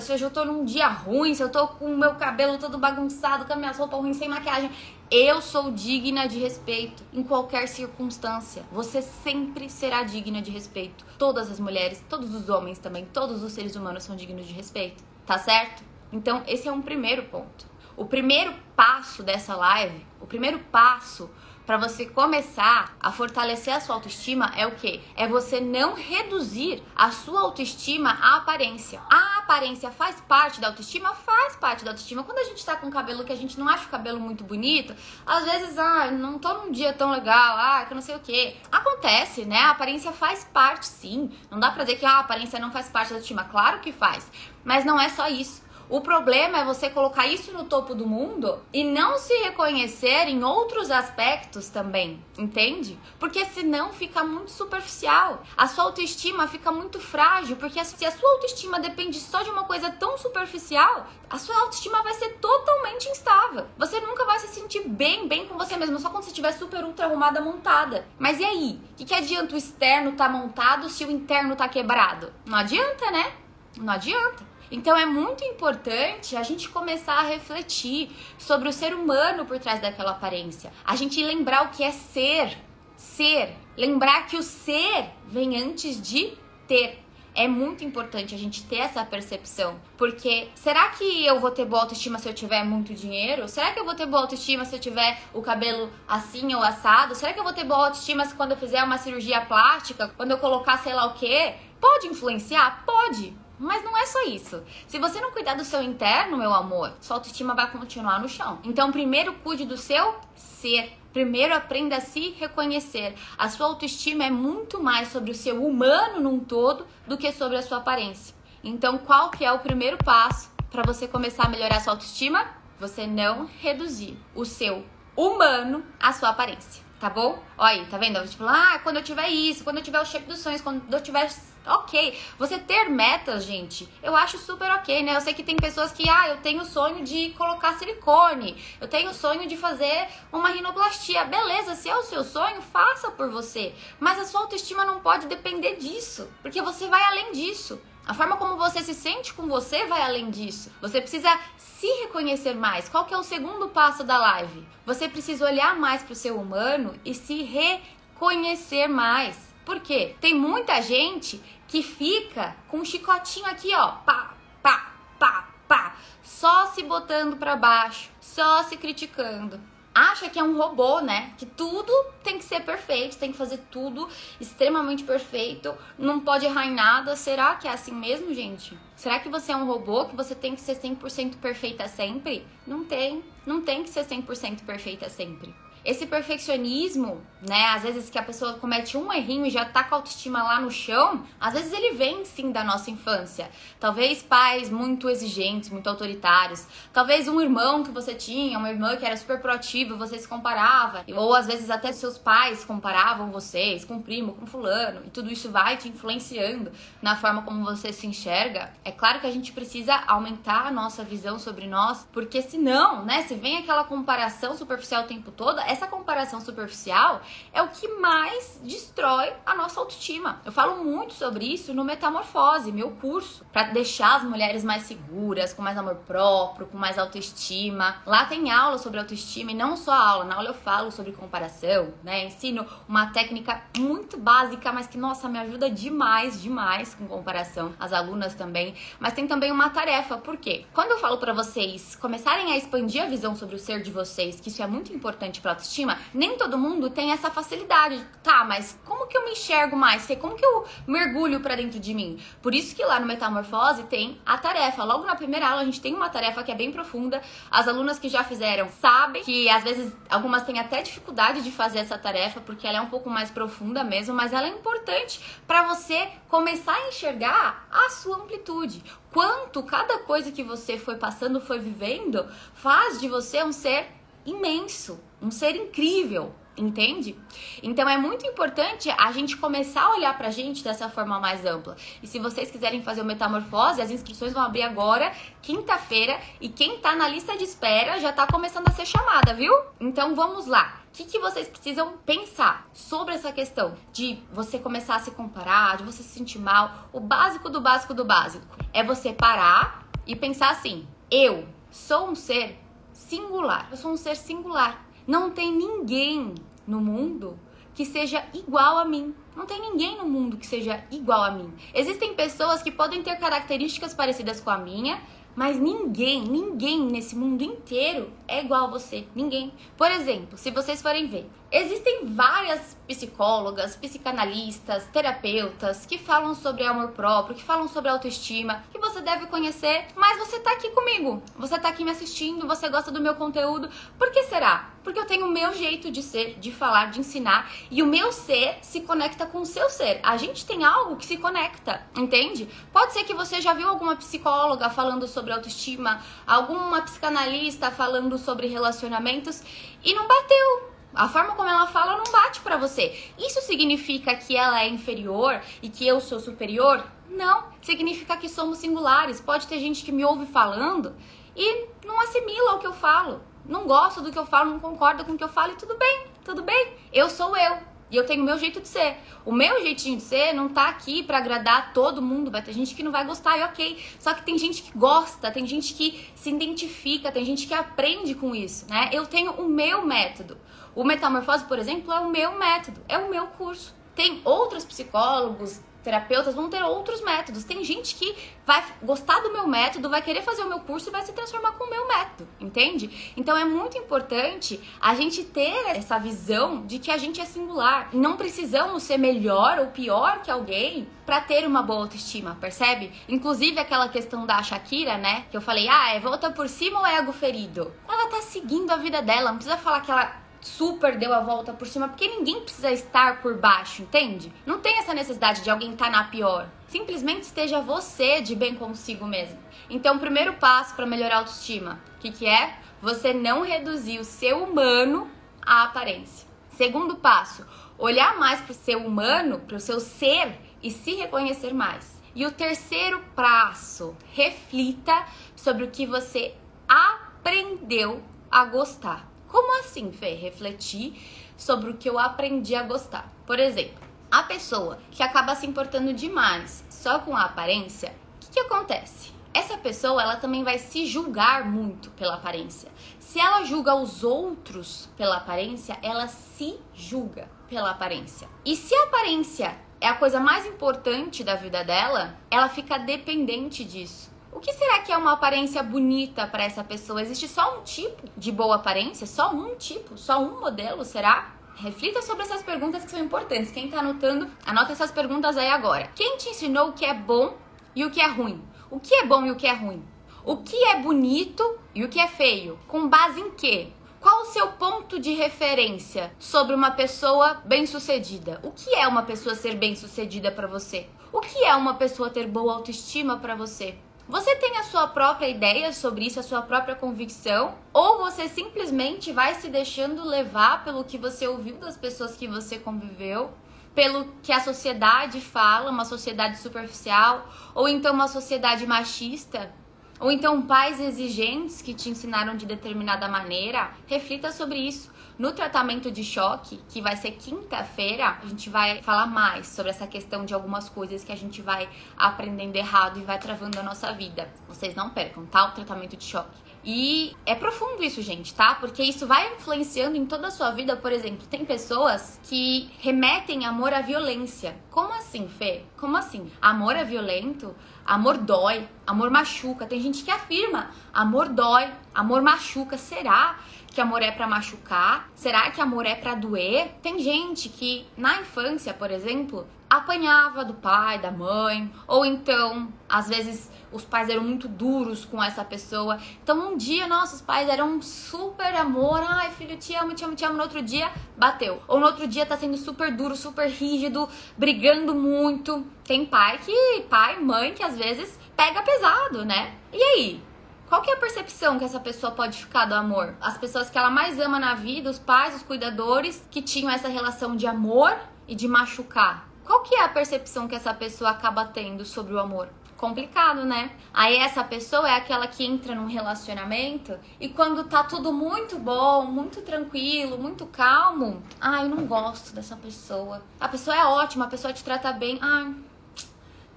se 0.00 0.12
hoje 0.12 0.22
eu 0.22 0.30
tô 0.30 0.44
num 0.44 0.64
dia 0.64 0.86
ruim, 0.86 1.34
se 1.34 1.42
eu 1.42 1.48
tô 1.48 1.66
com 1.66 1.86
o 1.86 1.96
meu 1.96 2.14
cabelo 2.16 2.58
todo 2.58 2.76
bagunçado, 2.76 3.46
com 3.46 3.54
a 3.54 3.56
minha 3.56 3.72
roupa 3.72 3.96
ruim, 3.96 4.12
sem 4.12 4.28
maquiagem. 4.28 4.70
Eu 5.10 5.40
sou 5.40 5.70
digna 5.70 6.26
de 6.26 6.38
respeito 6.38 7.02
em 7.12 7.22
qualquer 7.22 7.66
circunstância. 7.66 8.64
Você 8.70 9.00
sempre 9.00 9.70
será 9.70 10.02
digna 10.02 10.42
de 10.42 10.50
respeito. 10.50 11.06
Todas 11.16 11.50
as 11.50 11.58
mulheres, 11.58 12.04
todos 12.08 12.34
os 12.34 12.48
homens 12.48 12.78
também, 12.78 13.06
todos 13.06 13.42
os 13.42 13.52
seres 13.52 13.76
humanos 13.76 14.04
são 14.04 14.14
dignos 14.14 14.46
de 14.46 14.52
respeito. 14.52 15.02
Tá 15.24 15.38
certo? 15.38 15.82
Então, 16.12 16.42
esse 16.46 16.68
é 16.68 16.72
um 16.72 16.82
primeiro 16.82 17.22
ponto. 17.24 17.66
O 17.96 18.04
primeiro 18.04 18.52
passo 18.74 19.22
dessa 19.22 19.56
live, 19.56 20.04
o 20.20 20.26
primeiro 20.26 20.58
passo 20.70 21.30
para 21.66 21.78
você 21.78 22.06
começar 22.06 22.96
a 23.00 23.10
fortalecer 23.10 23.74
a 23.74 23.80
sua 23.80 23.96
autoestima 23.96 24.52
é 24.56 24.66
o 24.66 24.72
que? 24.72 25.00
É 25.16 25.26
você 25.26 25.60
não 25.60 25.94
reduzir 25.94 26.82
a 26.94 27.10
sua 27.10 27.40
autoestima 27.40 28.10
à 28.10 28.36
aparência. 28.36 29.00
A 29.10 29.35
aparência 29.46 29.92
faz 29.92 30.20
parte 30.20 30.60
da 30.60 30.66
autoestima? 30.66 31.14
Faz 31.14 31.54
parte 31.54 31.84
da 31.84 31.92
autoestima. 31.92 32.24
Quando 32.24 32.40
a 32.40 32.44
gente 32.44 32.66
tá 32.66 32.74
com 32.74 32.90
cabelo 32.90 33.24
que 33.24 33.32
a 33.32 33.36
gente 33.36 33.58
não 33.58 33.68
acha 33.68 33.84
o 33.84 33.88
cabelo 33.88 34.18
muito 34.18 34.42
bonito, 34.42 34.94
às 35.24 35.44
vezes, 35.44 35.78
ah, 35.78 36.10
não 36.10 36.38
tô 36.38 36.52
num 36.54 36.72
dia 36.72 36.92
tão 36.92 37.12
legal, 37.12 37.56
ah, 37.56 37.84
que 37.86 37.94
não 37.94 38.02
sei 38.02 38.16
o 38.16 38.20
que. 38.20 38.56
Acontece, 38.72 39.44
né? 39.44 39.58
A 39.58 39.70
aparência 39.70 40.10
faz 40.10 40.44
parte, 40.44 40.86
sim. 40.86 41.30
Não 41.48 41.60
dá 41.60 41.70
pra 41.70 41.84
dizer 41.84 41.96
que 41.96 42.04
ah, 42.04 42.16
a 42.16 42.20
aparência 42.20 42.58
não 42.58 42.72
faz 42.72 42.88
parte 42.88 43.10
da 43.10 43.14
autoestima. 43.14 43.44
Claro 43.44 43.78
que 43.80 43.92
faz. 43.92 44.30
Mas 44.64 44.84
não 44.84 45.00
é 45.00 45.08
só 45.08 45.28
isso. 45.28 45.64
O 45.88 46.00
problema 46.00 46.58
é 46.58 46.64
você 46.64 46.90
colocar 46.90 47.28
isso 47.28 47.52
no 47.52 47.64
topo 47.64 47.94
do 47.94 48.06
mundo 48.06 48.60
e 48.72 48.82
não 48.82 49.18
se 49.18 49.32
reconhecer 49.44 50.26
em 50.26 50.42
outros 50.42 50.90
aspectos 50.90 51.68
também, 51.68 52.20
entende? 52.36 52.98
Porque 53.20 53.44
senão 53.44 53.92
fica 53.92 54.24
muito 54.24 54.50
superficial. 54.50 55.44
A 55.56 55.68
sua 55.68 55.84
autoestima 55.84 56.48
fica 56.48 56.72
muito 56.72 56.98
frágil, 56.98 57.54
porque 57.56 57.84
se 57.84 58.04
a 58.04 58.10
sua 58.10 58.32
autoestima 58.32 58.80
depende 58.80 59.20
só 59.20 59.42
de 59.42 59.50
uma 59.50 59.62
coisa 59.62 59.88
tão 59.88 60.18
superficial, 60.18 61.06
a 61.30 61.38
sua 61.38 61.56
autoestima 61.60 62.02
vai 62.02 62.14
ser 62.14 62.30
totalmente 62.40 63.08
instável. 63.08 63.66
Você 63.78 64.00
nunca 64.00 64.24
vai 64.24 64.40
se 64.40 64.48
sentir 64.48 64.88
bem, 64.88 65.28
bem 65.28 65.46
com 65.46 65.56
você 65.56 65.76
mesmo, 65.76 66.00
só 66.00 66.10
quando 66.10 66.24
você 66.24 66.30
estiver 66.30 66.50
super 66.52 66.84
ultra 66.84 67.06
arrumada, 67.06 67.40
montada. 67.40 68.04
Mas 68.18 68.40
e 68.40 68.44
aí? 68.44 68.80
O 68.90 68.94
que, 68.96 69.04
que 69.04 69.14
adianta 69.14 69.54
o 69.54 69.58
externo 69.58 70.12
tá 70.12 70.28
montado 70.28 70.88
se 70.88 71.04
o 71.04 71.10
interno 71.12 71.54
tá 71.54 71.68
quebrado? 71.68 72.32
Não 72.44 72.58
adianta, 72.58 73.08
né? 73.12 73.32
Não 73.76 73.92
adianta. 73.92 74.55
Então 74.70 74.96
é 74.96 75.06
muito 75.06 75.44
importante 75.44 76.36
a 76.36 76.42
gente 76.42 76.68
começar 76.68 77.14
a 77.14 77.22
refletir 77.22 78.10
sobre 78.38 78.68
o 78.68 78.72
ser 78.72 78.94
humano 78.94 79.44
por 79.44 79.58
trás 79.58 79.80
daquela 79.80 80.12
aparência. 80.12 80.72
A 80.84 80.96
gente 80.96 81.22
lembrar 81.24 81.66
o 81.66 81.68
que 81.70 81.82
é 81.82 81.92
ser. 81.92 82.56
Ser. 82.96 83.54
Lembrar 83.76 84.26
que 84.26 84.36
o 84.36 84.42
ser 84.42 85.10
vem 85.28 85.60
antes 85.62 86.00
de 86.00 86.32
ter. 86.66 87.02
É 87.34 87.46
muito 87.46 87.84
importante 87.84 88.34
a 88.34 88.38
gente 88.38 88.64
ter 88.64 88.76
essa 88.76 89.04
percepção. 89.04 89.78
Porque 89.98 90.48
será 90.54 90.88
que 90.88 91.26
eu 91.26 91.38
vou 91.38 91.50
ter 91.50 91.66
boa 91.66 91.82
autoestima 91.82 92.18
se 92.18 92.26
eu 92.26 92.32
tiver 92.32 92.64
muito 92.64 92.94
dinheiro? 92.94 93.46
Será 93.46 93.72
que 93.72 93.78
eu 93.78 93.84
vou 93.84 93.94
ter 93.94 94.06
boa 94.06 94.22
autoestima 94.22 94.64
se 94.64 94.74
eu 94.74 94.80
tiver 94.80 95.20
o 95.34 95.42
cabelo 95.42 95.92
assim 96.08 96.54
ou 96.54 96.62
assado? 96.62 97.14
Será 97.14 97.34
que 97.34 97.38
eu 97.38 97.44
vou 97.44 97.52
ter 97.52 97.64
boa 97.64 97.88
autoestima 97.88 98.24
se 98.24 98.34
quando 98.34 98.52
eu 98.52 98.56
fizer 98.56 98.82
uma 98.82 98.96
cirurgia 98.96 99.42
plástica, 99.42 100.08
quando 100.16 100.30
eu 100.30 100.38
colocar 100.38 100.78
sei 100.78 100.94
lá 100.94 101.04
o 101.04 101.12
quê? 101.12 101.54
Pode 101.78 102.06
influenciar? 102.06 102.82
Pode. 102.86 103.34
Mas 103.58 103.82
não 103.82 103.96
é 103.96 104.04
só 104.04 104.22
isso. 104.24 104.62
Se 104.86 104.98
você 104.98 105.20
não 105.20 105.30
cuidar 105.30 105.54
do 105.54 105.64
seu 105.64 105.82
interno, 105.82 106.36
meu 106.36 106.52
amor, 106.52 106.92
sua 107.00 107.16
autoestima 107.16 107.54
vai 107.54 107.70
continuar 107.70 108.20
no 108.20 108.28
chão. 108.28 108.58
Então, 108.64 108.92
primeiro 108.92 109.34
cuide 109.34 109.64
do 109.64 109.76
seu 109.76 110.16
ser. 110.34 110.92
Primeiro 111.12 111.54
aprenda 111.54 111.96
a 111.96 112.00
se 112.00 112.30
reconhecer. 112.32 113.14
A 113.38 113.48
sua 113.48 113.66
autoestima 113.66 114.24
é 114.24 114.30
muito 114.30 114.82
mais 114.82 115.08
sobre 115.08 115.30
o 115.30 115.34
seu 115.34 115.64
humano 115.64 116.20
num 116.20 116.38
todo 116.38 116.86
do 117.06 117.16
que 117.16 117.32
sobre 117.32 117.56
a 117.56 117.62
sua 117.62 117.78
aparência. 117.78 118.34
Então, 118.62 118.98
qual 118.98 119.30
que 119.30 119.44
é 119.44 119.50
o 119.50 119.60
primeiro 119.60 119.96
passo 119.96 120.50
para 120.70 120.82
você 120.82 121.08
começar 121.08 121.44
a 121.44 121.48
melhorar 121.48 121.76
a 121.76 121.80
sua 121.80 121.94
autoestima? 121.94 122.46
Você 122.78 123.06
não 123.06 123.46
reduzir 123.46 124.18
o 124.34 124.44
seu 124.44 124.84
humano 125.16 125.82
à 125.98 126.12
sua 126.12 126.28
aparência, 126.28 126.82
tá 127.00 127.08
bom? 127.08 127.42
Olha 127.56 127.80
aí, 127.80 127.86
tá 127.86 127.96
vendo? 127.96 128.22
Tipo, 128.28 128.44
ah, 128.44 128.78
quando 128.82 128.96
eu 128.96 129.02
tiver 129.02 129.28
isso, 129.30 129.64
quando 129.64 129.78
eu 129.78 129.82
tiver 129.82 130.00
o 130.00 130.04
shape 130.04 130.26
dos 130.26 130.40
sonhos, 130.40 130.60
quando 130.60 130.92
eu 130.92 131.00
tiver 131.00 131.30
ok. 131.66 132.18
Você 132.38 132.58
ter 132.58 132.88
metas, 132.88 133.44
gente, 133.44 133.88
eu 134.02 134.16
acho 134.16 134.38
super 134.38 134.70
ok, 134.72 135.02
né? 135.02 135.16
Eu 135.16 135.20
sei 135.20 135.34
que 135.34 135.42
tem 135.42 135.56
pessoas 135.56 135.92
que, 135.92 136.08
ah, 136.08 136.28
eu 136.28 136.38
tenho 136.38 136.62
o 136.62 136.66
sonho 136.66 137.04
de 137.04 137.30
colocar 137.30 137.78
silicone, 137.78 138.56
eu 138.80 138.88
tenho 138.88 139.10
o 139.10 139.14
sonho 139.14 139.46
de 139.48 139.56
fazer 139.56 140.08
uma 140.32 140.48
rinoplastia. 140.50 141.24
Beleza, 141.24 141.74
se 141.74 141.88
é 141.88 141.96
o 141.96 142.02
seu 142.02 142.24
sonho, 142.24 142.62
faça 142.62 143.10
por 143.10 143.30
você. 143.30 143.74
Mas 143.98 144.18
a 144.18 144.24
sua 144.24 144.40
autoestima 144.40 144.84
não 144.84 145.00
pode 145.00 145.26
depender 145.26 145.76
disso, 145.76 146.28
porque 146.42 146.62
você 146.62 146.86
vai 146.86 147.02
além 147.02 147.32
disso. 147.32 147.80
A 148.06 148.14
forma 148.14 148.36
como 148.36 148.56
você 148.56 148.82
se 148.82 148.94
sente 148.94 149.34
com 149.34 149.48
você 149.48 149.84
vai 149.86 150.00
além 150.00 150.30
disso. 150.30 150.70
Você 150.80 151.00
precisa 151.00 151.28
se 151.56 151.88
reconhecer 152.02 152.54
mais. 152.54 152.88
Qual 152.88 153.04
que 153.04 153.12
é 153.12 153.18
o 153.18 153.24
segundo 153.24 153.68
passo 153.68 154.04
da 154.04 154.16
live? 154.16 154.64
Você 154.86 155.08
precisa 155.08 155.44
olhar 155.44 155.74
mais 155.74 156.04
para 156.04 156.12
o 156.12 156.16
seu 156.16 156.36
humano 156.36 156.94
e 157.04 157.12
se 157.12 157.42
reconhecer 157.42 158.86
mais. 158.86 159.36
Por 159.64 159.80
quê? 159.80 160.14
Tem 160.20 160.32
muita 160.32 160.80
gente 160.80 161.42
que 161.68 161.82
fica 161.82 162.56
com 162.68 162.78
um 162.78 162.84
chicotinho 162.84 163.46
aqui, 163.46 163.74
ó, 163.74 163.92
pá, 164.04 164.34
pá, 164.62 164.92
pá, 165.18 165.48
pá, 165.66 165.96
só 166.22 166.66
se 166.66 166.82
botando 166.82 167.36
para 167.36 167.56
baixo, 167.56 168.10
só 168.20 168.62
se 168.62 168.76
criticando 168.76 169.60
acha 169.96 170.28
que 170.28 170.38
é 170.38 170.44
um 170.44 170.58
robô, 170.58 171.00
né? 171.00 171.32
Que 171.38 171.46
tudo 171.46 171.90
tem 172.22 172.36
que 172.36 172.44
ser 172.44 172.60
perfeito, 172.60 173.16
tem 173.16 173.32
que 173.32 173.38
fazer 173.38 173.58
tudo 173.70 174.06
extremamente 174.38 175.02
perfeito, 175.02 175.74
não 175.98 176.20
pode 176.20 176.44
errar 176.44 176.66
em 176.66 176.74
nada. 176.74 177.16
Será 177.16 177.54
que 177.54 177.66
é 177.66 177.70
assim 177.70 177.92
mesmo, 177.92 178.34
gente? 178.34 178.78
Será 178.94 179.18
que 179.18 179.30
você 179.30 179.52
é 179.52 179.56
um 179.56 179.64
robô 179.64 180.04
que 180.04 180.14
você 180.14 180.34
tem 180.34 180.54
que 180.54 180.60
ser 180.60 180.76
100% 180.76 181.36
perfeita 181.36 181.88
sempre? 181.88 182.46
Não 182.66 182.84
tem, 182.84 183.24
não 183.46 183.62
tem 183.62 183.82
que 183.82 183.88
ser 183.88 184.04
100% 184.04 184.66
perfeita 184.66 185.08
sempre. 185.08 185.54
Esse 185.86 186.04
perfeccionismo, 186.04 187.22
né? 187.40 187.66
Às 187.66 187.84
vezes 187.84 188.10
que 188.10 188.18
a 188.18 188.22
pessoa 188.22 188.54
comete 188.54 188.96
um 188.96 189.12
errinho 189.12 189.46
e 189.46 189.50
já 189.50 189.64
tá 189.64 189.84
com 189.84 189.94
a 189.94 189.98
autoestima 189.98 190.42
lá 190.42 190.60
no 190.60 190.68
chão, 190.68 191.24
às 191.40 191.54
vezes 191.54 191.72
ele 191.72 191.94
vem 191.94 192.24
sim 192.24 192.50
da 192.50 192.64
nossa 192.64 192.90
infância. 192.90 193.48
Talvez 193.78 194.20
pais 194.20 194.68
muito 194.68 195.08
exigentes, 195.08 195.70
muito 195.70 195.88
autoritários. 195.88 196.66
Talvez 196.92 197.28
um 197.28 197.40
irmão 197.40 197.84
que 197.84 197.92
você 197.92 198.14
tinha, 198.14 198.58
uma 198.58 198.68
irmã 198.68 198.96
que 198.96 199.06
era 199.06 199.16
super 199.16 199.40
proativa, 199.40 199.94
você 199.94 200.18
se 200.18 200.26
comparava. 200.26 201.04
Ou 201.14 201.36
às 201.36 201.46
vezes 201.46 201.70
até 201.70 201.92
seus 201.92 202.18
pais 202.18 202.64
comparavam 202.64 203.30
vocês 203.30 203.84
com 203.84 203.98
o 203.98 204.02
primo, 204.02 204.32
com 204.32 204.44
fulano. 204.44 205.02
E 205.06 205.10
tudo 205.10 205.32
isso 205.32 205.52
vai 205.52 205.76
te 205.76 205.88
influenciando 205.88 206.72
na 207.00 207.14
forma 207.14 207.42
como 207.42 207.64
você 207.64 207.92
se 207.92 208.08
enxerga. 208.08 208.72
É 208.84 208.90
claro 208.90 209.20
que 209.20 209.26
a 209.28 209.32
gente 209.32 209.52
precisa 209.52 209.94
aumentar 210.08 210.66
a 210.66 210.72
nossa 210.72 211.04
visão 211.04 211.38
sobre 211.38 211.68
nós, 211.68 212.08
porque 212.12 212.42
senão, 212.42 213.04
né, 213.04 213.22
se 213.22 213.36
vem 213.36 213.58
aquela 213.58 213.84
comparação 213.84 214.56
superficial 214.56 215.04
o 215.04 215.06
tempo 215.06 215.30
todo, 215.30 215.60
é 215.60 215.75
essa 215.76 215.86
comparação 215.86 216.40
superficial 216.40 217.20
é 217.52 217.62
o 217.62 217.68
que 217.68 217.86
mais 217.98 218.58
destrói 218.62 219.32
a 219.44 219.54
nossa 219.54 219.78
autoestima. 219.78 220.40
Eu 220.44 220.50
falo 220.50 220.82
muito 220.82 221.12
sobre 221.12 221.44
isso 221.44 221.74
no 221.74 221.84
Metamorfose, 221.84 222.72
meu 222.72 222.92
curso, 222.92 223.44
para 223.52 223.64
deixar 223.64 224.16
as 224.16 224.24
mulheres 224.24 224.64
mais 224.64 224.84
seguras, 224.84 225.52
com 225.52 225.60
mais 225.60 225.76
amor 225.76 225.96
próprio, 226.06 226.66
com 226.66 226.78
mais 226.78 226.98
autoestima. 226.98 227.96
Lá 228.06 228.24
tem 228.24 228.50
aula 228.50 228.78
sobre 228.78 228.98
autoestima 228.98 229.52
e 229.52 229.54
não 229.54 229.76
só 229.76 229.92
aula, 229.92 230.24
na 230.24 230.36
aula 230.36 230.48
eu 230.48 230.54
falo 230.54 230.90
sobre 230.90 231.12
comparação, 231.12 231.92
né? 232.02 232.24
Ensino 232.24 232.66
uma 232.88 233.08
técnica 233.12 233.62
muito 233.76 234.16
básica, 234.16 234.72
mas 234.72 234.86
que 234.86 234.96
nossa, 234.96 235.28
me 235.28 235.38
ajuda 235.38 235.68
demais, 235.68 236.40
demais 236.40 236.94
com 236.94 237.06
comparação. 237.06 237.74
As 237.78 237.92
alunas 237.92 238.34
também, 238.34 238.74
mas 238.98 239.12
tem 239.12 239.26
também 239.26 239.52
uma 239.52 239.68
tarefa, 239.68 240.16
por 240.16 240.38
quê? 240.38 240.64
Quando 240.72 240.92
eu 240.92 240.98
falo 240.98 241.18
para 241.18 241.34
vocês 241.34 241.94
começarem 241.96 242.52
a 242.52 242.56
expandir 242.56 243.02
a 243.02 243.06
visão 243.06 243.36
sobre 243.36 243.56
o 243.56 243.58
ser 243.58 243.82
de 243.82 243.90
vocês, 243.90 244.40
que 244.40 244.48
isso 244.48 244.62
é 244.62 244.66
muito 244.66 244.92
importante 244.92 245.40
para 245.40 245.54
autoestima, 245.66 245.98
nem 246.14 246.36
todo 246.36 246.56
mundo 246.56 246.88
tem 246.88 247.12
essa 247.12 247.30
facilidade. 247.30 248.02
Tá, 248.22 248.44
mas 248.44 248.78
como 248.84 249.06
que 249.06 249.16
eu 249.16 249.24
me 249.24 249.32
enxergo 249.32 249.76
mais? 249.76 250.06
Como 250.20 250.36
que 250.36 250.44
eu 250.44 250.64
mergulho 250.86 251.40
para 251.40 251.56
dentro 251.56 251.78
de 251.78 251.92
mim? 251.92 252.18
Por 252.40 252.54
isso 252.54 252.74
que 252.74 252.84
lá 252.84 252.98
no 253.00 253.06
Metamorfose 253.06 253.84
tem 253.84 254.20
a 254.24 254.38
tarefa. 254.38 254.84
Logo 254.84 255.04
na 255.04 255.16
primeira 255.16 255.48
aula 255.48 255.62
a 255.62 255.64
gente 255.64 255.80
tem 255.80 255.94
uma 255.94 256.08
tarefa 256.08 256.42
que 256.42 256.52
é 256.52 256.54
bem 256.54 256.70
profunda. 256.70 257.20
As 257.50 257.68
alunas 257.68 257.98
que 257.98 258.08
já 258.08 258.24
fizeram 258.24 258.68
sabem 258.80 259.22
que 259.22 259.48
às 259.50 259.64
vezes 259.64 259.92
algumas 260.08 260.44
têm 260.44 260.58
até 260.58 260.82
dificuldade 260.82 261.42
de 261.42 261.50
fazer 261.50 261.80
essa 261.80 261.98
tarefa 261.98 262.40
porque 262.40 262.66
ela 262.66 262.78
é 262.78 262.80
um 262.80 262.88
pouco 262.88 263.10
mais 263.10 263.30
profunda 263.30 263.82
mesmo, 263.82 264.14
mas 264.14 264.32
ela 264.32 264.46
é 264.46 264.50
importante 264.50 265.20
para 265.46 265.64
você 265.64 266.08
começar 266.28 266.74
a 266.74 266.88
enxergar 266.88 267.66
a 267.70 267.90
sua 267.90 268.16
amplitude. 268.16 268.82
Quanto 269.12 269.62
cada 269.62 270.00
coisa 270.00 270.30
que 270.30 270.42
você 270.42 270.76
foi 270.76 270.96
passando, 270.96 271.40
foi 271.40 271.58
vivendo, 271.58 272.26
faz 272.54 273.00
de 273.00 273.08
você 273.08 273.42
um 273.42 273.52
ser 273.52 273.95
imenso, 274.26 275.00
um 275.22 275.30
ser 275.30 275.56
incrível, 275.56 276.34
entende? 276.56 277.16
Então 277.62 277.88
é 277.88 277.96
muito 277.96 278.26
importante 278.26 278.90
a 278.90 279.12
gente 279.12 279.36
começar 279.36 279.82
a 279.82 279.90
olhar 279.90 280.16
pra 280.16 280.30
gente 280.30 280.64
dessa 280.64 280.88
forma 280.88 281.20
mais 281.20 281.44
ampla. 281.44 281.76
E 282.02 282.06
se 282.06 282.18
vocês 282.18 282.50
quiserem 282.50 282.82
fazer 282.82 283.02
o 283.02 283.04
metamorfose, 283.04 283.80
as 283.80 283.90
inscrições 283.90 284.32
vão 284.32 284.42
abrir 284.42 284.62
agora, 284.62 285.12
quinta-feira, 285.42 286.18
e 286.40 286.48
quem 286.48 286.78
tá 286.78 286.94
na 286.94 287.08
lista 287.08 287.36
de 287.36 287.44
espera 287.44 288.00
já 288.00 288.12
tá 288.12 288.26
começando 288.26 288.68
a 288.68 288.72
ser 288.72 288.86
chamada, 288.86 289.34
viu? 289.34 289.52
Então 289.80 290.14
vamos 290.14 290.46
lá. 290.46 290.80
O 290.88 290.96
que, 290.96 291.04
que 291.04 291.18
vocês 291.18 291.46
precisam 291.46 291.98
pensar 292.06 292.66
sobre 292.72 293.14
essa 293.14 293.30
questão 293.30 293.74
de 293.92 294.18
você 294.32 294.58
começar 294.58 294.96
a 294.96 295.00
se 295.00 295.10
comparar, 295.10 295.76
de 295.76 295.84
você 295.84 296.02
se 296.02 296.08
sentir 296.08 296.38
mal? 296.38 296.88
O 296.90 297.00
básico 297.00 297.50
do 297.50 297.60
básico 297.60 297.92
do 297.92 298.04
básico 298.04 298.46
é 298.72 298.82
você 298.82 299.12
parar 299.12 299.86
e 300.06 300.16
pensar 300.16 300.50
assim: 300.50 300.88
eu 301.10 301.46
sou 301.70 302.08
um 302.08 302.14
ser 302.14 302.58
singular. 302.96 303.68
Eu 303.70 303.76
sou 303.76 303.92
um 303.92 303.96
ser 303.96 304.16
singular. 304.16 304.84
Não 305.06 305.30
tem 305.30 305.52
ninguém 305.52 306.34
no 306.66 306.80
mundo 306.80 307.38
que 307.74 307.84
seja 307.84 308.24
igual 308.32 308.78
a 308.78 308.84
mim. 308.84 309.14
Não 309.36 309.44
tem 309.44 309.60
ninguém 309.60 309.98
no 309.98 310.08
mundo 310.08 310.38
que 310.38 310.46
seja 310.46 310.82
igual 310.90 311.22
a 311.22 311.30
mim. 311.30 311.52
Existem 311.74 312.14
pessoas 312.14 312.62
que 312.62 312.72
podem 312.72 313.02
ter 313.02 313.16
características 313.18 313.92
parecidas 313.92 314.40
com 314.40 314.50
a 314.50 314.56
minha, 314.56 315.00
mas 315.36 315.58
ninguém, 315.58 316.22
ninguém 316.22 316.80
nesse 316.80 317.14
mundo 317.14 317.42
inteiro 317.42 318.10
é 318.26 318.42
igual 318.42 318.64
a 318.64 318.70
você. 318.70 319.06
Ninguém. 319.14 319.52
Por 319.76 319.90
exemplo, 319.90 320.38
se 320.38 320.50
vocês 320.50 320.80
forem 320.80 321.06
ver, 321.06 321.30
existem 321.52 322.06
várias 322.06 322.76
psicólogas, 322.88 323.76
psicanalistas, 323.76 324.86
terapeutas 324.86 325.84
que 325.84 325.98
falam 325.98 326.34
sobre 326.34 326.64
amor 326.64 326.92
próprio, 326.92 327.36
que 327.36 327.44
falam 327.44 327.68
sobre 327.68 327.90
autoestima, 327.90 328.64
que 328.72 328.78
você 328.78 329.02
deve 329.02 329.26
conhecer, 329.26 329.86
mas 329.94 330.18
você 330.18 330.40
tá 330.40 330.52
aqui 330.52 330.70
comigo. 330.70 331.22
Você 331.38 331.58
tá 331.58 331.68
aqui 331.68 331.84
me 331.84 331.90
assistindo, 331.90 332.46
você 332.46 332.68
gosta 332.70 332.90
do 332.90 333.00
meu 333.00 333.14
conteúdo. 333.14 333.68
Por 333.98 334.10
que 334.10 334.22
será? 334.24 334.70
Porque 334.86 335.00
eu 335.00 335.04
tenho 335.04 335.26
o 335.26 335.32
meu 335.32 335.52
jeito 335.52 335.90
de 335.90 336.00
ser, 336.00 336.38
de 336.38 336.52
falar, 336.52 336.92
de 336.92 337.00
ensinar, 337.00 337.50
e 337.72 337.82
o 337.82 337.86
meu 337.86 338.12
ser 338.12 338.56
se 338.62 338.82
conecta 338.82 339.26
com 339.26 339.40
o 339.40 339.44
seu 339.44 339.68
ser. 339.68 339.98
A 340.00 340.16
gente 340.16 340.46
tem 340.46 340.64
algo 340.64 340.94
que 340.94 341.04
se 341.04 341.16
conecta, 341.16 341.84
entende? 341.96 342.48
Pode 342.72 342.92
ser 342.92 343.02
que 343.02 343.12
você 343.12 343.40
já 343.40 343.52
viu 343.52 343.68
alguma 343.68 343.96
psicóloga 343.96 344.70
falando 344.70 345.08
sobre 345.08 345.32
autoestima, 345.32 346.00
alguma 346.24 346.82
psicanalista 346.82 347.68
falando 347.68 348.16
sobre 348.16 348.46
relacionamentos 348.46 349.42
e 349.84 349.92
não 349.92 350.06
bateu. 350.06 350.70
A 350.94 351.08
forma 351.08 351.34
como 351.34 351.50
ela 351.50 351.66
fala 351.66 351.96
não 351.96 352.12
bate 352.12 352.38
para 352.38 352.56
você. 352.56 352.96
Isso 353.18 353.40
significa 353.40 354.14
que 354.14 354.36
ela 354.36 354.62
é 354.62 354.68
inferior 354.68 355.42
e 355.60 355.68
que 355.68 355.84
eu 355.84 356.00
sou 356.00 356.20
superior? 356.20 356.86
Não. 357.10 357.48
Significa 357.60 358.16
que 358.16 358.28
somos 358.28 358.58
singulares. 358.58 359.20
Pode 359.20 359.48
ter 359.48 359.58
gente 359.58 359.84
que 359.84 359.90
me 359.90 360.04
ouve 360.04 360.26
falando 360.26 360.94
e 361.34 361.66
não 361.84 362.00
assimila 362.00 362.54
o 362.54 362.60
que 362.60 362.68
eu 362.68 362.72
falo. 362.72 363.20
Não 363.48 363.66
gosta 363.66 364.00
do 364.00 364.10
que 364.10 364.18
eu 364.18 364.26
falo, 364.26 364.50
não 364.50 364.60
concorda 364.60 365.04
com 365.04 365.12
o 365.12 365.16
que 365.16 365.24
eu 365.24 365.28
falo 365.28 365.52
e 365.52 365.56
tudo 365.56 365.76
bem, 365.76 366.06
tudo 366.24 366.42
bem. 366.42 366.74
Eu 366.92 367.08
sou 367.08 367.36
eu. 367.36 367.58
E 367.88 367.94
eu 367.94 368.04
tenho 368.04 368.22
o 368.22 368.24
meu 368.24 368.36
jeito 368.36 368.60
de 368.60 368.66
ser. 368.66 368.96
O 369.24 369.30
meu 369.30 369.62
jeitinho 369.62 369.96
de 369.96 370.02
ser 370.02 370.32
não 370.32 370.48
tá 370.48 370.68
aqui 370.68 371.02
para 371.04 371.18
agradar 371.18 371.72
todo 371.72 372.02
mundo. 372.02 372.30
Vai 372.30 372.42
ter 372.42 372.52
gente 372.52 372.74
que 372.74 372.82
não 372.82 372.90
vai 372.90 373.06
gostar, 373.06 373.38
e 373.38 373.44
ok. 373.44 373.78
Só 374.00 374.12
que 374.12 374.24
tem 374.24 374.36
gente 374.36 374.62
que 374.62 374.76
gosta, 374.76 375.30
tem 375.30 375.46
gente 375.46 375.72
que 375.74 376.10
se 376.16 376.30
identifica, 376.30 377.12
tem 377.12 377.24
gente 377.24 377.46
que 377.46 377.54
aprende 377.54 378.14
com 378.14 378.34
isso, 378.34 378.66
né? 378.68 378.90
Eu 378.92 379.06
tenho 379.06 379.32
o 379.32 379.48
meu 379.48 379.86
método. 379.86 380.36
O 380.74 380.82
Metamorfose, 380.82 381.44
por 381.44 381.58
exemplo, 381.58 381.92
é 381.92 382.00
o 382.00 382.10
meu 382.10 382.36
método, 382.36 382.80
é 382.88 382.98
o 382.98 383.08
meu 383.08 383.28
curso. 383.28 383.74
Tem 383.94 384.20
outros 384.24 384.64
psicólogos, 384.64 385.60
terapeutas 385.86 386.34
vão 386.34 386.50
ter 386.50 386.64
outros 386.64 387.00
métodos. 387.00 387.44
Tem 387.44 387.62
gente 387.62 387.94
que 387.94 388.12
vai 388.44 388.64
gostar 388.82 389.20
do 389.20 389.32
meu 389.32 389.46
método, 389.46 389.88
vai 389.88 390.02
querer 390.02 390.20
fazer 390.20 390.42
o 390.42 390.48
meu 390.48 390.58
curso 390.58 390.88
e 390.88 390.92
vai 390.92 391.02
se 391.02 391.12
transformar 391.12 391.52
com 391.52 391.62
o 391.62 391.70
meu 391.70 391.86
método, 391.86 392.28
entende? 392.40 393.12
Então 393.16 393.36
é 393.36 393.44
muito 393.44 393.78
importante 393.78 394.60
a 394.80 394.96
gente 394.96 395.22
ter 395.22 395.68
essa 395.68 395.96
visão 395.96 396.66
de 396.66 396.80
que 396.80 396.90
a 396.90 396.98
gente 396.98 397.20
é 397.20 397.24
singular. 397.24 397.90
Não 397.92 398.16
precisamos 398.16 398.82
ser 398.82 398.98
melhor 398.98 399.60
ou 399.60 399.66
pior 399.68 400.22
que 400.22 400.30
alguém 400.30 400.88
para 401.06 401.20
ter 401.20 401.46
uma 401.46 401.62
boa 401.62 401.82
autoestima, 401.82 402.36
percebe? 402.40 402.92
Inclusive 403.08 403.60
aquela 403.60 403.88
questão 403.88 404.26
da 404.26 404.42
Shakira, 404.42 404.98
né? 404.98 405.24
Que 405.30 405.36
eu 405.36 405.40
falei, 405.40 405.68
ah, 405.68 405.94
é 405.94 406.00
volta 406.00 406.32
por 406.32 406.48
cima 406.48 406.80
ou 406.80 406.86
é 406.86 406.96
ego 406.96 407.12
ferido? 407.12 407.72
Ela 407.88 408.08
tá 408.08 408.20
seguindo 408.22 408.72
a 408.72 408.76
vida 408.76 409.00
dela, 409.00 409.30
não 409.30 409.38
precisa 409.38 409.56
falar 409.56 409.82
que 409.82 409.90
ela 409.92 410.25
super 410.46 410.96
deu 410.96 411.12
a 411.12 411.20
volta 411.20 411.52
por 411.52 411.66
cima, 411.66 411.88
porque 411.88 412.08
ninguém 412.08 412.40
precisa 412.40 412.70
estar 412.70 413.20
por 413.20 413.36
baixo, 413.38 413.82
entende? 413.82 414.32
Não 414.46 414.60
tem 414.60 414.78
essa 414.78 414.94
necessidade 414.94 415.42
de 415.42 415.50
alguém 415.50 415.72
estar 415.72 415.86
tá 415.86 415.90
na 415.90 416.04
pior. 416.04 416.48
Simplesmente 416.68 417.22
esteja 417.22 417.60
você 417.60 418.20
de 418.20 418.34
bem 418.34 418.54
consigo 418.54 419.06
mesmo. 419.06 419.38
Então, 419.68 419.96
o 419.96 420.00
primeiro 420.00 420.34
passo 420.34 420.74
para 420.74 420.86
melhorar 420.86 421.16
a 421.16 421.18
autoestima, 421.18 421.80
o 421.96 421.98
que, 421.98 422.12
que 422.12 422.26
é? 422.26 422.58
Você 422.80 423.12
não 423.12 423.42
reduzir 423.42 423.98
o 423.98 424.04
seu 424.04 424.44
humano 424.44 425.10
à 425.44 425.64
aparência. 425.64 426.26
Segundo 426.50 426.96
passo, 426.96 427.44
olhar 427.76 428.16
mais 428.18 428.40
para 428.40 428.52
o 428.52 428.54
seu 428.54 428.78
humano, 428.78 429.40
para 429.40 429.56
o 429.56 429.60
seu 429.60 429.80
ser 429.80 430.38
e 430.62 430.70
se 430.70 430.94
reconhecer 430.94 431.52
mais. 431.52 432.00
E 432.14 432.24
o 432.24 432.32
terceiro 432.32 433.02
passo, 433.14 433.94
reflita 434.12 435.06
sobre 435.34 435.64
o 435.64 435.70
que 435.70 435.86
você 435.86 436.34
aprendeu 436.66 438.02
a 438.30 438.44
gostar. 438.44 439.15
Como 439.36 439.60
assim, 439.60 439.92
Fê? 439.92 440.14
Refletir 440.14 440.98
sobre 441.36 441.68
o 441.68 441.76
que 441.76 441.90
eu 441.90 441.98
aprendi 441.98 442.54
a 442.54 442.62
gostar. 442.62 443.12
Por 443.26 443.38
exemplo, 443.38 443.86
a 444.10 444.22
pessoa 444.22 444.78
que 444.90 445.02
acaba 445.02 445.34
se 445.34 445.46
importando 445.46 445.92
demais 445.92 446.64
só 446.70 447.00
com 447.00 447.14
a 447.14 447.24
aparência, 447.24 447.94
o 448.16 448.18
que, 448.20 448.30
que 448.30 448.40
acontece? 448.40 449.12
Essa 449.34 449.58
pessoa, 449.58 450.00
ela 450.00 450.16
também 450.16 450.42
vai 450.42 450.58
se 450.58 450.86
julgar 450.86 451.44
muito 451.44 451.90
pela 451.90 452.14
aparência. 452.14 452.70
Se 452.98 453.20
ela 453.20 453.44
julga 453.44 453.74
os 453.74 454.02
outros 454.02 454.88
pela 454.96 455.18
aparência, 455.18 455.78
ela 455.82 456.08
se 456.08 456.58
julga 456.72 457.28
pela 457.46 457.72
aparência. 457.72 458.26
E 458.42 458.56
se 458.56 458.74
a 458.74 458.84
aparência 458.84 459.54
é 459.78 459.86
a 459.86 459.96
coisa 459.96 460.18
mais 460.18 460.46
importante 460.46 461.22
da 461.22 461.34
vida 461.34 461.62
dela, 461.62 462.16
ela 462.30 462.48
fica 462.48 462.78
dependente 462.78 463.66
disso. 463.66 464.15
O 464.36 464.38
que 464.38 464.52
será 464.52 464.80
que 464.80 464.92
é 464.92 464.96
uma 464.98 465.12
aparência 465.12 465.62
bonita 465.62 466.26
para 466.26 466.44
essa 466.44 466.62
pessoa? 466.62 467.00
Existe 467.00 467.26
só 467.26 467.58
um 467.58 467.62
tipo 467.62 468.02
de 468.18 468.30
boa 468.30 468.56
aparência? 468.56 469.06
Só 469.06 469.30
um 469.30 469.54
tipo? 469.54 469.96
Só 469.96 470.20
um 470.20 470.38
modelo? 470.38 470.84
Será? 470.84 471.34
Reflita 471.54 472.02
sobre 472.02 472.24
essas 472.24 472.42
perguntas 472.42 472.84
que 472.84 472.90
são 472.90 473.00
importantes. 473.00 473.50
Quem 473.50 473.64
está 473.64 473.78
anotando, 473.78 474.30
anota 474.44 474.72
essas 474.72 474.90
perguntas 474.90 475.38
aí 475.38 475.48
agora. 475.48 475.90
Quem 475.94 476.18
te 476.18 476.28
ensinou 476.28 476.68
o 476.68 476.72
que 476.74 476.84
é 476.84 476.92
bom 476.92 477.34
e 477.74 477.82
o 477.82 477.90
que 477.90 477.98
é 477.98 478.06
ruim? 478.08 478.44
O 478.70 478.78
que 478.78 478.94
é 478.94 479.06
bom 479.06 479.24
e 479.24 479.30
o 479.30 479.36
que 479.36 479.46
é 479.46 479.54
ruim? 479.54 479.82
O 480.22 480.36
que 480.36 480.64
é 480.64 480.80
bonito 480.82 481.58
e 481.74 481.82
o 481.82 481.88
que 481.88 481.98
é 481.98 482.06
feio? 482.06 482.58
Com 482.68 482.90
base 482.90 483.18
em 483.18 483.30
quê? 483.30 483.68
Qual 484.02 484.20
o 484.20 484.26
seu 484.26 484.48
ponto 484.48 485.00
de 485.00 485.14
referência 485.14 486.12
sobre 486.18 486.54
uma 486.54 486.72
pessoa 486.72 487.40
bem-sucedida? 487.46 488.38
O 488.42 488.50
que 488.50 488.74
é 488.74 488.86
uma 488.86 489.04
pessoa 489.04 489.34
ser 489.34 489.54
bem-sucedida 489.54 490.30
para 490.30 490.46
você? 490.46 490.86
O 491.10 491.20
que 491.20 491.42
é 491.42 491.56
uma 491.56 491.72
pessoa 491.76 492.10
ter 492.10 492.26
boa 492.26 492.52
autoestima 492.52 493.16
para 493.16 493.34
você? 493.34 493.78
Você 494.08 494.36
tem 494.36 494.56
a 494.56 494.62
sua 494.62 494.86
própria 494.86 495.28
ideia 495.28 495.72
sobre 495.72 496.06
isso, 496.06 496.20
a 496.20 496.22
sua 496.22 496.40
própria 496.40 496.76
convicção? 496.76 497.56
Ou 497.72 497.98
você 497.98 498.28
simplesmente 498.28 499.12
vai 499.12 499.34
se 499.34 499.48
deixando 499.48 500.04
levar 500.04 500.62
pelo 500.62 500.84
que 500.84 500.96
você 500.96 501.26
ouviu 501.26 501.56
das 501.56 501.76
pessoas 501.76 502.14
que 502.14 502.28
você 502.28 502.56
conviveu? 502.56 503.32
Pelo 503.74 504.04
que 504.22 504.30
a 504.30 504.38
sociedade 504.38 505.20
fala, 505.20 505.72
uma 505.72 505.84
sociedade 505.84 506.38
superficial? 506.38 507.28
Ou 507.52 507.68
então 507.68 507.92
uma 507.92 508.06
sociedade 508.06 508.64
machista? 508.64 509.52
Ou 509.98 510.12
então 510.12 510.42
pais 510.42 510.78
exigentes 510.78 511.60
que 511.60 511.74
te 511.74 511.90
ensinaram 511.90 512.36
de 512.36 512.46
determinada 512.46 513.08
maneira? 513.08 513.72
Reflita 513.88 514.30
sobre 514.30 514.58
isso. 514.58 514.88
No 515.18 515.32
tratamento 515.32 515.90
de 515.90 516.04
choque, 516.04 516.60
que 516.68 516.82
vai 516.82 516.94
ser 516.94 517.12
quinta-feira, 517.12 518.18
a 518.22 518.26
gente 518.26 518.50
vai 518.50 518.82
falar 518.82 519.06
mais 519.06 519.46
sobre 519.46 519.70
essa 519.70 519.86
questão 519.86 520.26
de 520.26 520.34
algumas 520.34 520.68
coisas 520.68 521.02
que 521.02 521.10
a 521.10 521.16
gente 521.16 521.40
vai 521.40 521.66
aprendendo 521.96 522.54
errado 522.54 522.98
e 523.00 523.02
vai 523.02 523.18
travando 523.18 523.58
a 523.58 523.62
nossa 523.62 523.90
vida. 523.94 524.28
Vocês 524.46 524.74
não 524.74 524.90
percam, 524.90 525.24
tá? 525.24 525.46
O 525.46 525.52
tratamento 525.52 525.96
de 525.96 526.04
choque. 526.04 526.46
E 526.68 527.14
é 527.24 527.34
profundo 527.34 527.82
isso, 527.82 528.02
gente, 528.02 528.34
tá? 528.34 528.56
Porque 528.56 528.82
isso 528.82 529.06
vai 529.06 529.34
influenciando 529.34 529.96
em 529.96 530.04
toda 530.04 530.26
a 530.26 530.30
sua 530.32 530.50
vida. 530.50 530.76
Por 530.76 530.90
exemplo, 530.90 531.24
tem 531.28 531.44
pessoas 531.44 532.20
que 532.24 532.68
remetem 532.80 533.46
amor 533.46 533.72
à 533.72 533.80
violência. 533.80 534.56
Como 534.68 534.92
assim, 534.92 535.28
Fê? 535.28 535.62
Como 535.76 535.96
assim? 535.96 536.28
Amor 536.42 536.74
é 536.74 536.84
violento? 536.84 537.54
Amor 537.86 538.18
dói, 538.18 538.68
amor 538.84 539.10
machuca. 539.10 539.64
Tem 539.64 539.80
gente 539.80 540.02
que 540.02 540.10
afirma: 540.10 540.70
amor 540.92 541.28
dói, 541.28 541.72
amor 541.94 542.20
machuca. 542.20 542.76
Será? 542.76 543.38
Que 543.76 543.80
amor 543.82 544.00
é 544.02 544.10
para 544.10 544.26
machucar? 544.26 545.06
Será 545.14 545.50
que 545.50 545.60
amor 545.60 545.84
é 545.84 545.94
para 545.94 546.14
doer? 546.14 546.76
Tem 546.80 546.98
gente 546.98 547.50
que 547.50 547.86
na 547.94 548.22
infância, 548.22 548.72
por 548.72 548.90
exemplo, 548.90 549.46
apanhava 549.68 550.46
do 550.46 550.54
pai, 550.54 550.98
da 550.98 551.10
mãe, 551.10 551.70
ou 551.86 552.02
então, 552.02 552.72
às 552.88 553.06
vezes 553.06 553.50
os 553.70 553.84
pais 553.84 554.08
eram 554.08 554.22
muito 554.22 554.48
duros 554.48 555.04
com 555.04 555.22
essa 555.22 555.44
pessoa. 555.44 555.98
Então, 556.22 556.52
um 556.52 556.56
dia, 556.56 556.88
nossos 556.88 557.20
pais 557.20 557.50
eram 557.50 557.82
super 557.82 558.56
amor. 558.56 559.04
Ai, 559.06 559.30
filho, 559.32 559.58
te 559.58 559.74
amo, 559.74 559.92
te 559.92 560.02
amo, 560.06 560.14
te 560.14 560.24
amo. 560.24 560.38
No 560.38 560.44
outro 560.44 560.62
dia, 560.62 560.90
bateu. 561.14 561.60
Ou 561.68 561.78
no 561.78 561.84
outro 561.84 562.06
dia 562.06 562.24
tá 562.24 562.34
sendo 562.34 562.56
super 562.56 562.90
duro, 562.90 563.14
super 563.14 563.46
rígido, 563.46 564.08
brigando 564.38 564.94
muito. 564.94 565.66
Tem 565.84 566.06
pai 566.06 566.38
que, 566.38 566.86
pai, 566.88 567.20
mãe, 567.20 567.52
que 567.52 567.62
às 567.62 567.76
vezes 567.76 568.18
pega 568.34 568.62
pesado, 568.62 569.22
né? 569.22 569.54
E 569.70 569.82
aí? 569.82 570.22
Qual 570.68 570.82
que 570.82 570.90
é 570.90 570.94
a 570.94 570.98
percepção 570.98 571.60
que 571.60 571.64
essa 571.64 571.78
pessoa 571.78 572.10
pode 572.10 572.38
ficar 572.38 572.64
do 572.64 572.74
amor? 572.74 573.14
As 573.20 573.38
pessoas 573.38 573.70
que 573.70 573.78
ela 573.78 573.88
mais 573.88 574.18
ama 574.18 574.40
na 574.40 574.54
vida, 574.54 574.90
os 574.90 574.98
pais, 574.98 575.36
os 575.36 575.42
cuidadores, 575.44 576.26
que 576.28 576.42
tinham 576.42 576.68
essa 576.68 576.88
relação 576.88 577.36
de 577.36 577.46
amor 577.46 577.96
e 578.26 578.34
de 578.34 578.48
machucar. 578.48 579.28
Qual 579.44 579.62
que 579.62 579.76
é 579.76 579.84
a 579.84 579.88
percepção 579.88 580.48
que 580.48 580.56
essa 580.56 580.74
pessoa 580.74 581.10
acaba 581.10 581.44
tendo 581.44 581.84
sobre 581.84 582.12
o 582.14 582.18
amor? 582.18 582.48
Complicado, 582.76 583.44
né? 583.44 583.70
Aí 583.94 584.16
essa 584.16 584.42
pessoa 584.42 584.88
é 584.88 584.96
aquela 584.96 585.28
que 585.28 585.44
entra 585.44 585.72
num 585.72 585.86
relacionamento 585.86 586.98
e 587.20 587.28
quando 587.28 587.62
tá 587.64 587.84
tudo 587.84 588.12
muito 588.12 588.58
bom, 588.58 589.04
muito 589.04 589.42
tranquilo, 589.42 590.18
muito 590.18 590.46
calmo, 590.46 591.22
ai, 591.40 591.64
eu 591.64 591.68
não 591.68 591.86
gosto 591.86 592.34
dessa 592.34 592.56
pessoa. 592.56 593.22
A 593.38 593.46
pessoa 593.46 593.76
é 593.76 593.84
ótima, 593.84 594.24
a 594.24 594.28
pessoa 594.28 594.52
te 594.52 594.64
trata 594.64 594.92
bem. 594.92 595.16
Ai, 595.22 595.54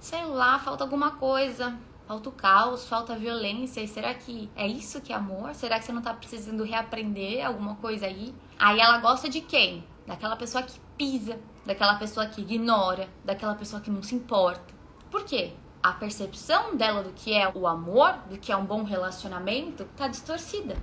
sei 0.00 0.24
lá, 0.24 0.58
falta 0.58 0.82
alguma 0.82 1.12
coisa 1.12 1.78
falta 2.10 2.28
o 2.28 2.32
caos, 2.32 2.88
falta 2.88 3.12
a 3.12 3.16
violência. 3.16 3.80
E 3.80 3.86
será 3.86 4.12
que 4.12 4.50
é 4.56 4.66
isso 4.66 5.00
que 5.00 5.12
é 5.12 5.16
amor? 5.16 5.54
Será 5.54 5.78
que 5.78 5.84
você 5.84 5.92
não 5.92 6.02
tá 6.02 6.12
precisando 6.12 6.64
reaprender 6.64 7.46
alguma 7.46 7.76
coisa 7.76 8.06
aí? 8.06 8.34
Aí 8.58 8.80
ela 8.80 8.98
gosta 8.98 9.28
de 9.28 9.40
quem? 9.40 9.84
Daquela 10.08 10.34
pessoa 10.34 10.64
que 10.64 10.76
pisa, 10.98 11.38
daquela 11.64 11.94
pessoa 11.94 12.26
que 12.26 12.40
ignora, 12.40 13.08
daquela 13.24 13.54
pessoa 13.54 13.80
que 13.80 13.92
não 13.92 14.02
se 14.02 14.16
importa. 14.16 14.74
Por 15.08 15.24
quê? 15.24 15.52
A 15.80 15.92
percepção 15.92 16.76
dela 16.76 17.04
do 17.04 17.12
que 17.12 17.32
é 17.32 17.48
o 17.48 17.64
amor, 17.68 18.14
do 18.28 18.36
que 18.36 18.50
é 18.50 18.56
um 18.56 18.66
bom 18.66 18.82
relacionamento, 18.82 19.84
tá 19.96 20.08
distorcida. 20.08 20.76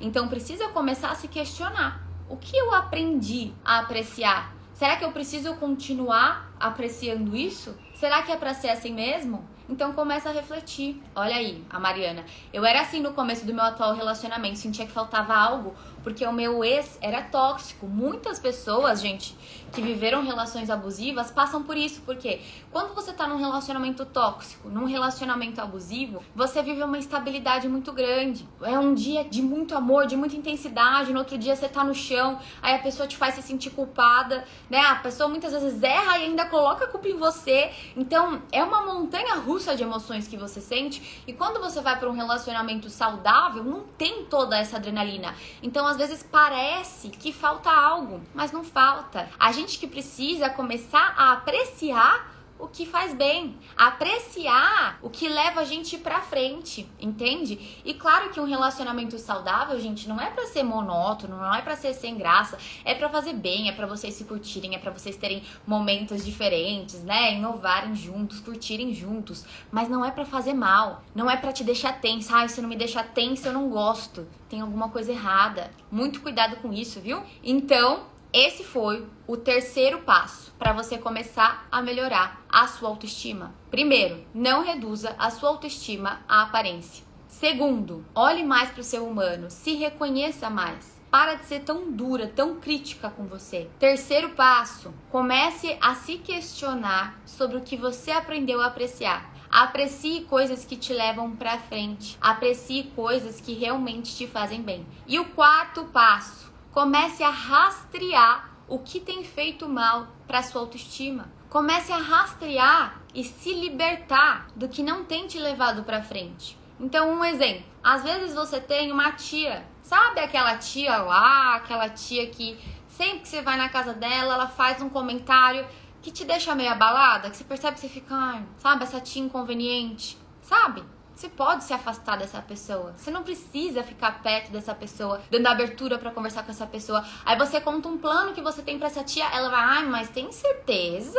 Então 0.00 0.28
precisa 0.28 0.68
começar 0.68 1.10
a 1.10 1.16
se 1.16 1.26
questionar. 1.26 2.06
O 2.28 2.36
que 2.36 2.56
eu 2.56 2.72
aprendi 2.72 3.52
a 3.64 3.80
apreciar? 3.80 4.54
Será 4.72 4.94
que 4.94 5.04
eu 5.04 5.10
preciso 5.10 5.56
continuar 5.56 6.52
apreciando 6.60 7.36
isso? 7.36 7.76
Será 7.96 8.22
que 8.22 8.30
é 8.30 8.36
para 8.36 8.54
ser 8.54 8.68
assim 8.68 8.94
mesmo? 8.94 9.57
Então 9.68 9.92
começa 9.92 10.30
a 10.30 10.32
refletir. 10.32 11.02
Olha 11.14 11.36
aí, 11.36 11.62
a 11.68 11.78
Mariana. 11.78 12.24
Eu 12.52 12.64
era 12.64 12.80
assim 12.80 13.00
no 13.00 13.12
começo 13.12 13.44
do 13.44 13.52
meu 13.52 13.64
atual 13.64 13.94
relacionamento, 13.94 14.58
sentia 14.58 14.86
que 14.86 14.92
faltava 14.92 15.34
algo, 15.34 15.74
porque 16.08 16.24
o 16.24 16.32
meu 16.32 16.64
ex 16.64 16.96
era 17.02 17.20
tóxico. 17.20 17.86
Muitas 17.86 18.38
pessoas, 18.38 18.98
gente, 18.98 19.36
que 19.70 19.82
viveram 19.82 20.24
relações 20.24 20.70
abusivas 20.70 21.30
passam 21.30 21.62
por 21.62 21.76
isso, 21.76 22.00
porque 22.06 22.40
quando 22.70 22.94
você 22.94 23.12
tá 23.12 23.26
num 23.26 23.36
relacionamento 23.36 24.06
tóxico, 24.06 24.70
num 24.70 24.86
relacionamento 24.86 25.60
abusivo, 25.60 26.22
você 26.34 26.62
vive 26.62 26.82
uma 26.82 26.96
instabilidade 26.96 27.68
muito 27.68 27.92
grande. 27.92 28.48
É 28.62 28.78
um 28.78 28.94
dia 28.94 29.22
de 29.22 29.42
muito 29.42 29.76
amor, 29.76 30.06
de 30.06 30.16
muita 30.16 30.34
intensidade, 30.34 31.12
no 31.12 31.18
outro 31.18 31.36
dia 31.36 31.54
você 31.54 31.68
tá 31.68 31.84
no 31.84 31.94
chão, 31.94 32.38
aí 32.62 32.74
a 32.74 32.78
pessoa 32.78 33.06
te 33.06 33.14
faz 33.14 33.34
se 33.34 33.42
sentir 33.42 33.68
culpada, 33.70 34.44
né? 34.70 34.80
A 34.80 34.94
pessoa 34.94 35.28
muitas 35.28 35.52
vezes 35.52 35.82
erra 35.82 36.16
e 36.16 36.24
ainda 36.24 36.46
coloca 36.46 36.86
a 36.86 36.88
culpa 36.88 37.06
em 37.06 37.18
você. 37.18 37.70
Então, 37.94 38.40
é 38.50 38.64
uma 38.64 38.80
montanha 38.80 39.34
russa 39.34 39.76
de 39.76 39.82
emoções 39.82 40.26
que 40.26 40.38
você 40.38 40.58
sente. 40.58 41.22
E 41.26 41.34
quando 41.34 41.60
você 41.60 41.82
vai 41.82 41.98
para 41.98 42.08
um 42.08 42.14
relacionamento 42.14 42.88
saudável, 42.88 43.62
não 43.62 43.82
tem 43.98 44.24
toda 44.24 44.56
essa 44.56 44.76
adrenalina. 44.78 45.34
Então, 45.62 45.86
às 45.86 45.97
vezes 45.98 46.22
parece 46.22 47.10
que 47.10 47.32
falta 47.32 47.70
algo, 47.70 48.22
mas 48.34 48.52
não 48.52 48.64
falta. 48.64 49.28
A 49.38 49.52
gente 49.52 49.78
que 49.78 49.86
precisa 49.86 50.48
começar 50.48 51.14
a 51.16 51.32
apreciar 51.32 52.37
o 52.58 52.66
que 52.66 52.84
faz 52.84 53.14
bem, 53.14 53.56
apreciar 53.76 54.98
o 55.02 55.08
que 55.08 55.28
leva 55.28 55.60
a 55.60 55.64
gente 55.64 55.96
para 55.96 56.20
frente, 56.20 56.88
entende? 57.00 57.80
E 57.84 57.94
claro 57.94 58.30
que 58.30 58.40
um 58.40 58.44
relacionamento 58.44 59.18
saudável, 59.18 59.78
gente, 59.80 60.08
não 60.08 60.20
é 60.20 60.30
para 60.30 60.46
ser 60.46 60.62
monótono, 60.62 61.36
não 61.36 61.54
é 61.54 61.62
para 61.62 61.76
ser 61.76 61.94
sem 61.94 62.16
graça, 62.16 62.58
é 62.84 62.94
para 62.94 63.08
fazer 63.08 63.34
bem, 63.34 63.68
é 63.68 63.72
para 63.72 63.86
vocês 63.86 64.14
se 64.14 64.24
curtirem, 64.24 64.74
é 64.74 64.78
para 64.78 64.90
vocês 64.90 65.16
terem 65.16 65.42
momentos 65.66 66.24
diferentes, 66.24 67.02
né? 67.04 67.34
Inovarem 67.34 67.94
juntos, 67.94 68.40
curtirem 68.40 68.92
juntos, 68.92 69.44
mas 69.70 69.88
não 69.88 70.04
é 70.04 70.10
para 70.10 70.24
fazer 70.24 70.54
mal, 70.54 71.02
não 71.14 71.30
é 71.30 71.36
para 71.36 71.52
te 71.52 71.62
deixar 71.62 72.00
tensa. 72.00 72.36
Ai, 72.36 72.48
se 72.48 72.60
não 72.60 72.68
me 72.68 72.76
deixar 72.76 73.04
tensa, 73.04 73.48
eu 73.48 73.52
não 73.52 73.68
gosto. 73.68 74.26
Tem 74.48 74.60
alguma 74.60 74.88
coisa 74.88 75.12
errada. 75.12 75.70
Muito 75.90 76.20
cuidado 76.20 76.56
com 76.56 76.72
isso, 76.72 77.00
viu? 77.00 77.22
Então, 77.42 78.06
esse 78.32 78.62
foi 78.62 79.06
o 79.26 79.36
terceiro 79.36 80.00
passo 80.00 80.52
para 80.58 80.72
você 80.72 80.98
começar 80.98 81.66
a 81.72 81.80
melhorar 81.80 82.44
a 82.48 82.66
sua 82.66 82.90
autoestima. 82.90 83.54
Primeiro, 83.70 84.24
não 84.34 84.62
reduza 84.62 85.14
a 85.18 85.30
sua 85.30 85.48
autoestima 85.48 86.20
à 86.28 86.42
aparência. 86.42 87.04
Segundo, 87.26 88.04
olhe 88.14 88.44
mais 88.44 88.70
para 88.70 88.80
o 88.80 88.84
seu 88.84 89.06
humano, 89.06 89.50
se 89.50 89.74
reconheça 89.74 90.50
mais. 90.50 90.98
Para 91.10 91.36
de 91.36 91.46
ser 91.46 91.60
tão 91.60 91.90
dura, 91.90 92.26
tão 92.26 92.56
crítica 92.56 93.08
com 93.08 93.24
você. 93.24 93.70
Terceiro 93.78 94.30
passo, 94.30 94.92
comece 95.10 95.78
a 95.80 95.94
se 95.94 96.18
questionar 96.18 97.18
sobre 97.24 97.56
o 97.56 97.62
que 97.62 97.76
você 97.78 98.10
aprendeu 98.10 98.60
a 98.60 98.66
apreciar. 98.66 99.32
Aprecie 99.50 100.24
coisas 100.24 100.66
que 100.66 100.76
te 100.76 100.92
levam 100.92 101.34
para 101.34 101.58
frente. 101.58 102.18
Aprecie 102.20 102.92
coisas 102.94 103.40
que 103.40 103.54
realmente 103.54 104.14
te 104.14 104.26
fazem 104.26 104.60
bem. 104.60 104.86
E 105.06 105.18
o 105.18 105.24
quarto 105.30 105.84
passo, 105.86 106.47
Comece 106.78 107.24
a 107.24 107.30
rastrear 107.30 108.50
o 108.68 108.78
que 108.78 109.00
tem 109.00 109.24
feito 109.24 109.68
mal 109.68 110.06
para 110.28 110.44
sua 110.44 110.60
autoestima. 110.60 111.28
Comece 111.50 111.92
a 111.92 111.96
rastrear 111.96 113.00
e 113.12 113.24
se 113.24 113.52
libertar 113.52 114.46
do 114.54 114.68
que 114.68 114.80
não 114.80 115.04
tem 115.04 115.26
te 115.26 115.40
levado 115.40 115.82
para 115.82 116.04
frente. 116.04 116.56
Então, 116.78 117.10
um 117.14 117.24
exemplo. 117.24 117.64
Às 117.82 118.04
vezes 118.04 118.32
você 118.32 118.60
tem 118.60 118.92
uma 118.92 119.10
tia, 119.10 119.66
sabe 119.82 120.20
aquela 120.20 120.56
tia 120.56 120.98
lá, 120.98 121.56
aquela 121.56 121.88
tia 121.88 122.28
que 122.28 122.56
sempre 122.86 123.22
que 123.22 123.28
você 123.28 123.42
vai 123.42 123.56
na 123.56 123.68
casa 123.68 123.92
dela, 123.92 124.34
ela 124.34 124.46
faz 124.46 124.80
um 124.80 124.88
comentário 124.88 125.66
que 126.00 126.12
te 126.12 126.24
deixa 126.24 126.54
meio 126.54 126.70
abalada, 126.70 127.28
que 127.28 127.36
você 127.36 127.42
percebe 127.42 127.74
que 127.74 127.80
você 127.80 127.88
fica, 127.88 128.14
ai, 128.14 128.46
sabe, 128.56 128.84
essa 128.84 129.00
tia 129.00 129.20
inconveniente, 129.20 130.16
sabe? 130.40 130.84
Você 131.18 131.28
pode 131.28 131.64
se 131.64 131.72
afastar 131.72 132.16
dessa 132.16 132.40
pessoa. 132.40 132.94
Você 132.96 133.10
não 133.10 133.24
precisa 133.24 133.82
ficar 133.82 134.22
perto 134.22 134.52
dessa 134.52 134.72
pessoa, 134.72 135.20
dando 135.28 135.48
abertura 135.48 135.98
para 135.98 136.12
conversar 136.12 136.44
com 136.44 136.52
essa 136.52 136.64
pessoa. 136.64 137.04
Aí 137.26 137.36
você 137.36 137.60
conta 137.60 137.88
um 137.88 137.98
plano 137.98 138.32
que 138.32 138.40
você 138.40 138.62
tem 138.62 138.78
para 138.78 138.86
essa 138.86 139.02
tia, 139.02 139.24
ela 139.24 139.48
vai, 139.48 139.60
ai, 139.60 139.86
mas 139.86 140.10
tem 140.10 140.30
certeza? 140.30 141.18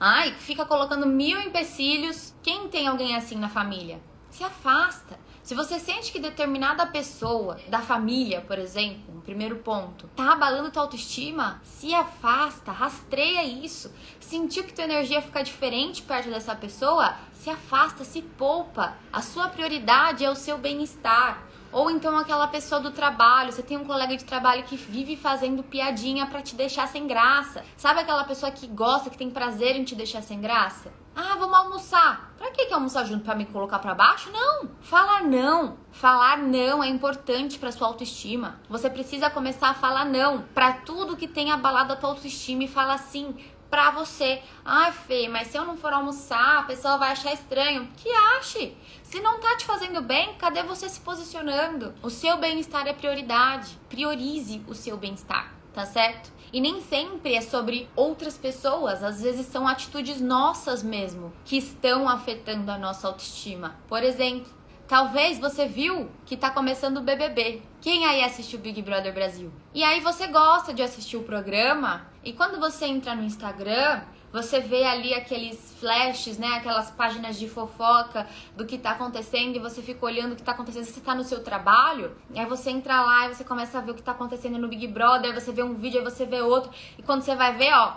Ai, 0.00 0.32
fica 0.32 0.66
colocando 0.66 1.06
mil 1.06 1.40
empecilhos. 1.40 2.34
Quem 2.42 2.66
tem 2.66 2.88
alguém 2.88 3.14
assim 3.14 3.36
na 3.36 3.48
família? 3.48 4.00
Se 4.28 4.42
afasta. 4.42 5.16
Se 5.40 5.54
você 5.54 5.78
sente 5.78 6.10
que 6.10 6.18
determinada 6.18 6.84
pessoa 6.84 7.60
da 7.68 7.78
família, 7.78 8.40
por 8.40 8.58
exemplo, 8.58 9.07
primeiro 9.28 9.56
ponto, 9.56 10.08
tá 10.16 10.32
abalando 10.32 10.70
tua 10.70 10.80
autoestima, 10.80 11.60
se 11.62 11.92
afasta, 11.92 12.72
rastreia 12.72 13.44
isso. 13.44 13.92
Sentiu 14.18 14.64
que 14.64 14.72
tua 14.72 14.84
energia 14.84 15.20
fica 15.20 15.44
diferente 15.44 16.00
perto 16.00 16.30
dessa 16.30 16.56
pessoa, 16.56 17.14
se 17.34 17.50
afasta, 17.50 18.04
se 18.04 18.22
poupa. 18.22 18.96
A 19.12 19.20
sua 19.20 19.50
prioridade 19.50 20.24
é 20.24 20.30
o 20.30 20.34
seu 20.34 20.56
bem-estar. 20.56 21.46
Ou 21.72 21.90
então 21.90 22.16
aquela 22.18 22.46
pessoa 22.48 22.80
do 22.80 22.90
trabalho, 22.90 23.52
você 23.52 23.62
tem 23.62 23.76
um 23.76 23.84
colega 23.84 24.16
de 24.16 24.24
trabalho 24.24 24.62
que 24.64 24.76
vive 24.76 25.16
fazendo 25.16 25.62
piadinha 25.62 26.26
para 26.26 26.42
te 26.42 26.54
deixar 26.54 26.88
sem 26.88 27.06
graça. 27.06 27.64
Sabe 27.76 28.00
aquela 28.00 28.24
pessoa 28.24 28.50
que 28.50 28.66
gosta, 28.66 29.10
que 29.10 29.18
tem 29.18 29.30
prazer 29.30 29.76
em 29.76 29.84
te 29.84 29.94
deixar 29.94 30.22
sem 30.22 30.40
graça? 30.40 30.90
Ah, 31.14 31.34
vamos 31.36 31.58
almoçar. 31.58 32.32
Pra 32.38 32.52
que, 32.52 32.66
que 32.66 32.72
almoçar 32.72 33.04
junto? 33.04 33.24
Pra 33.24 33.34
me 33.34 33.44
colocar 33.44 33.80
pra 33.80 33.94
baixo? 33.94 34.30
Não. 34.30 34.70
Falar 34.80 35.24
não. 35.24 35.76
Falar 35.90 36.38
não 36.38 36.82
é 36.82 36.88
importante 36.88 37.58
pra 37.58 37.72
sua 37.72 37.88
autoestima. 37.88 38.60
Você 38.68 38.88
precisa 38.88 39.28
começar 39.28 39.70
a 39.70 39.74
falar 39.74 40.04
não 40.04 40.42
pra 40.54 40.72
tudo 40.72 41.16
que 41.16 41.26
tem 41.26 41.50
abalado 41.50 41.92
a 41.92 41.96
tua 41.96 42.10
autoestima 42.10 42.64
e 42.64 42.68
fala 42.68 42.96
sim 42.98 43.34
pra 43.70 43.90
você. 43.90 44.42
Ai, 44.64 44.92
Fê, 44.92 45.28
mas 45.28 45.48
se 45.48 45.56
eu 45.56 45.64
não 45.64 45.76
for 45.76 45.92
almoçar, 45.92 46.58
a 46.58 46.62
pessoa 46.64 46.96
vai 46.96 47.12
achar 47.12 47.32
estranho. 47.32 47.88
Que 47.96 48.08
ache. 48.38 48.76
Se 49.02 49.20
não 49.20 49.40
tá 49.40 49.56
te 49.56 49.64
fazendo 49.64 50.02
bem, 50.02 50.34
cadê 50.34 50.62
você 50.62 50.88
se 50.88 51.00
posicionando? 51.00 51.94
O 52.02 52.10
seu 52.10 52.36
bem-estar 52.36 52.86
é 52.86 52.92
prioridade. 52.92 53.78
Priorize 53.88 54.62
o 54.66 54.74
seu 54.74 54.96
bem-estar, 54.96 55.52
tá 55.72 55.86
certo? 55.86 56.30
E 56.52 56.60
nem 56.60 56.80
sempre 56.80 57.34
é 57.34 57.42
sobre 57.42 57.88
outras 57.94 58.38
pessoas, 58.38 59.02
às 59.02 59.20
vezes 59.20 59.46
são 59.46 59.68
atitudes 59.68 60.18
nossas 60.18 60.82
mesmo 60.82 61.30
que 61.44 61.58
estão 61.58 62.08
afetando 62.08 62.70
a 62.70 62.78
nossa 62.78 63.06
autoestima. 63.06 63.76
Por 63.86 64.02
exemplo, 64.02 64.58
Talvez 64.88 65.38
você 65.38 65.68
viu 65.68 66.08
que 66.24 66.34
tá 66.34 66.50
começando 66.50 66.96
o 66.96 67.02
BBB. 67.02 67.60
Quem 67.78 68.06
aí 68.06 68.24
assistiu 68.24 68.58
Big 68.58 68.80
Brother 68.80 69.12
Brasil? 69.12 69.52
E 69.74 69.84
aí 69.84 70.00
você 70.00 70.26
gosta 70.28 70.72
de 70.72 70.82
assistir 70.82 71.18
o 71.18 71.24
programa 71.24 72.06
e 72.28 72.34
quando 72.34 72.60
você 72.60 72.84
entra 72.84 73.14
no 73.14 73.24
Instagram, 73.24 74.02
você 74.30 74.60
vê 74.60 74.84
ali 74.84 75.14
aqueles 75.14 75.74
flashes, 75.80 76.36
né? 76.36 76.56
Aquelas 76.56 76.90
páginas 76.90 77.38
de 77.38 77.48
fofoca 77.48 78.26
do 78.54 78.66
que 78.66 78.76
tá 78.76 78.90
acontecendo 78.90 79.56
e 79.56 79.58
você 79.58 79.80
fica 79.80 80.04
olhando 80.04 80.32
o 80.32 80.36
que 80.36 80.42
tá 80.42 80.52
acontecendo. 80.52 80.84
Você 80.84 81.00
tá 81.00 81.14
no 81.14 81.24
seu 81.24 81.42
trabalho, 81.42 82.14
aí 82.36 82.44
você 82.44 82.68
entra 82.68 83.00
lá 83.00 83.24
e 83.24 83.34
você 83.34 83.44
começa 83.44 83.78
a 83.78 83.80
ver 83.80 83.92
o 83.92 83.94
que 83.94 84.02
tá 84.02 84.12
acontecendo 84.12 84.58
no 84.58 84.68
Big 84.68 84.86
Brother, 84.88 85.30
aí 85.30 85.40
você 85.40 85.50
vê 85.52 85.62
um 85.62 85.72
vídeo, 85.72 86.00
aí 86.00 86.04
você 86.04 86.26
vê 86.26 86.42
outro, 86.42 86.70
e 86.98 87.02
quando 87.02 87.22
você 87.22 87.34
vai 87.34 87.54
ver, 87.56 87.72
ó, 87.72 87.96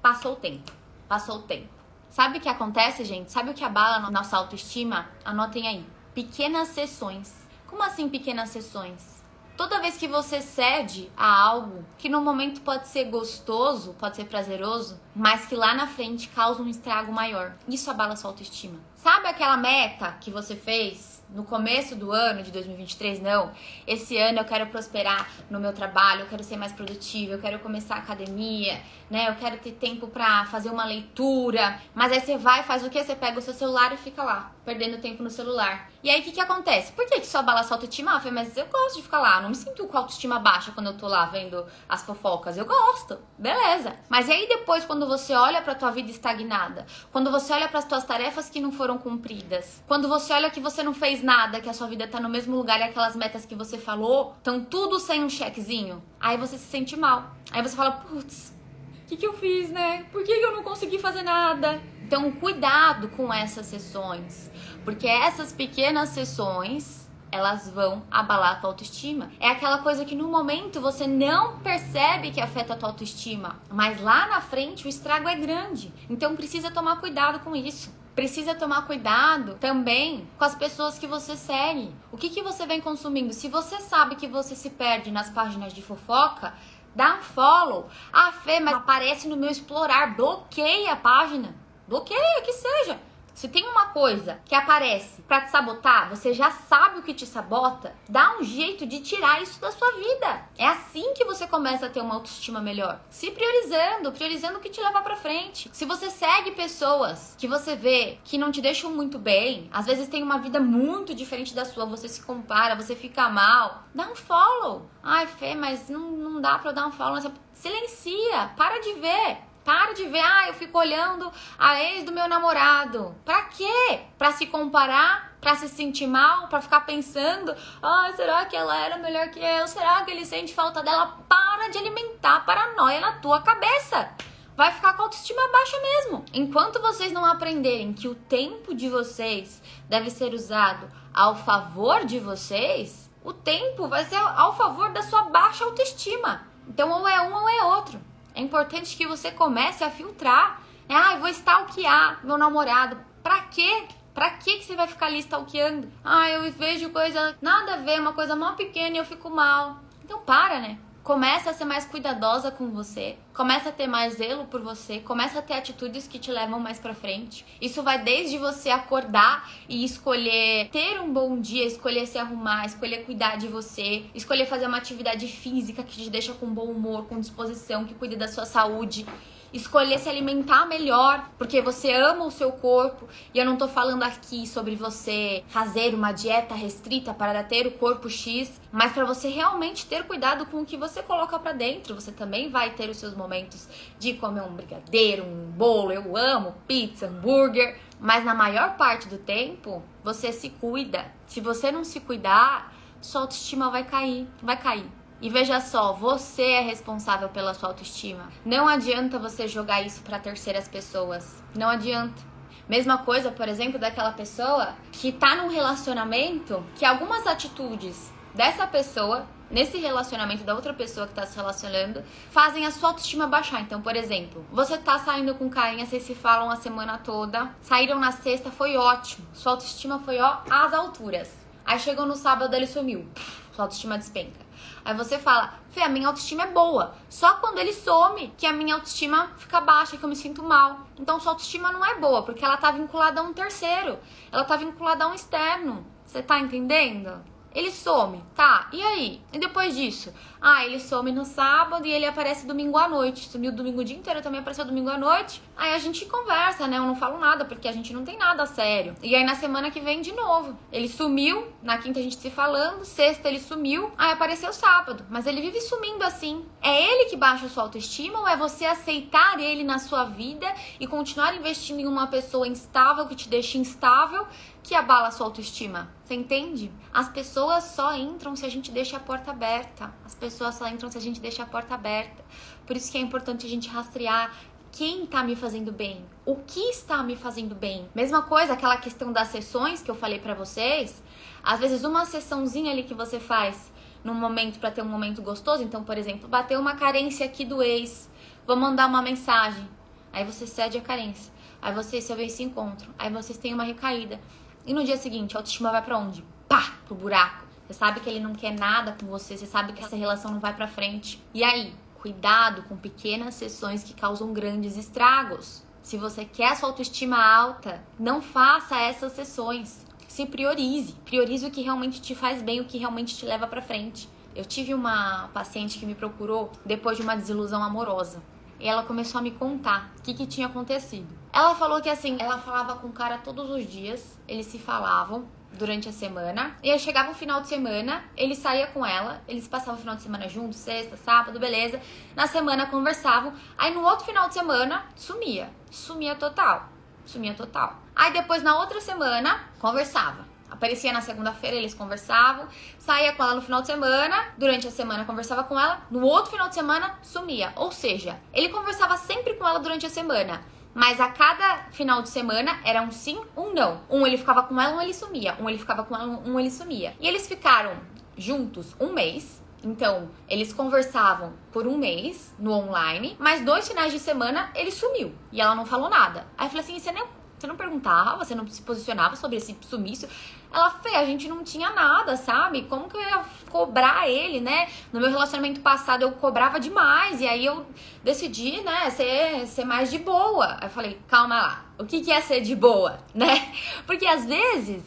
passou 0.00 0.34
o 0.34 0.36
tempo. 0.36 0.70
Passou 1.08 1.38
o 1.38 1.42
tempo. 1.42 1.68
Sabe 2.08 2.38
o 2.38 2.40
que 2.40 2.48
acontece, 2.48 3.04
gente? 3.04 3.32
Sabe 3.32 3.50
o 3.50 3.54
que 3.54 3.64
abala 3.64 4.06
a 4.06 4.10
nossa 4.12 4.36
autoestima? 4.36 5.08
Anotem 5.24 5.66
aí. 5.66 5.84
Pequenas 6.14 6.68
sessões. 6.68 7.34
Como 7.66 7.82
assim 7.82 8.08
pequenas 8.08 8.50
sessões? 8.50 9.15
Toda 9.56 9.80
vez 9.80 9.96
que 9.96 10.06
você 10.06 10.42
cede 10.42 11.10
a 11.16 11.42
algo 11.42 11.82
que 11.96 12.10
no 12.10 12.20
momento 12.20 12.60
pode 12.60 12.88
ser 12.88 13.04
gostoso, 13.04 13.94
pode 13.98 14.16
ser 14.16 14.26
prazeroso, 14.26 15.00
mas 15.14 15.46
que 15.46 15.56
lá 15.56 15.72
na 15.74 15.86
frente 15.86 16.28
causa 16.28 16.62
um 16.62 16.68
estrago 16.68 17.10
maior, 17.10 17.56
isso 17.66 17.90
abala 17.90 18.16
sua 18.16 18.30
autoestima. 18.30 18.78
Sabe 18.94 19.28
aquela 19.28 19.56
meta 19.56 20.12
que 20.20 20.30
você 20.30 20.54
fez 20.54 21.15
no 21.30 21.44
começo 21.44 21.94
do 21.94 22.12
ano 22.12 22.42
de 22.42 22.50
2023, 22.50 23.20
não. 23.20 23.52
Esse 23.86 24.16
ano 24.18 24.38
eu 24.38 24.44
quero 24.44 24.66
prosperar 24.66 25.28
no 25.50 25.58
meu 25.58 25.72
trabalho, 25.72 26.22
eu 26.22 26.26
quero 26.26 26.44
ser 26.44 26.56
mais 26.56 26.72
produtiva, 26.72 27.32
eu 27.32 27.40
quero 27.40 27.58
começar 27.58 27.96
a 27.96 27.98
academia, 27.98 28.80
né? 29.10 29.28
Eu 29.28 29.34
quero 29.36 29.58
ter 29.58 29.72
tempo 29.72 30.08
para 30.08 30.44
fazer 30.46 30.70
uma 30.70 30.84
leitura. 30.84 31.80
Mas 31.94 32.12
aí 32.12 32.20
você 32.20 32.36
vai, 32.36 32.62
faz 32.62 32.84
o 32.84 32.90
que? 32.90 33.02
Você 33.02 33.14
pega 33.14 33.38
o 33.38 33.42
seu 33.42 33.54
celular 33.54 33.92
e 33.92 33.96
fica 33.96 34.22
lá, 34.22 34.52
perdendo 34.64 35.00
tempo 35.00 35.22
no 35.22 35.30
celular. 35.30 35.90
E 36.02 36.10
aí 36.10 36.20
o 36.20 36.24
que 36.24 36.32
que 36.32 36.40
acontece? 36.40 36.92
Por 36.92 37.06
que 37.06 37.20
que 37.20 37.26
só 37.26 37.38
abala 37.38 37.62
sua 37.62 37.76
autoestima? 37.76 38.12
Ah, 38.16 38.30
mas 38.30 38.56
eu 38.56 38.66
gosto 38.66 38.96
de 38.96 39.02
ficar 39.02 39.18
lá, 39.18 39.40
não 39.40 39.48
me 39.48 39.54
sinto 39.54 39.86
com 39.86 39.96
a 39.96 40.00
autoestima 40.00 40.38
baixa 40.38 40.72
quando 40.72 40.86
eu 40.86 40.96
tô 40.96 41.06
lá 41.08 41.26
vendo 41.26 41.66
as 41.88 42.02
fofocas. 42.02 42.56
Eu 42.56 42.64
gosto. 42.64 43.18
Beleza. 43.38 43.96
Mas 44.08 44.28
e 44.28 44.32
aí 44.32 44.48
depois 44.48 44.84
quando 44.84 45.06
você 45.06 45.34
olha 45.34 45.60
para 45.62 45.74
tua 45.74 45.90
vida 45.90 46.10
estagnada, 46.10 46.86
quando 47.12 47.30
você 47.30 47.52
olha 47.52 47.68
para 47.68 47.78
as 47.78 47.84
tuas 47.84 48.04
tarefas 48.04 48.48
que 48.48 48.60
não 48.60 48.70
foram 48.70 48.98
cumpridas, 48.98 49.82
quando 49.86 50.08
você 50.08 50.32
olha 50.32 50.50
que 50.50 50.60
você 50.60 50.82
não 50.82 50.94
fez 50.94 51.15
fez 51.16 51.22
nada, 51.22 51.60
que 51.60 51.68
a 51.68 51.72
sua 51.72 51.86
vida 51.86 52.06
tá 52.06 52.20
no 52.20 52.28
mesmo 52.28 52.56
lugar 52.56 52.78
e 52.80 52.82
aquelas 52.82 53.16
metas 53.16 53.46
que 53.46 53.54
você 53.54 53.78
falou 53.78 54.34
estão 54.36 54.62
tudo 54.62 55.00
sem 55.00 55.24
um 55.24 55.30
chequezinho, 55.30 56.02
aí 56.20 56.36
você 56.36 56.58
se 56.58 56.66
sente 56.66 56.96
mal. 56.96 57.34
Aí 57.50 57.62
você 57.62 57.74
fala, 57.74 57.92
putz, 57.92 58.54
o 59.02 59.08
que, 59.08 59.16
que 59.16 59.26
eu 59.26 59.32
fiz, 59.32 59.70
né? 59.70 60.04
Por 60.12 60.22
que, 60.24 60.32
eu 60.32 60.52
não 60.52 60.62
consegui 60.62 60.98
fazer 60.98 61.22
nada? 61.22 61.80
Então, 62.02 62.30
cuidado 62.32 63.08
com 63.08 63.32
essas 63.32 63.66
sessões, 63.66 64.50
porque 64.84 65.06
essas 65.06 65.52
pequenas 65.52 66.10
sessões 66.10 67.06
elas 67.32 67.68
vão 67.68 68.02
abalar 68.10 68.52
a 68.52 68.56
tua 68.56 68.70
autoestima. 68.70 69.30
É 69.40 69.48
aquela 69.48 69.78
coisa 69.78 70.04
que 70.04 70.14
no 70.14 70.28
momento 70.28 70.80
você 70.80 71.06
não 71.06 71.58
percebe 71.58 72.30
que 72.30 72.40
afeta 72.40 72.74
a 72.74 72.76
tua 72.76 72.90
autoestima, 72.90 73.60
mas 73.70 74.00
lá 74.00 74.28
na 74.28 74.40
frente 74.40 74.86
o 74.86 74.88
estrago 74.88 75.28
é 75.28 75.34
grande. 75.34 75.92
Então 76.08 76.36
precisa 76.36 76.70
tomar 76.70 77.00
cuidado 77.00 77.40
com 77.40 77.54
isso 77.54 77.90
precisa 78.16 78.54
tomar 78.54 78.86
cuidado 78.86 79.56
também 79.60 80.26
com 80.38 80.44
as 80.44 80.54
pessoas 80.54 80.98
que 80.98 81.06
você 81.06 81.36
segue. 81.36 81.94
O 82.10 82.16
que, 82.16 82.30
que 82.30 82.42
você 82.42 82.66
vem 82.66 82.80
consumindo? 82.80 83.34
Se 83.34 83.46
você 83.46 83.78
sabe 83.82 84.16
que 84.16 84.26
você 84.26 84.56
se 84.56 84.70
perde 84.70 85.10
nas 85.10 85.28
páginas 85.28 85.74
de 85.74 85.82
fofoca, 85.82 86.54
dá 86.94 87.18
um 87.18 87.22
follow. 87.22 87.90
Ah, 88.10 88.32
Fê, 88.32 88.58
mas 88.58 88.74
aparece 88.74 89.28
no 89.28 89.36
meu 89.36 89.50
explorar. 89.50 90.16
Bloqueia 90.16 90.94
a 90.94 90.96
página. 90.96 91.54
Bloqueia, 91.86 92.42
que 92.42 92.54
seja. 92.54 92.98
Se 93.36 93.48
tem 93.48 93.68
uma 93.68 93.88
coisa 93.88 94.40
que 94.46 94.54
aparece 94.54 95.20
para 95.20 95.42
te 95.42 95.50
sabotar, 95.50 96.08
você 96.08 96.32
já 96.32 96.50
sabe 96.50 96.98
o 97.00 97.02
que 97.02 97.12
te 97.12 97.26
sabota, 97.26 97.94
dá 98.08 98.38
um 98.38 98.42
jeito 98.42 98.86
de 98.86 99.00
tirar 99.00 99.42
isso 99.42 99.60
da 99.60 99.70
sua 99.70 99.92
vida. 99.92 100.48
É 100.56 100.66
assim 100.66 101.12
que 101.12 101.22
você 101.22 101.46
começa 101.46 101.84
a 101.84 101.90
ter 101.90 102.00
uma 102.00 102.14
autoestima 102.14 102.62
melhor. 102.62 102.98
Se 103.10 103.30
priorizando, 103.30 104.10
priorizando 104.10 104.56
o 104.56 104.60
que 104.62 104.70
te 104.70 104.80
leva 104.80 105.02
para 105.02 105.16
frente. 105.16 105.68
Se 105.70 105.84
você 105.84 106.08
segue 106.08 106.52
pessoas 106.52 107.36
que 107.38 107.46
você 107.46 107.76
vê 107.76 108.18
que 108.24 108.38
não 108.38 108.50
te 108.50 108.62
deixam 108.62 108.90
muito 108.90 109.18
bem, 109.18 109.68
às 109.70 109.84
vezes 109.84 110.08
tem 110.08 110.22
uma 110.22 110.38
vida 110.38 110.58
muito 110.58 111.14
diferente 111.14 111.54
da 111.54 111.66
sua, 111.66 111.84
você 111.84 112.08
se 112.08 112.22
compara, 112.22 112.74
você 112.74 112.96
fica 112.96 113.28
mal, 113.28 113.84
dá 113.94 114.08
um 114.08 114.16
follow. 114.16 114.88
Ai, 115.02 115.26
Fê, 115.26 115.54
mas 115.54 115.90
não, 115.90 116.10
não 116.12 116.40
dá 116.40 116.58
pra 116.58 116.70
eu 116.70 116.74
dar 116.74 116.86
um 116.86 116.92
follow. 116.92 117.20
Silencia, 117.52 118.50
para 118.56 118.80
de 118.80 118.94
ver. 118.94 119.45
Para 119.66 119.94
de 119.94 120.06
ver, 120.06 120.20
ah, 120.20 120.46
eu 120.46 120.54
fico 120.54 120.78
olhando 120.78 121.28
a 121.58 121.82
ex 121.82 122.04
do 122.04 122.12
meu 122.12 122.28
namorado. 122.28 123.16
Pra 123.24 123.42
quê? 123.46 124.00
Pra 124.16 124.30
se 124.30 124.46
comparar? 124.46 125.36
Pra 125.40 125.56
se 125.56 125.68
sentir 125.68 126.06
mal? 126.06 126.46
Pra 126.46 126.60
ficar 126.60 126.82
pensando, 126.82 127.52
ah, 127.82 128.12
será 128.14 128.44
que 128.44 128.54
ela 128.54 128.76
era 128.78 128.96
melhor 128.96 129.28
que 129.30 129.40
eu? 129.40 129.66
Será 129.66 130.04
que 130.04 130.12
ele 130.12 130.24
sente 130.24 130.54
falta 130.54 130.84
dela? 130.84 131.18
Para 131.28 131.68
de 131.68 131.78
alimentar 131.78 132.46
paranoia 132.46 133.00
na 133.00 133.12
tua 133.14 133.42
cabeça 133.42 134.08
vai 134.56 134.72
ficar 134.72 134.94
com 134.94 135.02
a 135.02 135.04
autoestima 135.06 135.42
baixa 135.50 135.80
mesmo. 135.80 136.24
Enquanto 136.32 136.80
vocês 136.80 137.10
não 137.12 137.24
aprenderem 137.24 137.92
que 137.92 138.06
o 138.06 138.14
tempo 138.14 138.72
de 138.72 138.88
vocês 138.88 139.60
deve 139.88 140.10
ser 140.10 140.32
usado 140.32 140.88
ao 141.12 141.34
favor 141.34 142.04
de 142.04 142.20
vocês, 142.20 143.10
o 143.24 143.32
tempo 143.32 143.88
vai 143.88 144.04
ser 144.04 144.16
ao 144.16 144.56
favor 144.56 144.92
da 144.92 145.02
sua 145.02 145.22
baixa 145.24 145.64
autoestima. 145.64 146.46
Então, 146.68 146.88
ou 146.90 147.06
é 147.06 147.20
um 147.20 147.34
ou 147.34 147.48
é 147.48 147.64
outro. 147.64 148.00
É 148.36 148.42
importante 148.42 148.94
que 148.98 149.06
você 149.06 149.30
comece 149.30 149.82
a 149.82 149.90
filtrar. 149.90 150.60
É, 150.86 150.94
ah, 150.94 151.14
eu 151.14 151.20
vou 151.20 151.28
stalkear 151.30 152.20
meu 152.22 152.36
namorado. 152.36 152.98
Pra 153.22 153.40
quê? 153.44 153.88
Pra 154.12 154.30
que 154.30 154.62
você 154.62 154.76
vai 154.76 154.86
ficar 154.86 155.06
ali 155.06 155.20
stalkeando? 155.20 155.90
Ah, 156.04 156.28
eu 156.28 156.52
vejo 156.52 156.90
coisa 156.90 157.34
nada 157.40 157.74
a 157.74 157.76
ver, 157.78 157.98
uma 157.98 158.12
coisa 158.12 158.36
mó 158.36 158.52
pequena 158.52 158.94
e 158.94 158.98
eu 158.98 159.06
fico 159.06 159.30
mal. 159.30 159.78
Então 160.04 160.20
para, 160.20 160.60
né? 160.60 160.78
Começa 161.06 161.50
a 161.50 161.54
ser 161.54 161.64
mais 161.64 161.84
cuidadosa 161.84 162.50
com 162.50 162.68
você, 162.72 163.14
começa 163.32 163.68
a 163.68 163.72
ter 163.72 163.86
mais 163.86 164.14
zelo 164.14 164.46
por 164.46 164.60
você, 164.60 164.98
começa 164.98 165.38
a 165.38 165.42
ter 165.42 165.54
atitudes 165.54 166.08
que 166.08 166.18
te 166.18 166.32
levam 166.32 166.58
mais 166.58 166.80
para 166.80 166.94
frente. 166.94 167.46
Isso 167.60 167.80
vai 167.80 168.02
desde 168.02 168.38
você 168.38 168.70
acordar 168.70 169.48
e 169.68 169.84
escolher 169.84 170.68
ter 170.72 171.00
um 171.00 171.12
bom 171.12 171.38
dia, 171.38 171.64
escolher 171.64 172.08
se 172.08 172.18
arrumar, 172.18 172.66
escolher 172.66 173.04
cuidar 173.04 173.36
de 173.36 173.46
você, 173.46 174.02
escolher 174.16 174.46
fazer 174.46 174.66
uma 174.66 174.78
atividade 174.78 175.28
física 175.28 175.84
que 175.84 175.96
te 175.96 176.10
deixa 176.10 176.32
com 176.32 176.52
bom 176.52 176.72
humor, 176.72 177.06
com 177.06 177.20
disposição, 177.20 177.84
que 177.84 177.94
cuide 177.94 178.16
da 178.16 178.26
sua 178.26 178.44
saúde. 178.44 179.06
Escolher 179.52 179.98
se 179.98 180.08
alimentar 180.08 180.66
melhor, 180.66 181.28
porque 181.38 181.60
você 181.60 181.92
ama 181.92 182.24
o 182.24 182.30
seu 182.30 182.52
corpo. 182.52 183.08
E 183.32 183.38
eu 183.38 183.44
não 183.44 183.56
tô 183.56 183.68
falando 183.68 184.02
aqui 184.02 184.46
sobre 184.46 184.76
você 184.76 185.44
fazer 185.48 185.94
uma 185.94 186.12
dieta 186.12 186.54
restrita 186.54 187.14
para 187.14 187.42
ter 187.44 187.66
o 187.66 187.72
corpo 187.72 188.08
X, 188.08 188.60
mas 188.70 188.92
para 188.92 189.04
você 189.04 189.28
realmente 189.28 189.86
ter 189.86 190.04
cuidado 190.04 190.46
com 190.46 190.62
o 190.62 190.66
que 190.66 190.76
você 190.76 191.02
coloca 191.02 191.38
para 191.38 191.52
dentro. 191.52 191.94
Você 191.94 192.12
também 192.12 192.50
vai 192.50 192.70
ter 192.70 192.88
os 192.88 192.96
seus 192.96 193.14
momentos 193.14 193.68
de 193.98 194.14
comer 194.14 194.42
um 194.42 194.54
brigadeiro, 194.54 195.24
um 195.24 195.50
bolo. 195.50 195.92
Eu 195.92 196.16
amo 196.16 196.54
pizza, 196.66 197.06
hambúrguer, 197.06 197.78
mas 198.00 198.24
na 198.24 198.34
maior 198.34 198.76
parte 198.76 199.08
do 199.08 199.18
tempo 199.18 199.82
você 200.04 200.32
se 200.32 200.50
cuida. 200.50 201.10
Se 201.26 201.40
você 201.40 201.72
não 201.72 201.84
se 201.84 202.00
cuidar, 202.00 202.72
sua 203.00 203.22
autoestima 203.22 203.70
vai 203.70 203.84
cair, 203.84 204.26
vai 204.42 204.56
cair. 204.56 204.86
E 205.20 205.30
veja 205.30 205.60
só, 205.60 205.94
você 205.94 206.42
é 206.42 206.60
responsável 206.60 207.28
pela 207.30 207.54
sua 207.54 207.70
autoestima. 207.70 208.28
Não 208.44 208.68
adianta 208.68 209.18
você 209.18 209.48
jogar 209.48 209.80
isso 209.82 210.02
para 210.02 210.18
terceiras 210.18 210.68
pessoas. 210.68 211.42
Não 211.54 211.68
adianta. 211.68 212.22
Mesma 212.68 212.98
coisa, 212.98 213.30
por 213.30 213.48
exemplo, 213.48 213.78
daquela 213.78 214.12
pessoa 214.12 214.74
que 214.92 215.12
tá 215.12 215.36
num 215.36 215.48
relacionamento 215.48 216.62
que 216.74 216.84
algumas 216.84 217.26
atitudes 217.26 218.12
dessa 218.34 218.66
pessoa, 218.66 219.26
nesse 219.50 219.78
relacionamento 219.78 220.44
da 220.44 220.54
outra 220.54 220.74
pessoa 220.74 221.06
que 221.06 221.14
tá 221.14 221.24
se 221.24 221.36
relacionando, 221.36 222.04
fazem 222.30 222.66
a 222.66 222.70
sua 222.70 222.90
autoestima 222.90 223.26
baixar. 223.26 223.62
Então, 223.62 223.80
por 223.80 223.96
exemplo, 223.96 224.44
você 224.50 224.76
tá 224.76 224.98
saindo 224.98 225.34
com 225.36 225.48
carinha, 225.48 225.86
vocês 225.86 226.02
se 226.02 226.14
falam 226.14 226.50
a 226.50 226.56
semana 226.56 226.98
toda, 226.98 227.54
saíram 227.62 227.98
na 227.98 228.12
sexta, 228.12 228.50
foi 228.50 228.76
ótimo. 228.76 229.26
Sua 229.32 229.52
autoestima 229.52 230.00
foi 230.00 230.18
ó 230.18 230.38
às 230.50 230.74
alturas. 230.74 231.32
Aí 231.64 231.78
chegou 231.78 232.04
no 232.04 232.16
sábado, 232.16 232.54
ele 232.54 232.66
sumiu. 232.66 233.08
Sua 233.52 233.64
autoestima 233.64 233.96
despenca. 233.96 234.45
Aí 234.86 234.94
você 234.94 235.18
fala, 235.18 235.52
Fê, 235.70 235.82
a 235.82 235.88
minha 235.88 236.06
autoestima 236.06 236.44
é 236.44 236.46
boa. 236.46 236.94
Só 237.10 237.34
quando 237.34 237.58
ele 237.58 237.72
some 237.72 238.32
que 238.38 238.46
a 238.46 238.52
minha 238.52 238.76
autoestima 238.76 239.32
fica 239.36 239.60
baixa, 239.60 239.96
que 239.96 240.04
eu 240.04 240.08
me 240.08 240.14
sinto 240.14 240.44
mal. 240.44 240.86
Então 240.96 241.18
sua 241.18 241.32
autoestima 241.32 241.72
não 241.72 241.84
é 241.84 241.96
boa, 241.96 242.22
porque 242.22 242.44
ela 242.44 242.56
tá 242.56 242.70
vinculada 242.70 243.20
a 243.20 243.24
um 243.24 243.32
terceiro. 243.32 243.98
Ela 244.30 244.44
tá 244.44 244.54
vinculada 244.54 245.04
a 245.04 245.08
um 245.08 245.14
externo. 245.14 245.84
Você 246.04 246.22
tá 246.22 246.38
entendendo? 246.38 247.20
Ele 247.56 247.70
some, 247.70 248.22
tá? 248.34 248.68
E 248.70 248.82
aí? 248.82 249.22
E 249.32 249.38
depois 249.38 249.74
disso? 249.74 250.12
Ah, 250.38 250.66
ele 250.66 250.78
some 250.78 251.10
no 251.10 251.24
sábado 251.24 251.86
e 251.86 251.90
ele 251.90 252.04
aparece 252.04 252.46
domingo 252.46 252.76
à 252.76 252.86
noite. 252.86 253.30
Sumiu 253.30 253.50
domingo 253.50 253.80
o 253.80 253.84
dia 253.84 253.96
inteiro, 253.96 254.20
também 254.20 254.40
apareceu 254.40 254.62
domingo 254.66 254.90
à 254.90 254.98
noite. 254.98 255.40
Aí 255.56 255.72
a 255.72 255.78
gente 255.78 256.04
conversa, 256.04 256.68
né? 256.68 256.76
Eu 256.76 256.82
não 256.82 256.94
falo 256.94 257.18
nada, 257.18 257.46
porque 257.46 257.66
a 257.66 257.72
gente 257.72 257.94
não 257.94 258.04
tem 258.04 258.18
nada 258.18 258.44
sério. 258.44 258.94
E 259.02 259.14
aí 259.14 259.24
na 259.24 259.34
semana 259.34 259.70
que 259.70 259.80
vem, 259.80 260.02
de 260.02 260.12
novo. 260.12 260.54
Ele 260.70 260.86
sumiu, 260.86 261.50
na 261.62 261.78
quinta 261.78 261.98
a 261.98 262.02
gente 262.02 262.16
se 262.16 262.30
falando, 262.30 262.84
sexta 262.84 263.26
ele 263.26 263.40
sumiu, 263.40 263.90
aí 263.96 264.12
apareceu 264.12 264.52
sábado. 264.52 265.06
Mas 265.08 265.26
ele 265.26 265.40
vive 265.40 265.58
sumindo 265.62 266.04
assim. 266.04 266.44
É 266.60 266.92
ele 266.92 267.08
que 267.08 267.16
baixa 267.16 267.46
a 267.46 267.48
sua 267.48 267.62
autoestima 267.62 268.20
ou 268.20 268.28
é 268.28 268.36
você 268.36 268.66
aceitar 268.66 269.40
ele 269.40 269.64
na 269.64 269.78
sua 269.78 270.04
vida 270.04 270.46
e 270.78 270.86
continuar 270.86 271.34
investindo 271.34 271.80
em 271.80 271.86
uma 271.86 272.06
pessoa 272.08 272.46
instável 272.46 273.06
que 273.06 273.16
te 273.16 273.30
deixa 273.30 273.56
instável? 273.56 274.26
Que 274.66 274.74
abala 274.74 275.06
a 275.06 275.10
sua 275.12 275.26
autoestima. 275.26 275.88
Você 276.04 276.14
entende? 276.14 276.72
As 276.92 277.08
pessoas 277.08 277.62
só 277.62 277.94
entram 277.94 278.34
se 278.34 278.44
a 278.44 278.48
gente 278.48 278.72
deixa 278.72 278.96
a 278.96 279.00
porta 279.00 279.30
aberta. 279.30 279.94
As 280.04 280.12
pessoas 280.12 280.56
só 280.56 280.66
entram 280.66 280.90
se 280.90 280.98
a 280.98 281.00
gente 281.00 281.20
deixa 281.20 281.44
a 281.44 281.46
porta 281.46 281.76
aberta. 281.76 282.24
Por 282.66 282.76
isso 282.76 282.90
que 282.90 282.98
é 282.98 283.00
importante 283.00 283.46
a 283.46 283.48
gente 283.48 283.68
rastrear 283.68 284.34
quem 284.72 285.06
tá 285.06 285.22
me 285.22 285.36
fazendo 285.36 285.70
bem, 285.70 286.04
o 286.24 286.34
que 286.34 286.58
está 286.68 287.00
me 287.04 287.14
fazendo 287.14 287.54
bem. 287.54 287.88
Mesma 287.94 288.22
coisa, 288.22 288.54
aquela 288.54 288.76
questão 288.76 289.12
das 289.12 289.28
sessões 289.28 289.82
que 289.82 289.90
eu 289.90 289.94
falei 289.94 290.18
para 290.18 290.34
vocês. 290.34 291.00
Às 291.44 291.60
vezes 291.60 291.84
uma 291.84 292.04
sessãozinha 292.04 292.72
ali 292.72 292.82
que 292.82 292.92
você 292.92 293.20
faz 293.20 293.72
num 294.02 294.14
momento 294.14 294.58
para 294.58 294.72
ter 294.72 294.82
um 294.82 294.88
momento 294.88 295.22
gostoso, 295.22 295.62
então, 295.62 295.84
por 295.84 295.96
exemplo, 295.96 296.28
bateu 296.28 296.58
uma 296.58 296.74
carência 296.74 297.24
aqui 297.24 297.44
do 297.44 297.62
ex, 297.62 298.10
vou 298.44 298.56
mandar 298.56 298.88
uma 298.88 299.00
mensagem. 299.00 299.68
Aí 300.12 300.24
você 300.24 300.44
cede 300.44 300.76
a 300.76 300.80
carência. 300.80 301.32
Aí 301.62 301.72
vocês 301.72 302.02
se 302.02 302.28
se 302.30 302.42
encontram. 302.42 302.92
Aí 302.98 303.12
vocês 303.12 303.38
têm 303.38 303.54
uma 303.54 303.64
recaída. 303.64 304.20
E 304.66 304.74
no 304.74 304.82
dia 304.82 304.96
seguinte, 304.96 305.36
a 305.36 305.38
autoestima 305.38 305.70
vai 305.70 305.80
para 305.80 305.96
onde? 305.96 306.24
Pá, 306.48 306.72
pro 306.86 306.94
buraco. 306.96 307.46
Você 307.66 307.74
sabe 307.74 308.00
que 308.00 308.10
ele 308.10 308.18
não 308.18 308.34
quer 308.34 308.52
nada 308.52 308.96
com 308.98 309.06
você, 309.06 309.36
você 309.36 309.46
sabe 309.46 309.72
que 309.72 309.82
essa 309.82 309.94
relação 309.94 310.32
não 310.32 310.40
vai 310.40 310.54
para 310.54 310.66
frente. 310.66 311.22
E 311.32 311.44
aí, 311.44 311.72
cuidado 311.94 312.62
com 312.64 312.76
pequenas 312.76 313.34
sessões 313.34 313.84
que 313.84 313.94
causam 313.94 314.32
grandes 314.32 314.76
estragos. 314.76 315.62
Se 315.82 315.96
você 315.96 316.24
quer 316.24 316.48
a 316.48 316.56
sua 316.56 316.70
autoestima 316.70 317.16
alta, 317.16 317.80
não 317.96 318.20
faça 318.20 318.76
essas 318.76 319.12
sessões. 319.12 319.86
Se 320.08 320.26
priorize, 320.26 320.94
priorize 321.04 321.46
o 321.46 321.50
que 321.50 321.62
realmente 321.62 322.00
te 322.00 322.14
faz 322.14 322.42
bem, 322.42 322.60
o 322.60 322.64
que 322.64 322.76
realmente 322.76 323.16
te 323.16 323.24
leva 323.24 323.46
para 323.46 323.62
frente. 323.62 324.08
Eu 324.34 324.44
tive 324.44 324.74
uma 324.74 325.28
paciente 325.28 325.78
que 325.78 325.86
me 325.86 325.94
procurou 325.94 326.50
depois 326.64 326.96
de 326.96 327.04
uma 327.04 327.16
desilusão 327.16 327.62
amorosa. 327.62 328.20
E 328.58 328.68
ela 328.68 328.82
começou 328.82 329.18
a 329.18 329.22
me 329.22 329.30
contar 329.30 329.92
o 329.98 330.02
que, 330.02 330.14
que 330.14 330.26
tinha 330.26 330.46
acontecido. 330.46 331.08
Ela 331.32 331.54
falou 331.54 331.80
que 331.80 331.88
assim, 331.88 332.16
ela 332.18 332.38
falava 332.38 332.76
com 332.76 332.88
o 332.88 332.92
cara 332.92 333.18
todos 333.18 333.50
os 333.50 333.70
dias, 333.70 334.18
eles 334.26 334.46
se 334.46 334.58
falavam 334.58 335.28
durante 335.52 335.88
a 335.88 335.92
semana. 335.92 336.56
E 336.62 336.70
aí 336.70 336.78
chegava 336.78 337.10
o 337.10 337.14
final 337.14 337.40
de 337.40 337.48
semana, 337.48 338.04
ele 338.16 338.34
saía 338.34 338.66
com 338.68 338.84
ela, 338.84 339.22
eles 339.26 339.48
passavam 339.48 339.74
o 339.74 339.78
final 339.78 339.96
de 339.96 340.02
semana 340.02 340.28
juntos, 340.28 340.58
sexta, 340.58 340.96
sábado, 340.96 341.38
beleza. 341.38 341.80
Na 342.14 342.26
semana 342.26 342.66
conversavam. 342.66 343.32
Aí 343.56 343.74
no 343.74 343.82
outro 343.82 344.06
final 344.06 344.28
de 344.28 344.34
semana, 344.34 344.86
sumia. 344.94 345.50
Sumia 345.70 346.14
total. 346.14 346.68
Sumia 347.04 347.34
total. 347.34 347.76
Aí 347.94 348.12
depois 348.12 348.42
na 348.42 348.58
outra 348.58 348.80
semana, 348.80 349.40
conversava. 349.58 350.35
Aparecia 350.50 350.92
na 350.92 351.00
segunda-feira, 351.00 351.56
eles 351.56 351.74
conversavam, 351.74 352.46
saía 352.78 353.12
com 353.12 353.22
ela 353.22 353.34
no 353.34 353.42
final 353.42 353.60
de 353.60 353.66
semana, 353.66 354.28
durante 354.38 354.66
a 354.66 354.70
semana 354.70 355.04
conversava 355.04 355.44
com 355.44 355.58
ela, 355.58 355.82
no 355.90 356.02
outro 356.02 356.30
final 356.30 356.48
de 356.48 356.54
semana 356.54 356.98
sumia. 357.02 357.52
Ou 357.56 357.72
seja, 357.72 358.18
ele 358.32 358.48
conversava 358.48 358.96
sempre 358.96 359.34
com 359.34 359.46
ela 359.46 359.58
durante 359.58 359.86
a 359.86 359.90
semana, 359.90 360.42
mas 360.76 361.00
a 361.00 361.08
cada 361.08 361.68
final 361.70 362.02
de 362.02 362.10
semana 362.10 362.60
era 362.62 362.82
um 362.82 362.90
sim, 362.90 363.18
um 363.36 363.54
não. 363.54 363.80
Um 363.88 364.06
ele 364.06 364.18
ficava 364.18 364.42
com 364.42 364.60
ela, 364.60 364.76
um 364.76 364.80
ele 364.82 364.92
sumia. 364.92 365.34
Um 365.40 365.48
ele 365.48 365.56
ficava 365.56 365.82
com 365.82 365.94
ela, 365.94 366.04
um 366.04 366.38
ele 366.38 366.50
sumia. 366.50 366.94
E 367.00 367.08
eles 367.08 367.26
ficaram 367.26 367.72
juntos 368.14 368.76
um 368.78 368.92
mês. 368.92 369.42
Então, 369.64 370.10
eles 370.28 370.52
conversavam 370.52 371.32
por 371.50 371.66
um 371.66 371.78
mês 371.78 372.34
no 372.38 372.52
online, 372.52 373.16
mas 373.18 373.42
dois 373.42 373.66
finais 373.66 373.90
de 373.90 373.98
semana 373.98 374.50
ele 374.54 374.70
sumiu. 374.70 375.14
E 375.32 375.40
ela 375.40 375.54
não 375.54 375.64
falou 375.64 375.88
nada. 375.88 376.26
Aí 376.36 376.46
eu 376.46 376.50
falei 376.50 376.62
assim: 376.62 376.78
você 376.78 376.92
nem 376.92 377.04
você 377.38 377.46
não 377.46 377.56
perguntava, 377.56 378.24
você 378.24 378.34
não 378.34 378.46
se 378.46 378.62
posicionava 378.62 379.14
sobre 379.16 379.36
esse 379.36 379.56
sumiço. 379.60 380.08
Ela, 380.52 380.70
Fê, 380.70 380.96
a 380.96 381.04
gente 381.04 381.28
não 381.28 381.44
tinha 381.44 381.70
nada, 381.70 382.16
sabe? 382.16 382.62
Como 382.62 382.88
que 382.88 382.96
eu 382.96 383.02
ia 383.02 383.24
cobrar 383.50 384.08
ele, 384.08 384.40
né? 384.40 384.68
No 384.92 385.00
meu 385.00 385.10
relacionamento 385.10 385.60
passado 385.60 386.02
eu 386.02 386.12
cobrava 386.12 386.58
demais. 386.58 387.20
E 387.20 387.28
aí 387.28 387.44
eu 387.44 387.66
decidi, 388.02 388.62
né, 388.62 388.88
ser, 388.90 389.46
ser 389.46 389.64
mais 389.64 389.90
de 389.90 389.98
boa. 389.98 390.56
Aí 390.60 390.66
eu 390.66 390.70
falei, 390.70 390.98
calma 391.06 391.36
lá, 391.36 391.66
o 391.78 391.84
que, 391.84 392.00
que 392.00 392.10
é 392.10 392.20
ser 392.20 392.40
de 392.40 392.56
boa, 392.56 392.98
né? 393.14 393.52
Porque 393.86 394.06
às 394.06 394.24
vezes, 394.24 394.82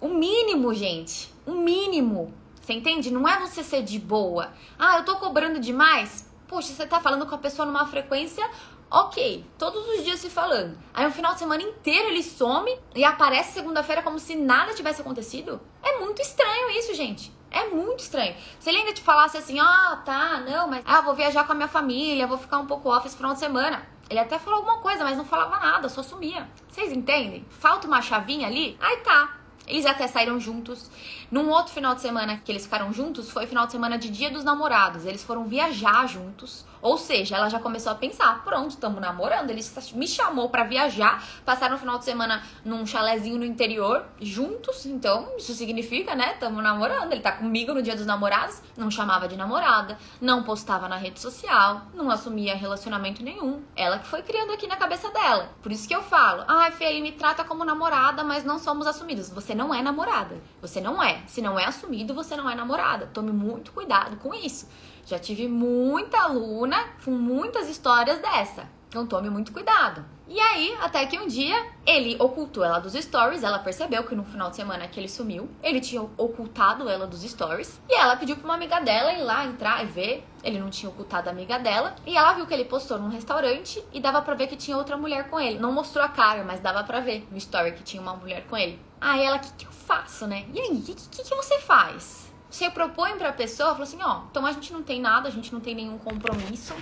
o 0.00 0.08
mínimo, 0.08 0.72
gente, 0.74 1.32
o 1.44 1.52
mínimo, 1.52 2.32
você 2.60 2.72
entende? 2.72 3.10
Não 3.10 3.28
é 3.28 3.40
você 3.40 3.64
ser 3.64 3.82
de 3.82 3.98
boa. 3.98 4.52
Ah, 4.78 4.98
eu 4.98 5.04
tô 5.04 5.16
cobrando 5.16 5.58
demais? 5.58 6.32
Poxa, 6.46 6.72
você 6.72 6.86
tá 6.86 7.00
falando 7.00 7.26
com 7.26 7.34
a 7.34 7.38
pessoa 7.38 7.66
numa 7.66 7.86
frequência 7.86 8.48
Ok, 8.96 9.44
todos 9.58 9.88
os 9.88 10.04
dias 10.04 10.20
se 10.20 10.30
falando. 10.30 10.78
Aí 10.94 11.04
um 11.04 11.10
final 11.10 11.32
de 11.32 11.40
semana 11.40 11.60
inteiro 11.60 12.10
ele 12.10 12.22
some 12.22 12.78
e 12.94 13.04
aparece 13.04 13.50
segunda-feira 13.50 14.02
como 14.02 14.20
se 14.20 14.36
nada 14.36 14.72
tivesse 14.72 15.00
acontecido. 15.00 15.60
É 15.82 15.98
muito 15.98 16.22
estranho 16.22 16.70
isso, 16.70 16.94
gente. 16.94 17.32
É 17.50 17.66
muito 17.70 18.04
estranho. 18.04 18.36
Se 18.60 18.70
ele 18.70 18.78
ainda 18.78 18.92
te 18.92 19.02
falasse 19.02 19.36
assim, 19.36 19.58
ah, 19.58 20.00
tá, 20.04 20.44
não, 20.48 20.68
mas 20.68 20.84
ah, 20.86 21.00
vou 21.00 21.12
viajar 21.12 21.44
com 21.44 21.50
a 21.50 21.54
minha 21.56 21.66
família, 21.66 22.24
vou 22.28 22.38
ficar 22.38 22.60
um 22.60 22.66
pouco 22.66 22.88
off 22.88 23.04
esse 23.04 23.16
final 23.16 23.32
de 23.32 23.40
semana. 23.40 23.84
Ele 24.08 24.20
até 24.20 24.38
falou 24.38 24.60
alguma 24.60 24.78
coisa, 24.78 25.02
mas 25.02 25.18
não 25.18 25.24
falava 25.24 25.58
nada, 25.58 25.88
só 25.88 26.00
sumia. 26.00 26.48
Vocês 26.68 26.92
entendem? 26.92 27.44
Falta 27.50 27.88
uma 27.88 28.00
chavinha 28.00 28.46
ali? 28.46 28.78
Aí 28.80 28.98
tá. 28.98 29.40
Eles 29.66 29.86
até 29.86 30.06
saíram 30.06 30.38
juntos. 30.38 30.88
Num 31.34 31.50
outro 31.50 31.72
final 31.72 31.96
de 31.96 32.00
semana 32.00 32.36
que 32.36 32.52
eles 32.52 32.62
ficaram 32.62 32.92
juntos, 32.92 33.28
foi 33.28 33.44
final 33.44 33.66
de 33.66 33.72
semana 33.72 33.98
de 33.98 34.08
Dia 34.08 34.30
dos 34.30 34.44
Namorados. 34.44 35.04
Eles 35.04 35.24
foram 35.24 35.46
viajar 35.46 36.06
juntos. 36.06 36.64
Ou 36.80 36.98
seja, 36.98 37.36
ela 37.36 37.48
já 37.48 37.58
começou 37.58 37.90
a 37.90 37.94
pensar: 37.96 38.44
pronto, 38.44 38.68
estamos 38.68 39.00
namorando. 39.00 39.50
Ele 39.50 39.60
me 39.94 40.06
chamou 40.06 40.50
para 40.50 40.64
viajar, 40.64 41.24
passaram 41.42 41.74
o 41.74 41.78
final 41.78 41.98
de 41.98 42.04
semana 42.04 42.42
num 42.62 42.86
chalézinho 42.86 43.38
no 43.38 43.44
interior, 43.44 44.04
juntos. 44.20 44.86
Então, 44.86 45.32
isso 45.36 45.54
significa, 45.54 46.14
né? 46.14 46.34
Estamos 46.34 46.62
namorando. 46.62 47.10
Ele 47.10 47.22
tá 47.22 47.32
comigo 47.32 47.72
no 47.72 47.82
dia 47.82 47.96
dos 47.96 48.04
namorados, 48.06 48.60
não 48.76 48.90
chamava 48.90 49.26
de 49.26 49.34
namorada, 49.34 49.98
não 50.20 50.44
postava 50.44 50.86
na 50.88 50.96
rede 50.96 51.18
social, 51.18 51.86
não 51.94 52.10
assumia 52.10 52.54
relacionamento 52.54 53.24
nenhum. 53.24 53.62
Ela 53.74 53.98
que 53.98 54.06
foi 54.06 54.22
criando 54.22 54.52
aqui 54.52 54.68
na 54.68 54.76
cabeça 54.76 55.10
dela. 55.10 55.48
Por 55.62 55.72
isso 55.72 55.88
que 55.88 55.96
eu 55.96 56.02
falo: 56.02 56.44
ah, 56.46 56.70
Fê, 56.70 56.84
ele 56.84 57.00
me 57.00 57.12
trata 57.12 57.42
como 57.42 57.64
namorada, 57.64 58.22
mas 58.22 58.44
não 58.44 58.58
somos 58.58 58.86
assumidos. 58.86 59.30
Você 59.30 59.52
não 59.52 59.74
é 59.74 59.82
namorada. 59.82 60.36
Você 60.60 60.80
não 60.82 61.02
é. 61.02 61.23
Se 61.26 61.42
não 61.42 61.58
é 61.58 61.64
assumido, 61.64 62.14
você 62.14 62.36
não 62.36 62.48
é 62.48 62.54
namorada. 62.54 63.06
Tome 63.06 63.32
muito 63.32 63.72
cuidado 63.72 64.16
com 64.16 64.34
isso. 64.34 64.68
Já 65.06 65.18
tive 65.18 65.48
muita 65.48 66.18
aluna 66.18 66.76
com 67.04 67.10
muitas 67.10 67.68
histórias 67.68 68.18
dessa. 68.18 68.68
Então 68.94 69.08
tome 69.08 69.28
muito 69.28 69.50
cuidado. 69.50 70.04
E 70.28 70.38
aí, 70.38 70.78
até 70.80 71.04
que 71.04 71.18
um 71.18 71.26
dia 71.26 71.66
ele 71.84 72.16
ocultou 72.20 72.62
ela 72.62 72.78
dos 72.78 72.92
stories, 72.92 73.42
ela 73.42 73.58
percebeu 73.58 74.04
que 74.04 74.14
no 74.14 74.22
final 74.22 74.50
de 74.50 74.54
semana 74.54 74.86
que 74.86 75.00
ele 75.00 75.08
sumiu, 75.08 75.50
ele 75.60 75.80
tinha 75.80 76.00
ocultado 76.16 76.88
ela 76.88 77.04
dos 77.04 77.22
stories, 77.22 77.80
e 77.88 77.94
ela 77.98 78.14
pediu 78.14 78.36
pra 78.36 78.44
uma 78.44 78.54
amiga 78.54 78.78
dela 78.78 79.12
ir 79.12 79.24
lá 79.24 79.44
entrar 79.46 79.82
e 79.82 79.88
ver. 79.88 80.24
Ele 80.44 80.60
não 80.60 80.70
tinha 80.70 80.88
ocultado 80.88 81.28
a 81.28 81.32
amiga 81.32 81.58
dela, 81.58 81.96
e 82.06 82.16
ela 82.16 82.34
viu 82.34 82.46
que 82.46 82.54
ele 82.54 82.66
postou 82.66 82.96
num 82.96 83.08
restaurante 83.08 83.84
e 83.92 83.98
dava 83.98 84.22
para 84.22 84.34
ver 84.36 84.46
que 84.46 84.54
tinha 84.54 84.76
outra 84.76 84.96
mulher 84.96 85.28
com 85.28 85.40
ele. 85.40 85.58
Não 85.58 85.72
mostrou 85.72 86.04
a 86.04 86.08
cara, 86.08 86.44
mas 86.44 86.60
dava 86.60 86.84
para 86.84 87.00
ver 87.00 87.26
no 87.32 87.36
story 87.36 87.72
que 87.72 87.82
tinha 87.82 88.00
uma 88.00 88.14
mulher 88.14 88.46
com 88.46 88.56
ele. 88.56 88.80
Aí 89.00 89.24
ela, 89.24 89.38
o 89.38 89.40
que, 89.40 89.52
que 89.54 89.66
eu 89.66 89.72
faço, 89.72 90.24
né? 90.28 90.46
E 90.54 90.60
aí, 90.60 90.70
o 90.70 90.82
que, 90.82 90.94
que, 90.94 91.24
que 91.24 91.34
você 91.34 91.58
faz? 91.58 92.32
Você 92.48 92.70
propõe 92.70 93.18
pra 93.18 93.32
pessoa, 93.32 93.70
falou 93.70 93.82
assim, 93.82 94.00
ó, 94.00 94.20
então 94.30 94.46
a 94.46 94.52
gente 94.52 94.72
não 94.72 94.84
tem 94.84 95.00
nada, 95.00 95.26
a 95.26 95.32
gente 95.32 95.52
não 95.52 95.58
tem 95.58 95.74
nenhum 95.74 95.98
compromisso, 95.98 96.72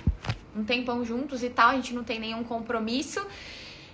um 0.55 0.63
tempão 0.63 1.03
juntos 1.03 1.43
e 1.43 1.49
tal, 1.49 1.69
a 1.69 1.75
gente 1.75 1.93
não 1.93 2.03
tem 2.03 2.19
nenhum 2.19 2.43
compromisso. 2.43 3.25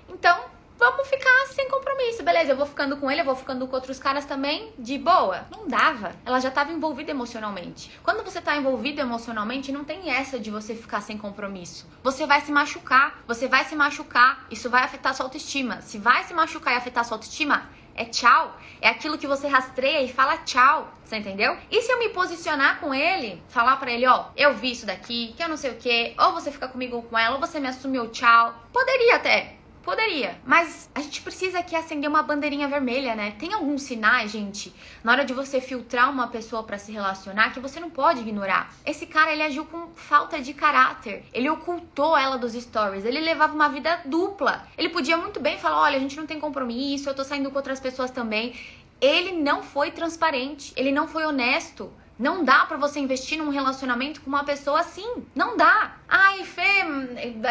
Então, 0.07 0.39
vamos 0.77 1.07
ficar 1.09 1.45
sem 1.47 1.69
compromisso, 1.69 2.23
beleza? 2.23 2.53
Eu 2.53 2.57
vou 2.57 2.65
ficando 2.65 2.95
com 2.97 3.11
ele, 3.11 3.21
eu 3.21 3.25
vou 3.25 3.35
ficando 3.35 3.67
com 3.67 3.75
outros 3.75 3.99
caras 3.99 4.25
também, 4.25 4.71
de 4.79 4.97
boa. 4.97 5.45
Não 5.51 5.67
dava. 5.67 6.13
Ela 6.25 6.39
já 6.39 6.49
estava 6.49 6.71
envolvida 6.71 7.11
emocionalmente. 7.11 7.91
Quando 8.01 8.23
você 8.23 8.39
tá 8.41 8.55
envolvido 8.55 9.01
emocionalmente, 9.01 9.71
não 9.71 9.83
tem 9.83 10.09
essa 10.09 10.39
de 10.39 10.49
você 10.49 10.73
ficar 10.73 11.01
sem 11.01 11.17
compromisso. 11.17 11.85
Você 12.01 12.25
vai 12.25 12.41
se 12.41 12.51
machucar, 12.51 13.21
você 13.27 13.47
vai 13.47 13.65
se 13.65 13.75
machucar, 13.75 14.47
isso 14.49 14.69
vai 14.69 14.83
afetar 14.83 15.13
sua 15.13 15.25
autoestima. 15.25 15.81
Se 15.81 15.97
vai 15.97 16.23
se 16.23 16.33
machucar 16.33 16.73
e 16.73 16.77
afetar 16.77 17.03
sua 17.03 17.15
autoestima, 17.15 17.69
é 17.99 18.05
tchau. 18.05 18.57
É 18.81 18.87
aquilo 18.87 19.17
que 19.17 19.27
você 19.27 19.47
rastreia 19.47 20.01
e 20.01 20.11
fala 20.11 20.37
tchau. 20.37 20.89
Você 21.03 21.17
entendeu? 21.17 21.57
E 21.69 21.81
se 21.81 21.91
eu 21.91 21.99
me 21.99 22.09
posicionar 22.09 22.79
com 22.79 22.93
ele, 22.93 23.43
falar 23.49 23.75
para 23.75 23.91
ele, 23.91 24.07
ó, 24.07 24.27
eu 24.37 24.55
vi 24.55 24.71
isso 24.71 24.85
daqui, 24.85 25.33
que 25.35 25.43
eu 25.43 25.49
não 25.49 25.57
sei 25.57 25.71
o 25.71 25.75
que, 25.75 26.15
ou 26.17 26.31
você 26.31 26.49
fica 26.49 26.67
comigo 26.67 26.95
ou 26.95 27.03
com 27.03 27.17
ela, 27.17 27.35
ou 27.35 27.41
você 27.41 27.59
me 27.59 27.67
assumiu 27.67 28.07
tchau. 28.07 28.55
Poderia 28.71 29.17
até. 29.17 29.58
Poderia, 29.89 30.39
mas 30.45 30.87
a 30.93 31.01
gente 31.01 31.19
precisa 31.23 31.57
aqui 31.57 31.75
acender 31.75 32.07
uma 32.07 32.21
bandeirinha 32.21 32.67
vermelha, 32.67 33.15
né? 33.15 33.33
Tem 33.39 33.55
alguns 33.55 33.81
sinais, 33.81 34.29
gente, 34.29 34.71
na 35.03 35.13
hora 35.13 35.25
de 35.25 35.33
você 35.33 35.59
filtrar 35.59 36.11
uma 36.11 36.27
pessoa 36.27 36.61
para 36.61 36.77
se 36.77 36.91
relacionar 36.91 37.51
que 37.51 37.59
você 37.59 37.79
não 37.79 37.89
pode 37.89 38.19
ignorar. 38.19 38.71
Esse 38.85 39.07
cara, 39.07 39.31
ele 39.31 39.41
agiu 39.41 39.65
com 39.65 39.87
falta 39.95 40.39
de 40.39 40.53
caráter. 40.53 41.25
Ele 41.33 41.49
ocultou 41.49 42.15
ela 42.15 42.37
dos 42.37 42.53
stories. 42.53 43.03
Ele 43.03 43.19
levava 43.19 43.55
uma 43.55 43.67
vida 43.67 43.99
dupla. 44.05 44.63
Ele 44.77 44.89
podia 44.89 45.17
muito 45.17 45.39
bem 45.39 45.57
falar: 45.57 45.81
"Olha, 45.81 45.97
a 45.97 45.99
gente 45.99 46.17
não 46.17 46.27
tem 46.27 46.39
compromisso, 46.39 47.09
eu 47.09 47.15
tô 47.15 47.23
saindo 47.23 47.49
com 47.49 47.57
outras 47.57 47.79
pessoas 47.79 48.11
também". 48.11 48.53
Ele 49.01 49.31
não 49.31 49.63
foi 49.63 49.89
transparente, 49.89 50.71
ele 50.75 50.91
não 50.91 51.07
foi 51.07 51.25
honesto. 51.25 51.91
Não 52.19 52.43
dá 52.43 52.65
para 52.65 52.75
você 52.75 52.99
investir 52.99 53.37
num 53.37 53.49
relacionamento 53.49 54.19
com 54.19 54.29
uma 54.29 54.43
pessoa 54.43 54.81
assim. 54.81 55.25
Não 55.33 55.55
dá. 55.55 55.95
Ai, 56.05 56.43
Fê, 56.43 56.83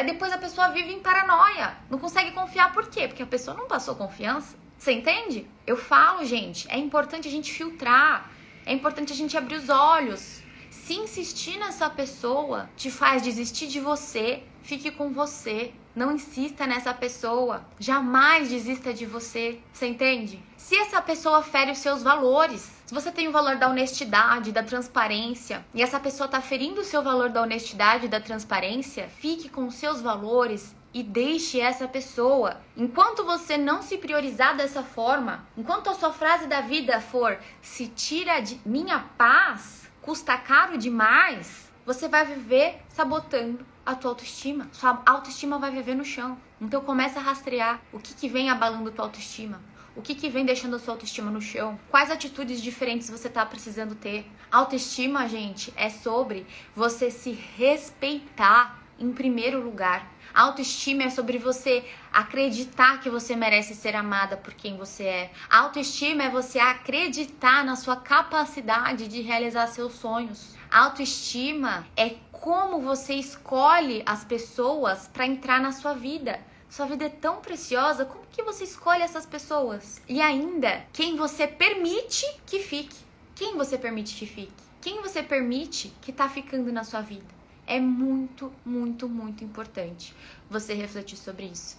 depois 0.05 0.31
a 0.31 0.37
pessoa 0.37 0.69
vive 0.69 0.93
em 0.93 1.01
paranoia. 1.01 1.75
Não 1.89 1.99
consegue 1.99 2.33
confiar. 2.33 2.71
Por 2.75 2.87
quê? 2.91 3.09
Porque 3.09 3.23
a 3.23 3.27
pessoa 3.27 3.57
não 3.57 3.67
passou 3.67 3.97
confiança. 3.97 4.59
Você 4.77 4.93
entende? 4.93 5.49
Eu 5.67 5.79
falo, 5.79 6.23
gente, 6.27 6.71
é 6.71 6.77
importante 6.77 7.27
a 7.27 7.31
gente 7.31 7.51
filtrar. 7.51 8.31
É 8.67 8.73
importante 8.75 9.11
a 9.11 9.17
gente 9.17 9.39
abrir 9.39 9.57
os 9.57 9.71
olhos. 9.71 10.43
Se 10.71 10.93
insistir 10.93 11.59
nessa 11.59 11.89
pessoa 11.89 12.69
te 12.77 12.91
faz 12.91 13.23
desistir 13.23 13.69
de 13.69 13.81
você, 13.81 14.43
fique 14.69 14.91
com 14.91 15.11
você. 15.15 15.73
Não 15.97 16.13
insista 16.13 16.67
nessa 16.67 16.93
pessoa. 16.93 17.65
Jamais 17.81 18.51
desista 18.51 18.93
de 18.93 19.07
você. 19.07 19.61
Você 19.73 19.87
entende? 19.87 20.43
Se 20.59 20.77
essa 20.77 21.01
pessoa 21.01 21.43
fere 21.43 21.71
os 21.71 21.79
seus 21.79 22.03
valores, 22.03 22.71
se 22.85 22.93
você 22.93 23.11
tem 23.11 23.27
o 23.27 23.33
valor 23.33 23.57
da 23.57 23.71
honestidade, 23.71 24.53
da 24.53 24.63
transparência, 24.63 25.65
e 25.73 25.83
essa 25.83 25.99
pessoa 25.99 26.27
está 26.27 26.43
ferindo 26.43 26.83
o 26.83 26.85
seu 26.85 27.03
valor 27.03 27.31
da 27.31 27.41
honestidade 27.41 28.09
da 28.09 28.21
transparência, 28.21 29.09
fique 29.09 29.49
com 29.49 29.67
os 29.67 29.75
seus 29.75 30.03
valores 30.03 30.77
e 30.93 31.03
deixe 31.03 31.59
essa 31.59 31.89
pessoa. 31.89 32.61
Enquanto 32.77 33.25
você 33.25 33.57
não 33.57 33.81
se 33.81 33.97
priorizar 33.97 34.55
dessa 34.55 34.83
forma, 34.83 35.47
enquanto 35.57 35.89
a 35.89 35.95
sua 35.95 36.13
frase 36.13 36.47
da 36.47 36.61
vida 36.61 37.01
for 37.01 37.39
se 37.63 37.87
tira 37.87 38.41
de 38.41 38.61
minha 38.67 38.99
paz, 39.17 39.91
custa 40.03 40.37
caro 40.37 40.77
demais, 40.77 41.73
você 41.87 42.07
vai 42.07 42.27
viver 42.27 42.83
sabotando 42.91 43.65
a 43.89 43.95
tua 43.95 44.11
autoestima. 44.11 44.69
Sua 44.71 45.03
autoestima 45.07 45.59
vai 45.59 45.71
viver 45.71 45.95
no 45.95 46.05
chão. 46.05 46.37
Então 46.61 46.83
começa 46.83 47.19
a 47.19 47.23
rastrear 47.23 47.81
o 47.91 47.99
que, 47.99 48.13
que 48.13 48.29
vem 48.29 48.51
abalando 48.51 48.91
tua 48.91 49.07
autoestima. 49.07 49.63
O 49.97 50.03
que, 50.03 50.15
que 50.15 50.29
vem 50.29 50.45
deixando 50.45 50.77
a 50.77 50.79
sua 50.79 50.93
autoestima 50.93 51.31
no 51.31 51.41
chão? 51.41 51.81
Quais 51.91 52.11
atitudes 52.11 52.61
diferentes 52.61 53.09
você 53.09 53.29
está 53.29 53.47
precisando 53.47 53.95
ter? 53.95 54.31
Autoestima, 54.51 55.27
gente, 55.27 55.73
é 55.75 55.89
sobre 55.89 56.47
você 56.77 57.11
se 57.11 57.33
respeitar 57.57 58.79
em 58.99 59.11
primeiro 59.11 59.65
lugar. 59.65 60.07
Autoestima 60.35 61.05
é 61.05 61.11
sobre 61.11 61.39
você 61.39 61.83
acreditar 62.13 63.01
que 63.01 63.09
você 63.09 63.35
merece 63.35 63.75
ser 63.75 63.97
amada 63.97 64.37
por 64.37 64.53
quem 64.53 64.77
você 64.77 65.05
é. 65.05 65.33
Autoestima 65.49 66.25
é 66.25 66.29
você 66.29 66.59
acreditar 66.59 67.65
na 67.65 67.75
sua 67.75 67.97
capacidade 67.97 69.09
de 69.09 69.23
realizar 69.23 69.67
seus 69.69 69.95
sonhos. 69.95 70.55
Autoestima 70.71 71.87
é 71.97 72.17
como 72.49 72.81
você 72.81 73.13
escolhe 73.13 74.03
as 74.07 74.25
pessoas 74.25 75.07
para 75.07 75.27
entrar 75.27 75.61
na 75.61 75.71
sua 75.71 75.93
vida. 75.93 76.41
Sua 76.67 76.87
vida 76.87 77.05
é 77.05 77.11
tão 77.11 77.43
preciosa, 77.43 78.07
como 78.07 78.25
que 78.33 78.43
você 78.43 78.65
escolhe 78.65 79.03
essas 79.03 79.27
pessoas? 79.27 80.01
E 80.09 80.23
ainda, 80.23 80.87
quem 80.91 81.15
você 81.15 81.47
permite 81.47 82.25
que 82.47 82.61
fique? 82.61 82.97
Quem 83.35 83.55
você 83.55 83.77
permite 83.77 84.15
que 84.15 84.25
fique? 84.25 84.65
Quem 84.81 85.03
você 85.03 85.23
permite 85.23 85.93
que 86.01 86.11
tá 86.11 86.27
ficando 86.27 86.73
na 86.73 86.85
sua 86.85 87.03
vida? 87.03 87.27
É 87.67 87.79
muito, 87.79 88.51
muito, 88.65 89.07
muito 89.07 89.45
importante 89.45 90.17
você 90.49 90.73
refletir 90.73 91.19
sobre 91.19 91.45
isso. 91.49 91.77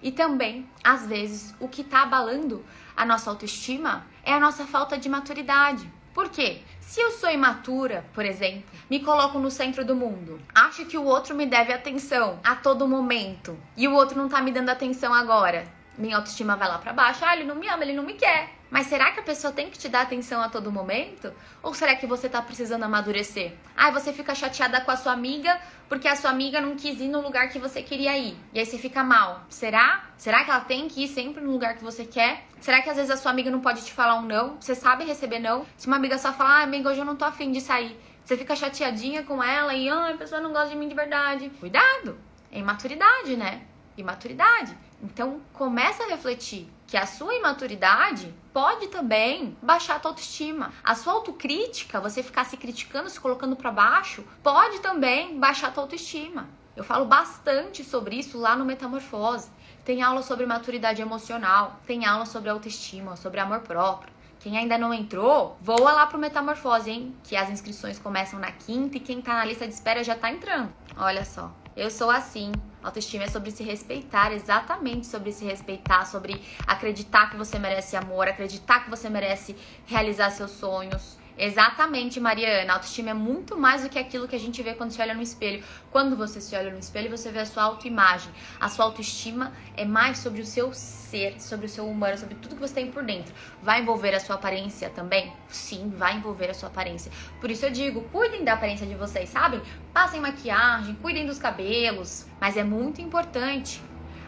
E 0.00 0.12
também, 0.12 0.64
às 0.84 1.04
vezes, 1.08 1.56
o 1.58 1.66
que 1.66 1.80
está 1.80 2.02
abalando 2.02 2.64
a 2.96 3.04
nossa 3.04 3.30
autoestima 3.30 4.06
é 4.22 4.32
a 4.32 4.38
nossa 4.38 4.64
falta 4.64 4.96
de 4.96 5.08
maturidade. 5.08 5.92
Por 6.14 6.28
quê? 6.28 6.62
Se 6.80 7.00
eu 7.00 7.10
sou 7.10 7.28
imatura, 7.28 8.04
por 8.14 8.24
exemplo, 8.24 8.62
me 8.88 9.00
coloco 9.00 9.36
no 9.40 9.50
centro 9.50 9.84
do 9.84 9.96
mundo, 9.96 10.40
acho 10.54 10.86
que 10.86 10.96
o 10.96 11.04
outro 11.04 11.34
me 11.34 11.44
deve 11.44 11.72
atenção 11.72 12.38
a 12.44 12.54
todo 12.54 12.86
momento 12.86 13.58
e 13.76 13.88
o 13.88 13.94
outro 13.94 14.16
não 14.16 14.28
tá 14.28 14.40
me 14.40 14.52
dando 14.52 14.68
atenção 14.68 15.12
agora, 15.12 15.66
minha 15.98 16.16
autoestima 16.16 16.54
vai 16.54 16.68
lá 16.68 16.78
para 16.78 16.92
baixo. 16.92 17.24
Ah, 17.24 17.34
ele 17.34 17.44
não 17.44 17.56
me 17.56 17.68
ama, 17.68 17.82
ele 17.82 17.94
não 17.94 18.04
me 18.04 18.14
quer. 18.14 18.53
Mas 18.70 18.86
será 18.86 19.12
que 19.12 19.20
a 19.20 19.22
pessoa 19.22 19.52
tem 19.52 19.70
que 19.70 19.78
te 19.78 19.88
dar 19.88 20.02
atenção 20.02 20.42
a 20.42 20.48
todo 20.48 20.72
momento? 20.72 21.32
Ou 21.62 21.72
será 21.74 21.94
que 21.94 22.06
você 22.06 22.28
tá 22.28 22.42
precisando 22.42 22.82
amadurecer? 22.82 23.52
Ah, 23.76 23.90
você 23.90 24.12
fica 24.12 24.34
chateada 24.34 24.80
com 24.80 24.90
a 24.90 24.96
sua 24.96 25.12
amiga 25.12 25.60
porque 25.88 26.08
a 26.08 26.16
sua 26.16 26.30
amiga 26.30 26.60
não 26.60 26.74
quis 26.74 27.00
ir 27.00 27.08
no 27.08 27.20
lugar 27.20 27.50
que 27.50 27.58
você 27.58 27.82
queria 27.82 28.18
ir. 28.18 28.36
E 28.52 28.58
aí 28.58 28.66
você 28.66 28.78
fica 28.78 29.04
mal. 29.04 29.44
Será? 29.48 30.04
Será 30.16 30.44
que 30.44 30.50
ela 30.50 30.60
tem 30.60 30.88
que 30.88 31.04
ir 31.04 31.08
sempre 31.08 31.42
no 31.42 31.52
lugar 31.52 31.76
que 31.76 31.84
você 31.84 32.04
quer? 32.04 32.46
Será 32.60 32.82
que 32.82 32.90
às 32.90 32.96
vezes 32.96 33.10
a 33.10 33.16
sua 33.16 33.30
amiga 33.30 33.50
não 33.50 33.60
pode 33.60 33.84
te 33.84 33.92
falar 33.92 34.16
um 34.16 34.22
não? 34.22 34.60
Você 34.60 34.74
sabe 34.74 35.04
receber 35.04 35.38
não? 35.38 35.66
Se 35.76 35.86
uma 35.86 35.96
amiga 35.96 36.18
só 36.18 36.32
falar, 36.32 36.60
ah, 36.60 36.62
amiga, 36.62 36.90
hoje 36.90 37.00
eu 37.00 37.04
não 37.04 37.16
tô 37.16 37.24
afim 37.24 37.52
de 37.52 37.60
sair. 37.60 37.96
Você 38.24 38.36
fica 38.36 38.56
chateadinha 38.56 39.22
com 39.22 39.42
ela 39.42 39.74
e, 39.74 39.88
ah, 39.88 40.08
a 40.08 40.16
pessoa 40.16 40.40
não 40.40 40.52
gosta 40.52 40.70
de 40.70 40.76
mim 40.76 40.88
de 40.88 40.94
verdade. 40.94 41.50
Cuidado! 41.60 42.18
É 42.50 42.58
imaturidade, 42.58 43.36
né? 43.36 43.62
Imaturidade. 43.96 44.76
Então, 45.02 45.42
começa 45.52 46.04
a 46.04 46.08
refletir 46.08 46.72
que 46.94 46.98
a 46.98 47.06
sua 47.06 47.34
imaturidade 47.34 48.32
pode 48.52 48.86
também 48.86 49.56
baixar 49.60 49.96
a 49.96 49.98
tua 49.98 50.12
autoestima. 50.12 50.72
A 50.84 50.94
sua 50.94 51.14
autocrítica, 51.14 52.00
você 52.00 52.22
ficar 52.22 52.44
se 52.44 52.56
criticando, 52.56 53.10
se 53.10 53.18
colocando 53.18 53.56
para 53.56 53.72
baixo, 53.72 54.24
pode 54.44 54.78
também 54.78 55.36
baixar 55.36 55.66
a 55.66 55.70
tua 55.72 55.82
autoestima. 55.82 56.46
Eu 56.76 56.84
falo 56.84 57.04
bastante 57.04 57.82
sobre 57.82 58.14
isso 58.14 58.38
lá 58.38 58.54
no 58.54 58.64
Metamorfose. 58.64 59.50
Tem 59.84 60.04
aula 60.04 60.22
sobre 60.22 60.46
maturidade 60.46 61.02
emocional, 61.02 61.80
tem 61.84 62.06
aula 62.06 62.26
sobre 62.26 62.48
autoestima, 62.48 63.16
sobre 63.16 63.40
amor 63.40 63.62
próprio. 63.62 64.14
Quem 64.38 64.56
ainda 64.56 64.78
não 64.78 64.94
entrou, 64.94 65.58
voa 65.60 65.90
lá 65.90 66.06
pro 66.06 66.16
Metamorfose, 66.16 66.92
hein? 66.92 67.16
Que 67.24 67.34
as 67.34 67.50
inscrições 67.50 67.98
começam 67.98 68.38
na 68.38 68.52
quinta 68.52 68.98
e 68.98 69.00
quem 69.00 69.20
tá 69.20 69.34
na 69.34 69.44
lista 69.44 69.66
de 69.66 69.74
espera 69.74 70.04
já 70.04 70.14
tá 70.14 70.30
entrando. 70.30 70.72
Olha 70.96 71.24
só. 71.24 71.50
Eu 71.76 71.90
sou 71.90 72.08
assim. 72.08 72.52
Autoestima 72.84 73.24
é 73.24 73.28
sobre 73.28 73.50
se 73.50 73.64
respeitar, 73.64 74.30
exatamente 74.30 75.06
sobre 75.06 75.32
se 75.32 75.42
respeitar, 75.42 76.04
sobre 76.04 76.38
acreditar 76.66 77.30
que 77.30 77.36
você 77.36 77.58
merece 77.58 77.96
amor, 77.96 78.28
acreditar 78.28 78.84
que 78.84 78.90
você 78.90 79.08
merece 79.08 79.56
realizar 79.86 80.30
seus 80.30 80.50
sonhos. 80.50 81.23
Exatamente, 81.36 82.20
Mariana. 82.20 82.74
Autoestima 82.74 83.10
é 83.10 83.14
muito 83.14 83.58
mais 83.58 83.82
do 83.82 83.88
que 83.88 83.98
aquilo 83.98 84.28
que 84.28 84.36
a 84.36 84.38
gente 84.38 84.62
vê 84.62 84.74
quando 84.74 84.92
se 84.92 85.02
olha 85.02 85.14
no 85.14 85.22
espelho. 85.22 85.64
Quando 85.90 86.16
você 86.16 86.40
se 86.40 86.54
olha 86.56 86.70
no 86.70 86.78
espelho, 86.78 87.10
você 87.10 87.30
vê 87.30 87.40
a 87.40 87.46
sua 87.46 87.64
autoimagem. 87.64 88.32
A 88.60 88.68
sua 88.68 88.84
autoestima 88.84 89.52
é 89.76 89.84
mais 89.84 90.18
sobre 90.18 90.40
o 90.40 90.46
seu 90.46 90.72
ser, 90.72 91.40
sobre 91.40 91.66
o 91.66 91.68
seu 91.68 91.88
humano, 91.88 92.16
sobre 92.16 92.36
tudo 92.36 92.54
que 92.54 92.60
você 92.60 92.74
tem 92.74 92.90
por 92.90 93.02
dentro. 93.02 93.34
Vai 93.60 93.80
envolver 93.80 94.14
a 94.14 94.20
sua 94.20 94.36
aparência 94.36 94.88
também? 94.90 95.32
Sim, 95.48 95.92
vai 95.96 96.16
envolver 96.16 96.50
a 96.50 96.54
sua 96.54 96.68
aparência. 96.68 97.10
Por 97.40 97.50
isso 97.50 97.66
eu 97.66 97.70
digo, 97.70 98.02
cuidem 98.12 98.44
da 98.44 98.52
aparência 98.52 98.86
de 98.86 98.94
vocês, 98.94 99.28
sabem? 99.28 99.60
Passem 99.92 100.20
maquiagem, 100.20 100.94
cuidem 100.96 101.26
dos 101.26 101.38
cabelos. 101.38 102.26
Mas 102.40 102.56
é 102.56 102.62
muito 102.62 103.00
importante 103.00 103.82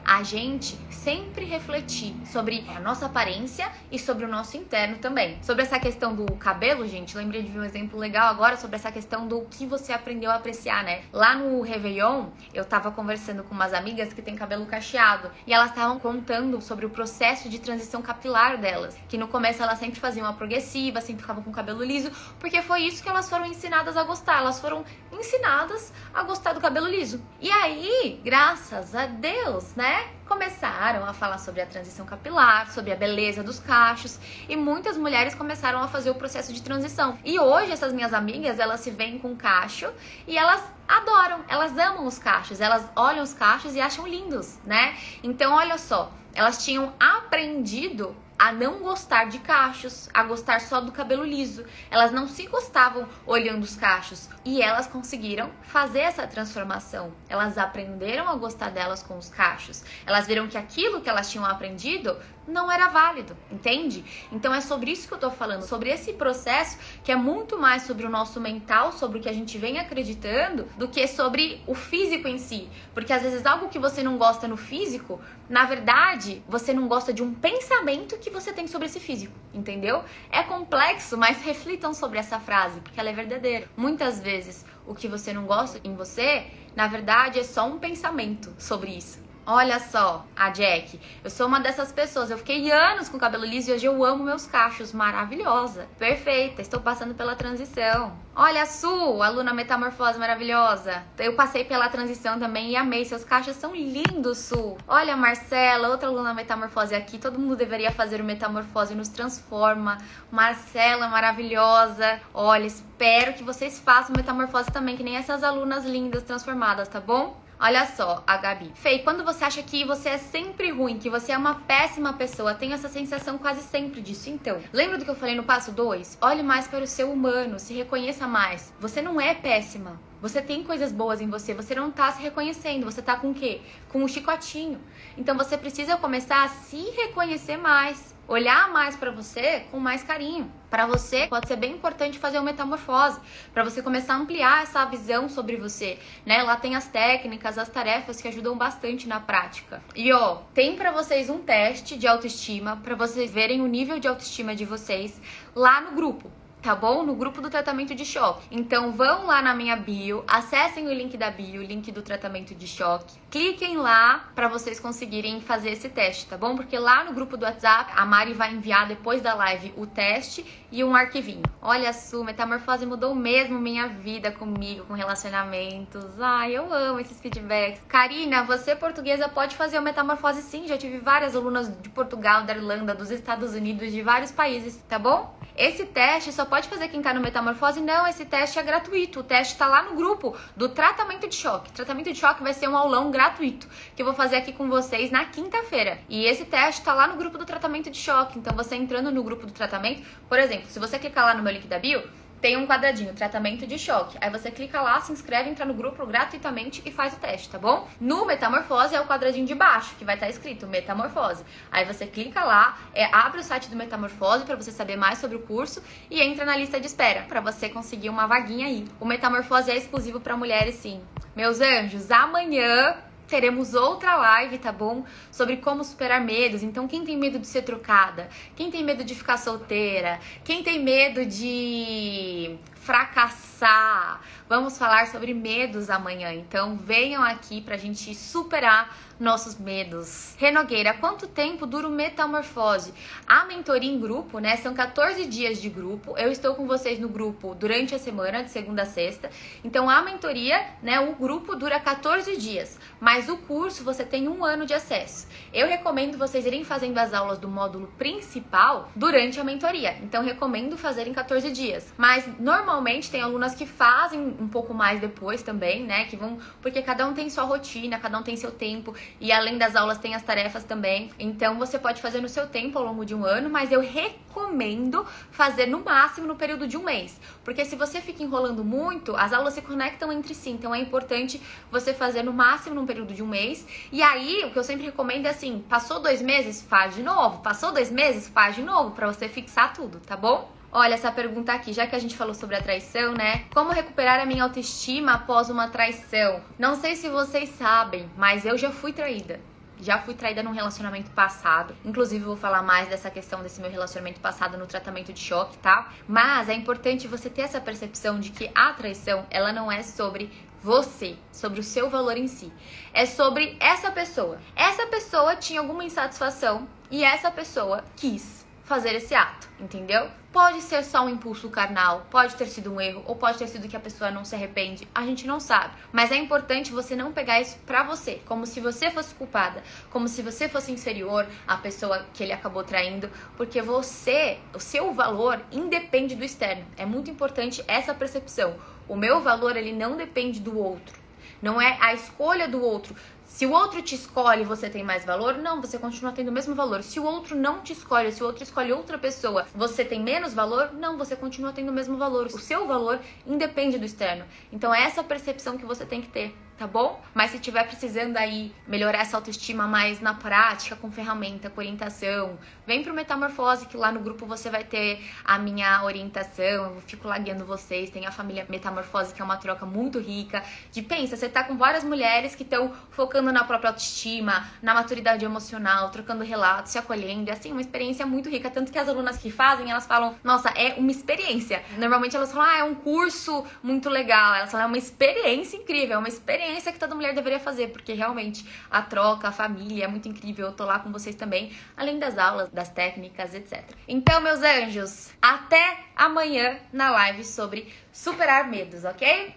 a 0.07 0.23
gente 0.23 0.79
sempre 0.89 1.45
refletir 1.45 2.15
sobre 2.27 2.65
a 2.69 2.79
nossa 2.79 3.07
aparência 3.07 3.69
e 3.91 3.99
sobre 3.99 4.25
o 4.25 4.29
nosso 4.29 4.57
interno 4.57 4.99
também. 4.99 5.37
Sobre 5.43 5.65
essa 5.65 5.81
questão 5.81 6.15
do 6.15 6.33
cabelo, 6.37 6.87
gente, 6.87 7.17
lembrei 7.17 7.43
de 7.43 7.59
um 7.59 7.65
exemplo 7.65 7.99
legal 7.99 8.29
agora 8.29 8.57
sobre 8.57 8.77
essa 8.77 8.93
questão 8.93 9.27
do 9.27 9.43
que 9.51 9.67
você 9.67 9.93
aprendeu 9.93 10.31
a 10.31 10.37
apreciar, 10.37 10.85
né? 10.85 11.03
Lá 11.13 11.35
no 11.35 11.61
Réveillon, 11.61 12.27
eu 12.55 12.65
tava 12.65 12.93
conversando 12.93 13.43
com 13.43 13.53
umas 13.53 13.75
amigas 13.75 14.13
que 14.13 14.23
têm 14.23 14.37
cabelo 14.37 14.65
cacheado 14.65 15.29
e 15.45 15.53
elas 15.53 15.71
estavam 15.71 15.99
contando 15.99 16.61
sobre 16.61 16.87
o 16.87 16.91
processo 16.91 17.49
de 17.49 17.59
transição 17.59 18.01
capilar 18.01 18.59
delas, 18.59 18.97
que 19.09 19.19
no 19.19 19.27
começo 19.27 19.61
elas 19.61 19.79
sempre 19.79 19.99
faziam 19.99 20.25
uma 20.25 20.35
progressiva, 20.35 21.01
sempre 21.01 21.23
ficavam 21.23 21.43
com 21.43 21.51
o 21.51 21.53
cabelo 21.53 21.83
liso, 21.83 22.13
porque 22.39 22.63
foi 22.63 22.83
isso 22.83 23.03
que 23.03 23.09
elas 23.09 23.29
foram 23.29 23.45
ensinadas 23.47 23.97
a 23.97 24.05
gostar. 24.05 24.39
Elas 24.39 24.61
foram 24.61 24.85
ensinadas 25.11 25.93
a 26.15 26.23
gostar 26.23 26.53
do 26.53 26.61
cabelo 26.61 26.87
liso. 26.87 27.21
E 27.41 27.51
aí, 27.51 28.21
graças 28.23 28.95
a 28.95 29.07
Deus, 29.07 29.75
né? 29.75 29.96
Começaram 30.27 31.07
a 31.07 31.13
falar 31.13 31.39
sobre 31.39 31.61
a 31.61 31.67
transição 31.67 32.05
capilar, 32.05 32.71
sobre 32.73 32.93
a 32.93 32.97
beleza 32.97 33.43
dos 33.43 33.61
cachos 33.61 34.19
e 34.49 34.57
muitas 34.57 34.97
mulheres 34.97 35.35
começaram 35.35 35.81
a 35.81 35.89
fazer 35.89 36.11
o 36.11 36.15
processo 36.15 36.53
de 36.53 36.63
transição. 36.63 37.17
E 37.25 37.39
hoje 37.39 37.71
essas 37.71 37.93
minhas 37.93 38.13
amigas, 38.13 38.59
elas 38.59 38.81
se 38.81 38.91
veem 38.91 39.19
com 39.19 39.37
cacho 39.37 39.89
e 40.27 40.37
elas 40.37 40.63
adoram, 40.89 41.45
elas 41.49 41.79
amam 41.79 42.07
os 42.07 42.19
cachos, 42.19 42.61
elas 42.61 42.89
olham 42.97 43.23
os 43.23 43.33
cachos 43.35 43.75
e 43.75 43.81
acham 43.81 44.07
lindos, 44.07 44.59
né? 44.65 44.97
Então, 45.23 45.53
olha 45.53 45.79
só, 45.79 46.13
elas 46.35 46.65
tinham 46.65 46.93
aprendido 46.99 48.15
a 48.39 48.53
não 48.53 48.81
gostar 48.81 49.27
de 49.27 49.39
cachos, 49.39 50.09
a 50.13 50.23
gostar 50.23 50.61
só 50.61 50.81
do 50.81 50.93
cabelo 50.93 51.25
liso. 51.25 51.65
Elas 51.91 52.13
não 52.13 52.29
se 52.29 52.47
gostavam 52.47 53.09
olhando 53.27 53.63
os 53.63 53.77
cachos 53.77 54.29
e 54.45 54.61
elas 54.61 54.87
conseguiram 54.87 55.51
fazer 55.63 56.01
essa 56.01 56.27
transformação. 56.27 57.13
Elas 57.29 57.57
aprenderam 57.59 58.29
a 58.29 58.37
gostar 58.37 58.71
delas 58.71 59.03
com 59.03 59.17
os 59.17 59.29
cachos. 59.29 59.85
Elas 60.05 60.27
viram 60.27 60.49
que 60.49 60.59
aquilo 60.59 61.01
que 61.01 61.09
elas 61.09 61.31
tinham 61.31 61.45
aprendido 61.45 62.17
não 62.47 62.71
era 62.71 62.89
válido, 62.89 63.37
entende? 63.51 64.05
Então 64.31 64.55
é 64.55 64.61
sobre 64.61 64.93
isso 64.93 65.09
que 65.09 65.15
eu 65.15 65.19
tô 65.19 65.31
falando, 65.31 65.63
sobre 65.63 65.91
esse 65.91 66.13
processo 66.13 66.79
que 67.03 67.11
é 67.11 67.17
muito 67.17 67.59
mais 67.59 67.83
sobre 67.83 68.07
o 68.07 68.11
nosso 68.11 68.41
mental, 68.41 68.93
sobre 68.93 69.19
o 69.19 69.23
que 69.23 69.29
a 69.29 69.33
gente 69.33 69.59
vem 69.59 69.79
acreditando, 69.79 70.65
do 70.77 70.89
que 70.89 71.07
sobre 71.09 71.61
o 71.67 71.75
físico 71.75 72.29
em 72.29 72.39
si. 72.39 72.69
Porque 72.95 73.13
às 73.13 73.23
vezes 73.23 73.45
algo 73.45 73.69
que 73.69 73.79
você 73.79 74.03
não 74.03 74.17
gosta 74.17 74.47
no 74.47 74.57
físico, 74.57 75.21
na 75.49 75.65
verdade, 75.65 76.43
você 76.49 76.73
não 76.73 76.89
gosta 76.89 77.13
de 77.13 77.23
um 77.23 77.35
pensamento 77.35 78.17
que 78.19 78.26
você 78.31 78.53
tem 78.53 78.67
sobre 78.67 78.87
esse 78.87 79.01
físico, 79.01 79.35
entendeu? 79.53 80.03
É 80.31 80.43
complexo, 80.43 81.17
mas 81.17 81.43
reflitam 81.43 81.93
sobre 81.93 82.19
essa 82.19 82.39
frase, 82.39 82.81
porque 82.81 82.99
ela 82.99 83.11
é 83.11 83.13
verdadeira. 83.13 83.69
Muitas 83.77 84.21
vezes 84.21 84.65
o 84.87 84.95
que 84.95 85.09
você 85.09 85.33
não 85.33 85.47
gosta 85.47 85.81
em 85.85 85.95
você, 85.95 86.47
na 86.75 86.87
verdade, 86.87 87.39
é 87.39 87.45
só 87.45 87.67
um 87.67 87.79
pensamento 87.79 88.55
sobre 88.59 88.91
isso. 88.91 89.26
Olha 89.49 89.79
só, 89.79 90.27
a 90.35 90.51
Jack. 90.51 91.01
Eu 91.23 91.31
sou 91.31 91.47
uma 91.47 91.61
dessas 91.61 91.93
pessoas. 91.93 92.33
Eu 92.33 92.39
fiquei 92.39 92.69
anos 92.73 93.09
com 93.09 93.17
cabelo 93.17 93.45
liso 93.45 93.71
e 93.71 93.75
hoje 93.75 93.87
eu 93.87 94.05
amo 94.05 94.25
meus 94.25 94.45
cachos. 94.45 94.93
Maravilhosa. 94.93 95.87
Perfeita. 96.01 96.61
Estou 96.61 96.81
passando 96.81 97.15
pela 97.15 97.37
transição. 97.37 98.13
Olha 98.35 98.63
a 98.63 98.67
Su, 98.67 99.23
aluna 99.23 99.55
metamorfose 99.55 100.19
maravilhosa. 100.19 101.01
Eu 101.17 101.37
passei 101.37 101.65
pela 101.65 101.89
transição 101.89 102.41
também 102.41 102.73
e 102.73 102.77
amei. 102.77 103.05
Seus 103.05 103.23
cachos 103.23 103.55
são 103.55 103.73
lindos, 103.73 104.39
Su. 104.39 104.77
Olha 104.89 105.15
a 105.15 105.17
Marcela, 105.17 105.91
outra 105.91 106.09
aluna 106.09 106.35
metamorfose 106.35 106.97
aqui. 106.97 107.17
Todo 107.17 107.39
mundo 107.39 107.55
deveria 107.55 107.93
fazer 107.93 108.21
o 108.21 108.25
metamorfose 108.25 108.97
nos 108.97 109.09
transforma. 109.09 109.97
Marcela, 110.29 111.07
maravilhosa. 111.07 112.21
Olha, 112.35 112.67
espero 112.67 113.35
que 113.35 113.45
vocês 113.45 113.79
façam 113.79 114.13
metamorfose 114.17 114.73
também, 114.73 114.97
que 114.97 115.05
nem 115.05 115.17
essas 115.17 115.45
alunas 115.45 115.85
lindas 115.85 116.25
transformadas, 116.25 116.89
tá 116.89 116.99
bom? 116.99 117.46
Olha 117.59 117.87
só, 117.87 118.23
a 118.27 118.37
Gabi. 118.37 118.71
Fei, 118.75 118.99
quando 118.99 119.25
você 119.25 119.43
acha 119.43 119.63
que 119.63 119.83
você 119.83 120.11
é 120.11 120.19
sempre 120.19 120.71
ruim, 120.71 120.99
que 120.99 121.09
você 121.09 121.33
é 121.33 121.39
uma 121.39 121.55
péssima 121.55 122.13
pessoa, 122.13 122.55
tenho 122.55 122.75
essa 122.75 122.89
sensação 122.89 123.39
quase 123.39 123.63
sempre 123.63 124.03
disso. 124.03 124.29
Então, 124.29 124.61
lembra 124.75 124.99
do 124.99 125.05
que 125.05 125.11
eu 125.11 125.17
falei 125.17 125.35
no 125.35 125.43
passo 125.43 125.73
2? 125.73 126.19
Olhe 126.21 126.43
mais 126.43 126.69
para 126.69 126.85
o 126.85 126.87
seu 126.87 127.11
humano, 127.11 127.59
se 127.59 127.73
reconheça 127.73 128.27
mais. 128.27 128.75
Você 128.79 129.01
não 129.01 129.19
é 129.19 129.35
péssima. 129.35 129.99
Você 130.21 130.43
tem 130.43 130.65
coisas 130.65 130.93
boas 130.93 131.21
em 131.23 131.31
você, 131.31 131.55
você 131.55 131.75
não 131.75 131.91
tá 131.91 132.13
se 132.13 132.23
reconhecendo, 132.23 132.85
você 132.85 133.01
tá 133.01 133.17
com 133.17 133.31
o 133.31 133.35
quê? 133.35 133.63
Com 133.89 134.03
um 134.03 134.09
chicotinho. 134.09 134.79
Então 135.17 135.35
você 135.35 135.57
precisa 135.57 135.97
começar 135.97 136.45
a 136.45 136.49
se 136.49 136.91
reconhecer 136.91 137.57
mais 137.57 138.15
olhar 138.29 138.71
mais 138.73 138.97
para 138.97 139.11
você 139.11 139.65
com 139.71 139.79
mais 139.79 140.03
carinho. 140.03 140.51
Para 140.77 140.85
você 140.85 141.27
pode 141.27 141.49
ser 141.49 141.57
bem 141.57 141.73
importante 141.73 142.19
fazer 142.19 142.37
uma 142.37 142.45
metamorfose, 142.45 143.19
para 143.51 143.65
você 143.65 143.81
começar 143.81 144.13
a 144.13 144.19
ampliar 144.19 144.63
essa 144.63 144.85
visão 144.85 145.27
sobre 145.27 145.57
você, 145.57 145.99
né? 146.27 146.43
Lá 146.43 146.55
tem 146.55 146.77
as 146.77 146.87
técnicas, 146.87 147.57
as 147.57 147.71
tarefas 147.71 148.21
que 148.21 148.29
ajudam 148.29 148.59
bastante 148.59 149.09
na 149.09 149.19
prática. 149.19 149.83
E 149.95 150.13
ó, 150.13 150.43
tem 150.53 150.77
para 150.77 150.91
vocês 150.91 151.31
um 151.31 151.39
teste 151.39 151.97
de 151.97 152.07
autoestima 152.07 152.77
para 152.77 152.95
vocês 152.95 153.33
verem 153.33 153.63
o 153.63 153.67
nível 153.67 153.99
de 153.99 154.07
autoestima 154.07 154.55
de 154.55 154.67
vocês 154.67 155.19
lá 155.55 155.81
no 155.81 155.93
grupo 155.93 156.31
tá 156.67 156.75
bom? 156.75 157.05
No 157.05 157.15
grupo 157.15 157.41
do 157.41 157.49
tratamento 157.49 157.95
de 157.95 158.05
choque. 158.05 158.45
Então 158.51 158.91
vão 158.91 159.25
lá 159.25 159.41
na 159.41 159.55
minha 159.55 159.77
bio, 159.77 160.25
acessem 160.27 160.89
o 160.89 160.93
link 160.93 161.17
da 161.17 161.31
bio, 161.31 161.61
o 161.61 161.65
link 161.65 161.93
do 161.93 162.03
tratamento 162.03 162.57
de 162.57 162.67
choque. 162.67 163.15
Cliquem 163.31 163.77
lá 163.77 164.31
para 164.35 164.49
vocês 164.49 164.81
conseguirem 164.81 165.41
fazer 165.41 165.71
esse 165.71 165.89
teste, 165.89 166.27
tá 166.27 166.37
bom? 166.37 166.57
Porque 166.57 166.77
lá 166.77 167.05
no 167.05 167.13
grupo 167.13 167.37
do 167.37 167.45
WhatsApp, 167.45 167.93
a 167.95 168.05
Mari 168.05 168.33
vai 168.33 168.53
enviar 168.53 168.89
depois 168.89 169.23
da 169.23 169.33
live 169.35 169.73
o 169.77 169.87
teste 169.87 170.45
e 170.73 170.83
um 170.83 170.97
arquivinho. 170.97 171.45
Olha, 171.63 171.93
Su, 171.93 172.25
metamorfose 172.25 172.85
mudou 172.85 173.15
mesmo 173.15 173.61
minha 173.61 173.87
vida 173.87 174.33
comigo, 174.33 174.87
com 174.87 174.95
relacionamentos. 174.95 176.21
Ai, 176.21 176.57
eu 176.57 176.73
amo 176.73 176.99
esses 176.99 177.21
feedbacks. 177.21 177.81
Karina, 177.87 178.43
você 178.43 178.75
portuguesa 178.75 179.29
pode 179.29 179.55
fazer 179.55 179.79
o 179.79 179.83
metamorfose 179.83 180.43
sim. 180.43 180.67
Já 180.67 180.77
tive 180.77 180.99
várias 180.99 181.37
alunas 181.37 181.71
de 181.81 181.89
Portugal, 181.91 182.43
da 182.43 182.55
Irlanda, 182.57 182.93
dos 182.93 183.13
Estados 183.13 183.55
Unidos, 183.55 183.93
de 183.93 184.03
vários 184.03 184.33
países, 184.33 184.83
tá 184.89 184.99
bom? 184.99 185.36
Esse 185.57 185.87
teste 185.87 186.31
só 186.33 186.45
pode 186.45 186.69
fazer 186.69 186.89
quem 186.89 187.01
tá 187.01 187.15
no 187.15 187.21
Metamorfose? 187.21 187.81
Não, 187.81 188.07
esse 188.07 188.27
teste 188.27 188.59
é 188.59 188.63
gratuito. 188.63 189.21
O 189.21 189.23
teste 189.23 189.57
tá 189.57 189.67
lá 189.67 189.83
no 189.83 189.97
grupo 189.97 190.37
do 190.55 190.69
tratamento 190.69 191.27
de 191.27 191.35
choque. 191.35 191.73
Tratamento 191.73 192.13
de 192.13 192.19
choque 192.19 192.43
vai 192.43 192.53
ser 192.53 192.69
um 192.69 192.77
aulão 192.77 193.11
gratuito 193.11 193.67
que 193.95 194.03
eu 194.03 194.07
vou 194.07 194.15
fazer 194.15 194.37
aqui 194.37 194.53
com 194.53 194.69
vocês 194.69 195.11
na 195.11 195.25
quinta-feira. 195.25 195.99
E 196.11 196.27
esse 196.27 196.45
teste 196.45 196.83
tá 196.83 196.93
lá 196.93 197.07
no 197.07 197.17
grupo 197.17 197.39
do 197.39 197.47
tratamento 197.47 197.91
de 197.91 197.97
choque. 197.97 198.39
Então 198.39 198.55
você 198.55 198.77
entrando 198.77 199.11
no 199.11 199.23
grupo 199.23 199.47
do 199.47 199.53
tratamento, 199.53 200.03
por 200.29 200.39
exemplo, 200.39 200.67
se 200.69 200.79
você 200.79 200.99
clicar 200.99 201.25
lá 201.25 201.33
no 201.33 201.43
meu 201.43 201.55
link 201.55 201.67
da 201.67 201.79
bio, 201.79 202.03
tem 202.41 202.57
um 202.57 202.67
quadradinho, 202.67 203.15
tratamento 203.15 203.67
de 203.67 203.79
choque. 203.79 204.17
Aí 204.21 204.31
você 204.31 204.51
clica 204.51 204.81
lá, 204.81 205.01
se 205.01 205.13
inscreve, 205.13 205.51
entra 205.51 205.65
no 205.65 205.75
grupo 205.75 206.07
gratuitamente 206.07 206.83
e 206.85 206.91
faz 206.91 207.15
o 207.15 207.17
teste, 207.17 207.49
tá 207.49 207.59
bom? 207.59 207.89
No 208.01 208.25
Metamorfose 208.25 208.95
é 208.95 209.01
o 209.01 209.07
quadradinho 209.07 209.47
de 209.47 209.55
baixo, 209.55 209.95
que 209.99 210.05
vai 210.05 210.15
estar 210.15 210.27
tá 210.27 210.31
escrito 210.31 210.67
Metamorfose. 210.67 211.45
Aí 211.71 211.85
você 211.85 212.07
clica 212.07 212.45
lá, 212.45 212.79
é, 212.95 213.05
abre 213.15 213.41
o 213.41 213.43
site 213.43 213.69
do 213.69 213.77
Metamorfose 213.77 214.45
para 214.45 214.57
você 214.57 214.71
saber 214.71 214.97
mais 214.97 215.19
sobre 215.19 215.37
o 215.37 215.41
curso 215.41 215.83
e 216.11 216.21
entra 216.21 216.45
na 216.45 216.57
lista 216.57 216.79
de 216.81 216.87
espera 216.87 217.23
para 217.23 217.41
você 217.41 217.69
conseguir 217.69 218.09
uma 218.09 218.27
vaguinha 218.27 218.67
aí. 218.67 218.85
O 219.01 219.05
Metamorfose 219.05 219.71
é 219.71 219.77
exclusivo 219.77 220.21
para 220.21 220.37
mulheres, 220.37 220.77
sim. 220.77 221.01
Meus 221.35 221.61
anjos, 221.61 222.11
amanhã 222.11 222.97
teremos 223.27 223.75
outra 223.75 224.17
live, 224.17 224.59
tá 224.59 224.73
bom? 224.73 225.05
Sobre 225.31 225.57
como 225.59 225.85
superar 225.85 226.21
medos. 226.21 226.63
Então, 226.63 226.87
quem 226.89 227.05
tem 227.05 227.17
medo 227.17 227.39
de 227.39 227.47
ser 227.47 227.63
trocada? 227.63 228.29
Quem 228.55 228.71
tem 228.71 228.85
medo 228.85 229.05
de 229.05 229.15
ficar 229.15 229.37
solteira? 229.37 230.21
Quem 230.45 230.63
tem 230.63 230.83
medo 230.83 231.25
de 231.27 232.57
fracassar? 232.87 234.21
Vamos 234.49 234.79
falar 234.79 235.09
sobre 235.09 235.35
medos 235.35 235.91
amanhã. 235.91 236.33
Então, 236.33 236.77
venham 236.77 237.21
aqui 237.21 237.61
pra 237.61 237.77
gente 237.77 238.15
superar 238.15 238.97
nossos 239.19 239.59
medos. 239.59 240.37
Renogueira, 240.39 240.95
quanto 240.95 241.27
tempo 241.27 241.67
dura 241.67 241.89
o 241.89 241.91
metamorfose? 241.91 242.95
A 243.27 243.45
mentoria 243.47 243.91
em 243.91 243.99
grupo, 243.99 244.39
né? 244.39 244.57
São 244.57 244.73
14 244.73 245.27
dias 245.27 245.61
de 245.61 245.69
grupo. 245.69 246.17
Eu 246.17 246.31
estou 246.31 246.55
com 246.55 246.67
vocês 246.67 247.01
no 247.01 247.09
grupo 247.09 247.57
durante 247.57 247.95
a 247.95 247.99
semana, 247.99 248.45
de 248.45 248.51
segunda 248.51 248.83
a 248.83 248.87
sexta. 248.87 249.31
Então, 249.65 249.91
a 249.91 250.01
mentoria, 250.03 250.65
né? 250.81 251.01
O 251.01 251.17
grupo 251.17 251.57
dura 251.57 251.81
14 251.81 252.37
dias, 252.37 252.79
mas 253.01 253.29
o 253.29 253.39
curso 253.39 253.83
você 253.83 254.05
tem 254.05 254.29
um 254.29 254.45
ano 254.45 254.65
de 254.65 254.75
acesso. 254.75 255.27
Eu 255.53 255.67
recomendo 255.67 256.17
vocês 256.17 256.47
irem 256.47 256.63
fazendo 256.63 256.99
as 256.99 257.13
aulas 257.13 257.39
do 257.39 257.49
módulo 257.49 257.89
principal 257.99 258.91
durante 258.95 259.41
a 259.41 259.45
mentoria. 259.45 259.97
Então, 260.03 260.23
recomendo 260.23 260.77
fazer 260.77 261.09
em 261.09 261.13
14 261.13 261.51
dias. 261.51 261.93
Mas 261.97 262.29
normalmente 262.39 262.76
tem 263.11 263.23
alunas 263.23 263.55
que 263.55 263.67
fazem 263.67 264.21
um 264.21 264.49
pouco 264.49 264.75
mais 264.75 265.01
depois 265.01 265.43
também, 265.43 265.85
né? 265.85 266.05
Que 266.05 266.17
vão, 266.17 266.39
porque 266.61 266.83
cada 266.83 267.07
um 267.07 267.15
tem 267.15 267.29
sua 267.31 267.45
rotina, 267.45 267.99
cada 267.99 268.19
um 268.19 268.23
tem 268.23 268.37
seu 268.37 268.51
tempo. 268.51 268.95
E 269.21 269.33
além 269.33 269.59
das 269.59 269.77
aulas, 269.77 269.99
tem 269.99 270.15
as 270.15 270.23
tarefas 270.23 270.65
também. 270.65 271.11
Então 271.19 271.59
você 271.59 271.79
pode 271.79 272.01
fazer 272.01 272.21
no 272.21 272.29
seu 272.29 272.47
tempo 272.47 272.79
ao 272.79 272.85
longo 272.85 273.05
de 273.05 273.15
um 273.15 273.25
ano, 273.25 273.49
mas 273.49 273.73
eu 273.73 273.81
recomendo 273.81 275.07
fazer 275.31 275.67
no 275.67 275.85
máximo 275.85 276.27
no 276.27 276.37
período 276.37 276.67
de 276.67 276.77
um 276.77 276.83
mês. 276.83 277.21
Porque 277.45 277.65
se 277.65 277.77
você 277.77 278.01
fica 278.01 278.23
enrolando 278.23 278.65
muito, 278.65 279.15
as 279.17 279.33
aulas 279.33 279.55
se 279.55 279.63
conectam 279.63 280.13
entre 280.13 280.35
si. 280.35 280.51
Então 280.51 280.75
é 280.75 280.79
importante 280.79 281.41
você 281.71 281.93
fazer 281.95 282.23
no 282.23 282.33
máximo 282.33 282.75
num 282.75 282.87
período 282.87 283.15
de 283.15 283.23
um 283.23 283.27
mês. 283.27 283.67
E 283.93 284.03
aí, 284.03 284.45
o 284.45 284.51
que 284.51 284.59
eu 284.59 284.65
sempre 284.65 284.87
recomendo 284.87 285.27
é 285.27 285.31
assim: 285.31 285.65
passou 285.69 286.01
dois 286.01 286.23
meses, 286.23 286.63
faz 286.63 286.95
de 286.95 287.03
novo. 287.03 287.43
Passou 287.43 287.73
dois 287.73 287.91
meses, 287.91 288.29
faz 288.29 288.57
de 288.57 288.63
novo, 288.63 288.91
para 288.93 289.07
você 289.07 289.29
fixar 289.29 289.73
tudo, 289.73 290.01
tá 290.01 290.17
bom? 290.17 290.56
Olha 290.79 290.93
essa 290.93 291.11
pergunta 291.11 291.55
aqui, 291.55 291.73
já 291.73 291.87
que 291.87 291.97
a 291.97 291.99
gente 291.99 292.15
falou 292.15 292.35
sobre 292.35 292.55
a 292.55 292.61
traição, 292.61 293.15
né? 293.15 293.47
Como 293.55 293.73
recuperar 293.73 294.21
a 294.21 294.27
minha 294.27 294.43
autoestima 294.43 295.15
após 295.15 295.49
uma 295.49 295.69
traição? 295.69 296.43
Não 296.59 296.75
sei 296.75 296.95
se 296.97 297.09
vocês 297.09 297.49
sabem, 297.49 298.11
mas 298.15 298.45
eu 298.45 298.59
já 298.59 298.71
fui 298.71 298.93
traída. 298.93 299.41
Já 299.81 299.99
fui 299.99 300.13
traída 300.13 300.43
num 300.43 300.51
relacionamento 300.51 301.11
passado. 301.13 301.75
Inclusive, 301.83 302.23
vou 302.23 302.37
falar 302.37 302.61
mais 302.61 302.89
dessa 302.89 303.11
questão 303.11 303.43
desse 303.43 303.59
meu 303.59 303.71
relacionamento 303.71 304.21
passado 304.21 304.59
no 304.59 304.67
tratamento 304.67 305.15
de 305.15 305.21
choque, 305.21 305.57
tá? 305.57 305.91
Mas 306.07 306.51
é 306.51 306.55
importante 306.55 307.09
você 307.09 307.31
ter 307.31 307.41
essa 307.41 307.59
percepção 307.59 308.21
de 308.21 308.29
que 308.29 308.51
a 308.55 308.75
traição, 308.75 309.25
ela 309.31 309.55
não 309.55 309.73
é 309.73 309.83
sobre 309.83 310.31
você, 310.63 311.17
sobre 311.33 311.59
o 311.59 311.63
seu 311.65 311.89
valor 311.89 312.19
em 312.19 312.27
si. 312.27 312.53
É 312.93 313.07
sobre 313.07 313.57
essa 313.61 313.91
pessoa. 313.91 314.39
Essa 314.55 314.87
pessoa 314.89 315.37
tinha 315.37 315.59
alguma 315.59 315.85
insatisfação 315.85 316.69
e 316.91 317.03
essa 317.03 317.31
pessoa 317.31 317.83
quis 317.97 318.36
fazer 318.67 318.95
esse 318.97 319.15
ato, 319.15 319.49
entendeu? 319.61 320.11
Pode 320.33 320.61
ser 320.61 320.85
só 320.85 321.05
um 321.05 321.09
impulso 321.09 321.49
carnal, 321.49 322.05
pode 322.11 322.35
ter 322.35 322.47
sido 322.47 322.75
um 322.75 322.81
erro, 322.81 323.03
ou 323.07 323.15
pode 323.15 323.39
ter 323.39 323.47
sido 323.47 323.69
que 323.69 323.77
a 323.77 323.81
pessoa 323.81 324.11
não 324.11 324.25
se 324.25 324.35
arrepende, 324.35 324.87
a 324.93 325.03
gente 325.07 325.25
não 325.25 325.39
sabe. 325.39 325.73
Mas 325.93 326.11
é 326.11 326.17
importante 326.17 326.73
você 326.73 326.97
não 326.97 327.13
pegar 327.13 327.41
isso 327.41 327.57
pra 327.65 327.85
você, 327.85 328.21
como 328.27 328.45
se 328.45 328.61
você 328.61 328.91
fosse 328.91 329.15
culpada, 329.15 329.63
como 329.89 330.09
se 330.09 330.21
você 330.21 330.49
fosse 330.49 330.73
inferior 330.73 331.27
à 331.47 331.57
pessoa 331.57 332.05
que 332.13 332.25
ele 332.25 332.33
acabou 332.33 332.65
traindo, 332.65 333.09
porque 333.37 333.63
você, 333.63 334.39
o 334.53 334.59
seu 334.59 334.93
valor 334.93 335.41
independe 335.53 336.17
do 336.17 336.25
externo. 336.25 336.67
É 336.77 336.85
muito 336.85 337.09
importante 337.09 337.65
essa 337.69 337.95
percepção. 337.95 338.57
O 338.89 338.97
meu 338.97 339.21
valor, 339.21 339.57
ele 339.57 339.73
não 339.73 339.97
depende 339.97 340.41
do 340.41 340.59
outro. 340.59 341.07
Não 341.41 341.61
é 341.61 341.77
a 341.81 341.95
escolha 341.95 342.49
do 342.49 342.63
outro. 342.63 342.97
Se 343.27 343.45
o 343.45 343.51
outro 343.51 343.83
te 343.83 343.95
escolhe, 343.95 344.45
você 344.45 344.71
tem 344.71 344.83
mais 344.83 345.05
valor? 345.05 345.37
Não, 345.37 345.61
você 345.61 345.79
continua 345.79 346.13
tendo 346.13 346.29
o 346.29 346.33
mesmo 346.33 346.55
valor. 346.55 346.83
Se 346.83 346.99
o 347.01 347.05
outro 347.05 347.37
não 347.37 347.61
te 347.61 347.73
escolhe, 347.73 348.13
se 348.13 348.23
o 348.23 348.27
outro 348.27 348.43
escolhe 348.43 348.73
outra 348.73 348.97
pessoa, 348.97 349.47
você 349.55 349.85
tem 349.85 350.01
menos 350.01 350.33
valor? 350.33 350.73
Não, 350.73 350.97
você 350.97 351.17
continua 351.17 351.53
tendo 351.53 351.71
o 351.71 351.75
mesmo 351.75 351.99
valor. 351.99 352.27
O 352.27 352.39
seu 352.39 352.67
valor 352.67 353.01
independe 353.27 353.79
do 353.79 353.85
externo. 353.85 354.25
Então 354.53 354.75
é 354.75 354.85
essa 354.85 355.03
percepção 355.03 355.59
que 355.59 355.67
você 355.67 355.85
tem 355.85 356.01
que 356.01 356.09
ter 356.09 356.35
tá 356.59 356.67
bom? 356.67 357.01
Mas 357.15 357.31
se 357.31 357.39
tiver 357.39 357.65
precisando 357.65 358.17
aí 358.17 358.53
melhorar 358.67 359.01
essa 359.01 359.17
autoestima 359.17 359.67
mais 359.67 360.01
na 360.01 360.15
prática, 360.15 360.75
com 360.75 360.91
ferramenta, 360.91 361.51
com 361.51 361.61
orientação, 361.61 362.39
vem 362.67 362.83
pro 362.83 362.95
Metamorfose, 362.95 363.67
que 363.67 363.77
lá 363.77 363.93
no 363.93 364.01
grupo 364.01 364.27
você 364.27 364.49
vai 364.49 364.65
ter 364.65 365.05
a 365.25 365.39
minha 365.39 365.83
orientação, 365.85 366.75
eu 366.75 366.83
fico 366.87 367.09
lá 367.09 367.19
guiando 367.19 367.45
vocês, 367.45 367.91
tem 367.91 368.07
a 368.07 368.11
família 368.11 368.47
Metamorfose, 368.49 369.13
que 369.13 369.21
é 369.21 369.25
uma 369.25 369.37
troca 369.37 369.67
muito 369.67 369.99
rica. 369.99 370.43
De 370.73 370.83
pensa, 370.83 371.17
você 371.17 371.29
tá 371.29 371.45
com 371.45 371.57
várias 371.57 371.85
mulheres 371.85 372.35
que 372.35 372.43
estão 372.43 372.73
focando 372.91 373.31
na 373.33 373.45
própria 373.45 373.71
autoestima, 373.71 374.47
na 374.63 374.75
maturidade 374.75 375.25
emocional, 375.25 375.91
trocando 375.91 376.25
relatos, 376.25 376.73
se 376.73 376.79
acolhendo, 376.79 377.31
é 377.31 377.33
assim, 377.35 377.53
uma 377.53 377.61
experiência 377.61 378.07
muito 378.07 378.31
rica. 378.31 378.51
Tanto 378.51 378.73
que 378.73 378.79
as 378.79 378.89
alunas 378.89 379.19
que 379.19 379.31
fazem, 379.31 379.71
elas 379.71 379.87
falam, 379.87 380.15
nossa, 380.25 380.49
é 380.51 380.75
uma 380.79 380.91
experiência. 380.91 381.63
Normalmente 381.77 382.17
elas 382.17 382.33
falam, 382.33 382.49
ah, 382.49 382.59
é 382.59 382.65
um 382.65 382.75
curso 382.75 383.45
muito 383.63 383.91
legal. 383.91 384.35
Elas 384.35 384.51
falam, 384.51 384.65
é 384.65 384.69
uma 384.69 384.79
experiência 384.79 385.57
incrível, 385.57 385.97
é 385.97 385.99
uma 385.99 386.09
experiência 386.09 386.46
experiência 386.47 386.73
que 386.73 386.79
toda 386.79 386.95
mulher 386.95 387.15
deveria 387.15 387.41
fazer, 387.41 387.69
porque 387.69 387.93
realmente 387.93 388.47
a 388.71 388.81
troca, 388.83 389.29
a 389.29 389.33
família 389.33 389.85
é 389.85 389.89
muito 389.89 390.09
incrível. 390.09 390.47
Eu 390.47 390.53
tô 390.53 390.65
lá 390.65 390.79
com 390.79 390.93
vocês 390.93 391.17
também, 391.17 391.53
além 391.77 391.99
das 391.99 392.17
aulas, 392.17 392.49
das 392.51 392.69
técnicas, 392.69 393.35
etc. 393.35 393.65
Então, 393.89 394.21
meus 394.21 394.41
anjos, 394.41 395.11
até 395.21 395.79
amanhã 395.97 396.59
na 396.73 396.91
live 396.91 397.25
sobre 397.25 397.73
superar 397.93 398.49
medos, 398.49 398.85
ok? 398.85 399.35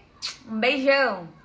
Um 0.48 0.60
beijão! 0.60 1.39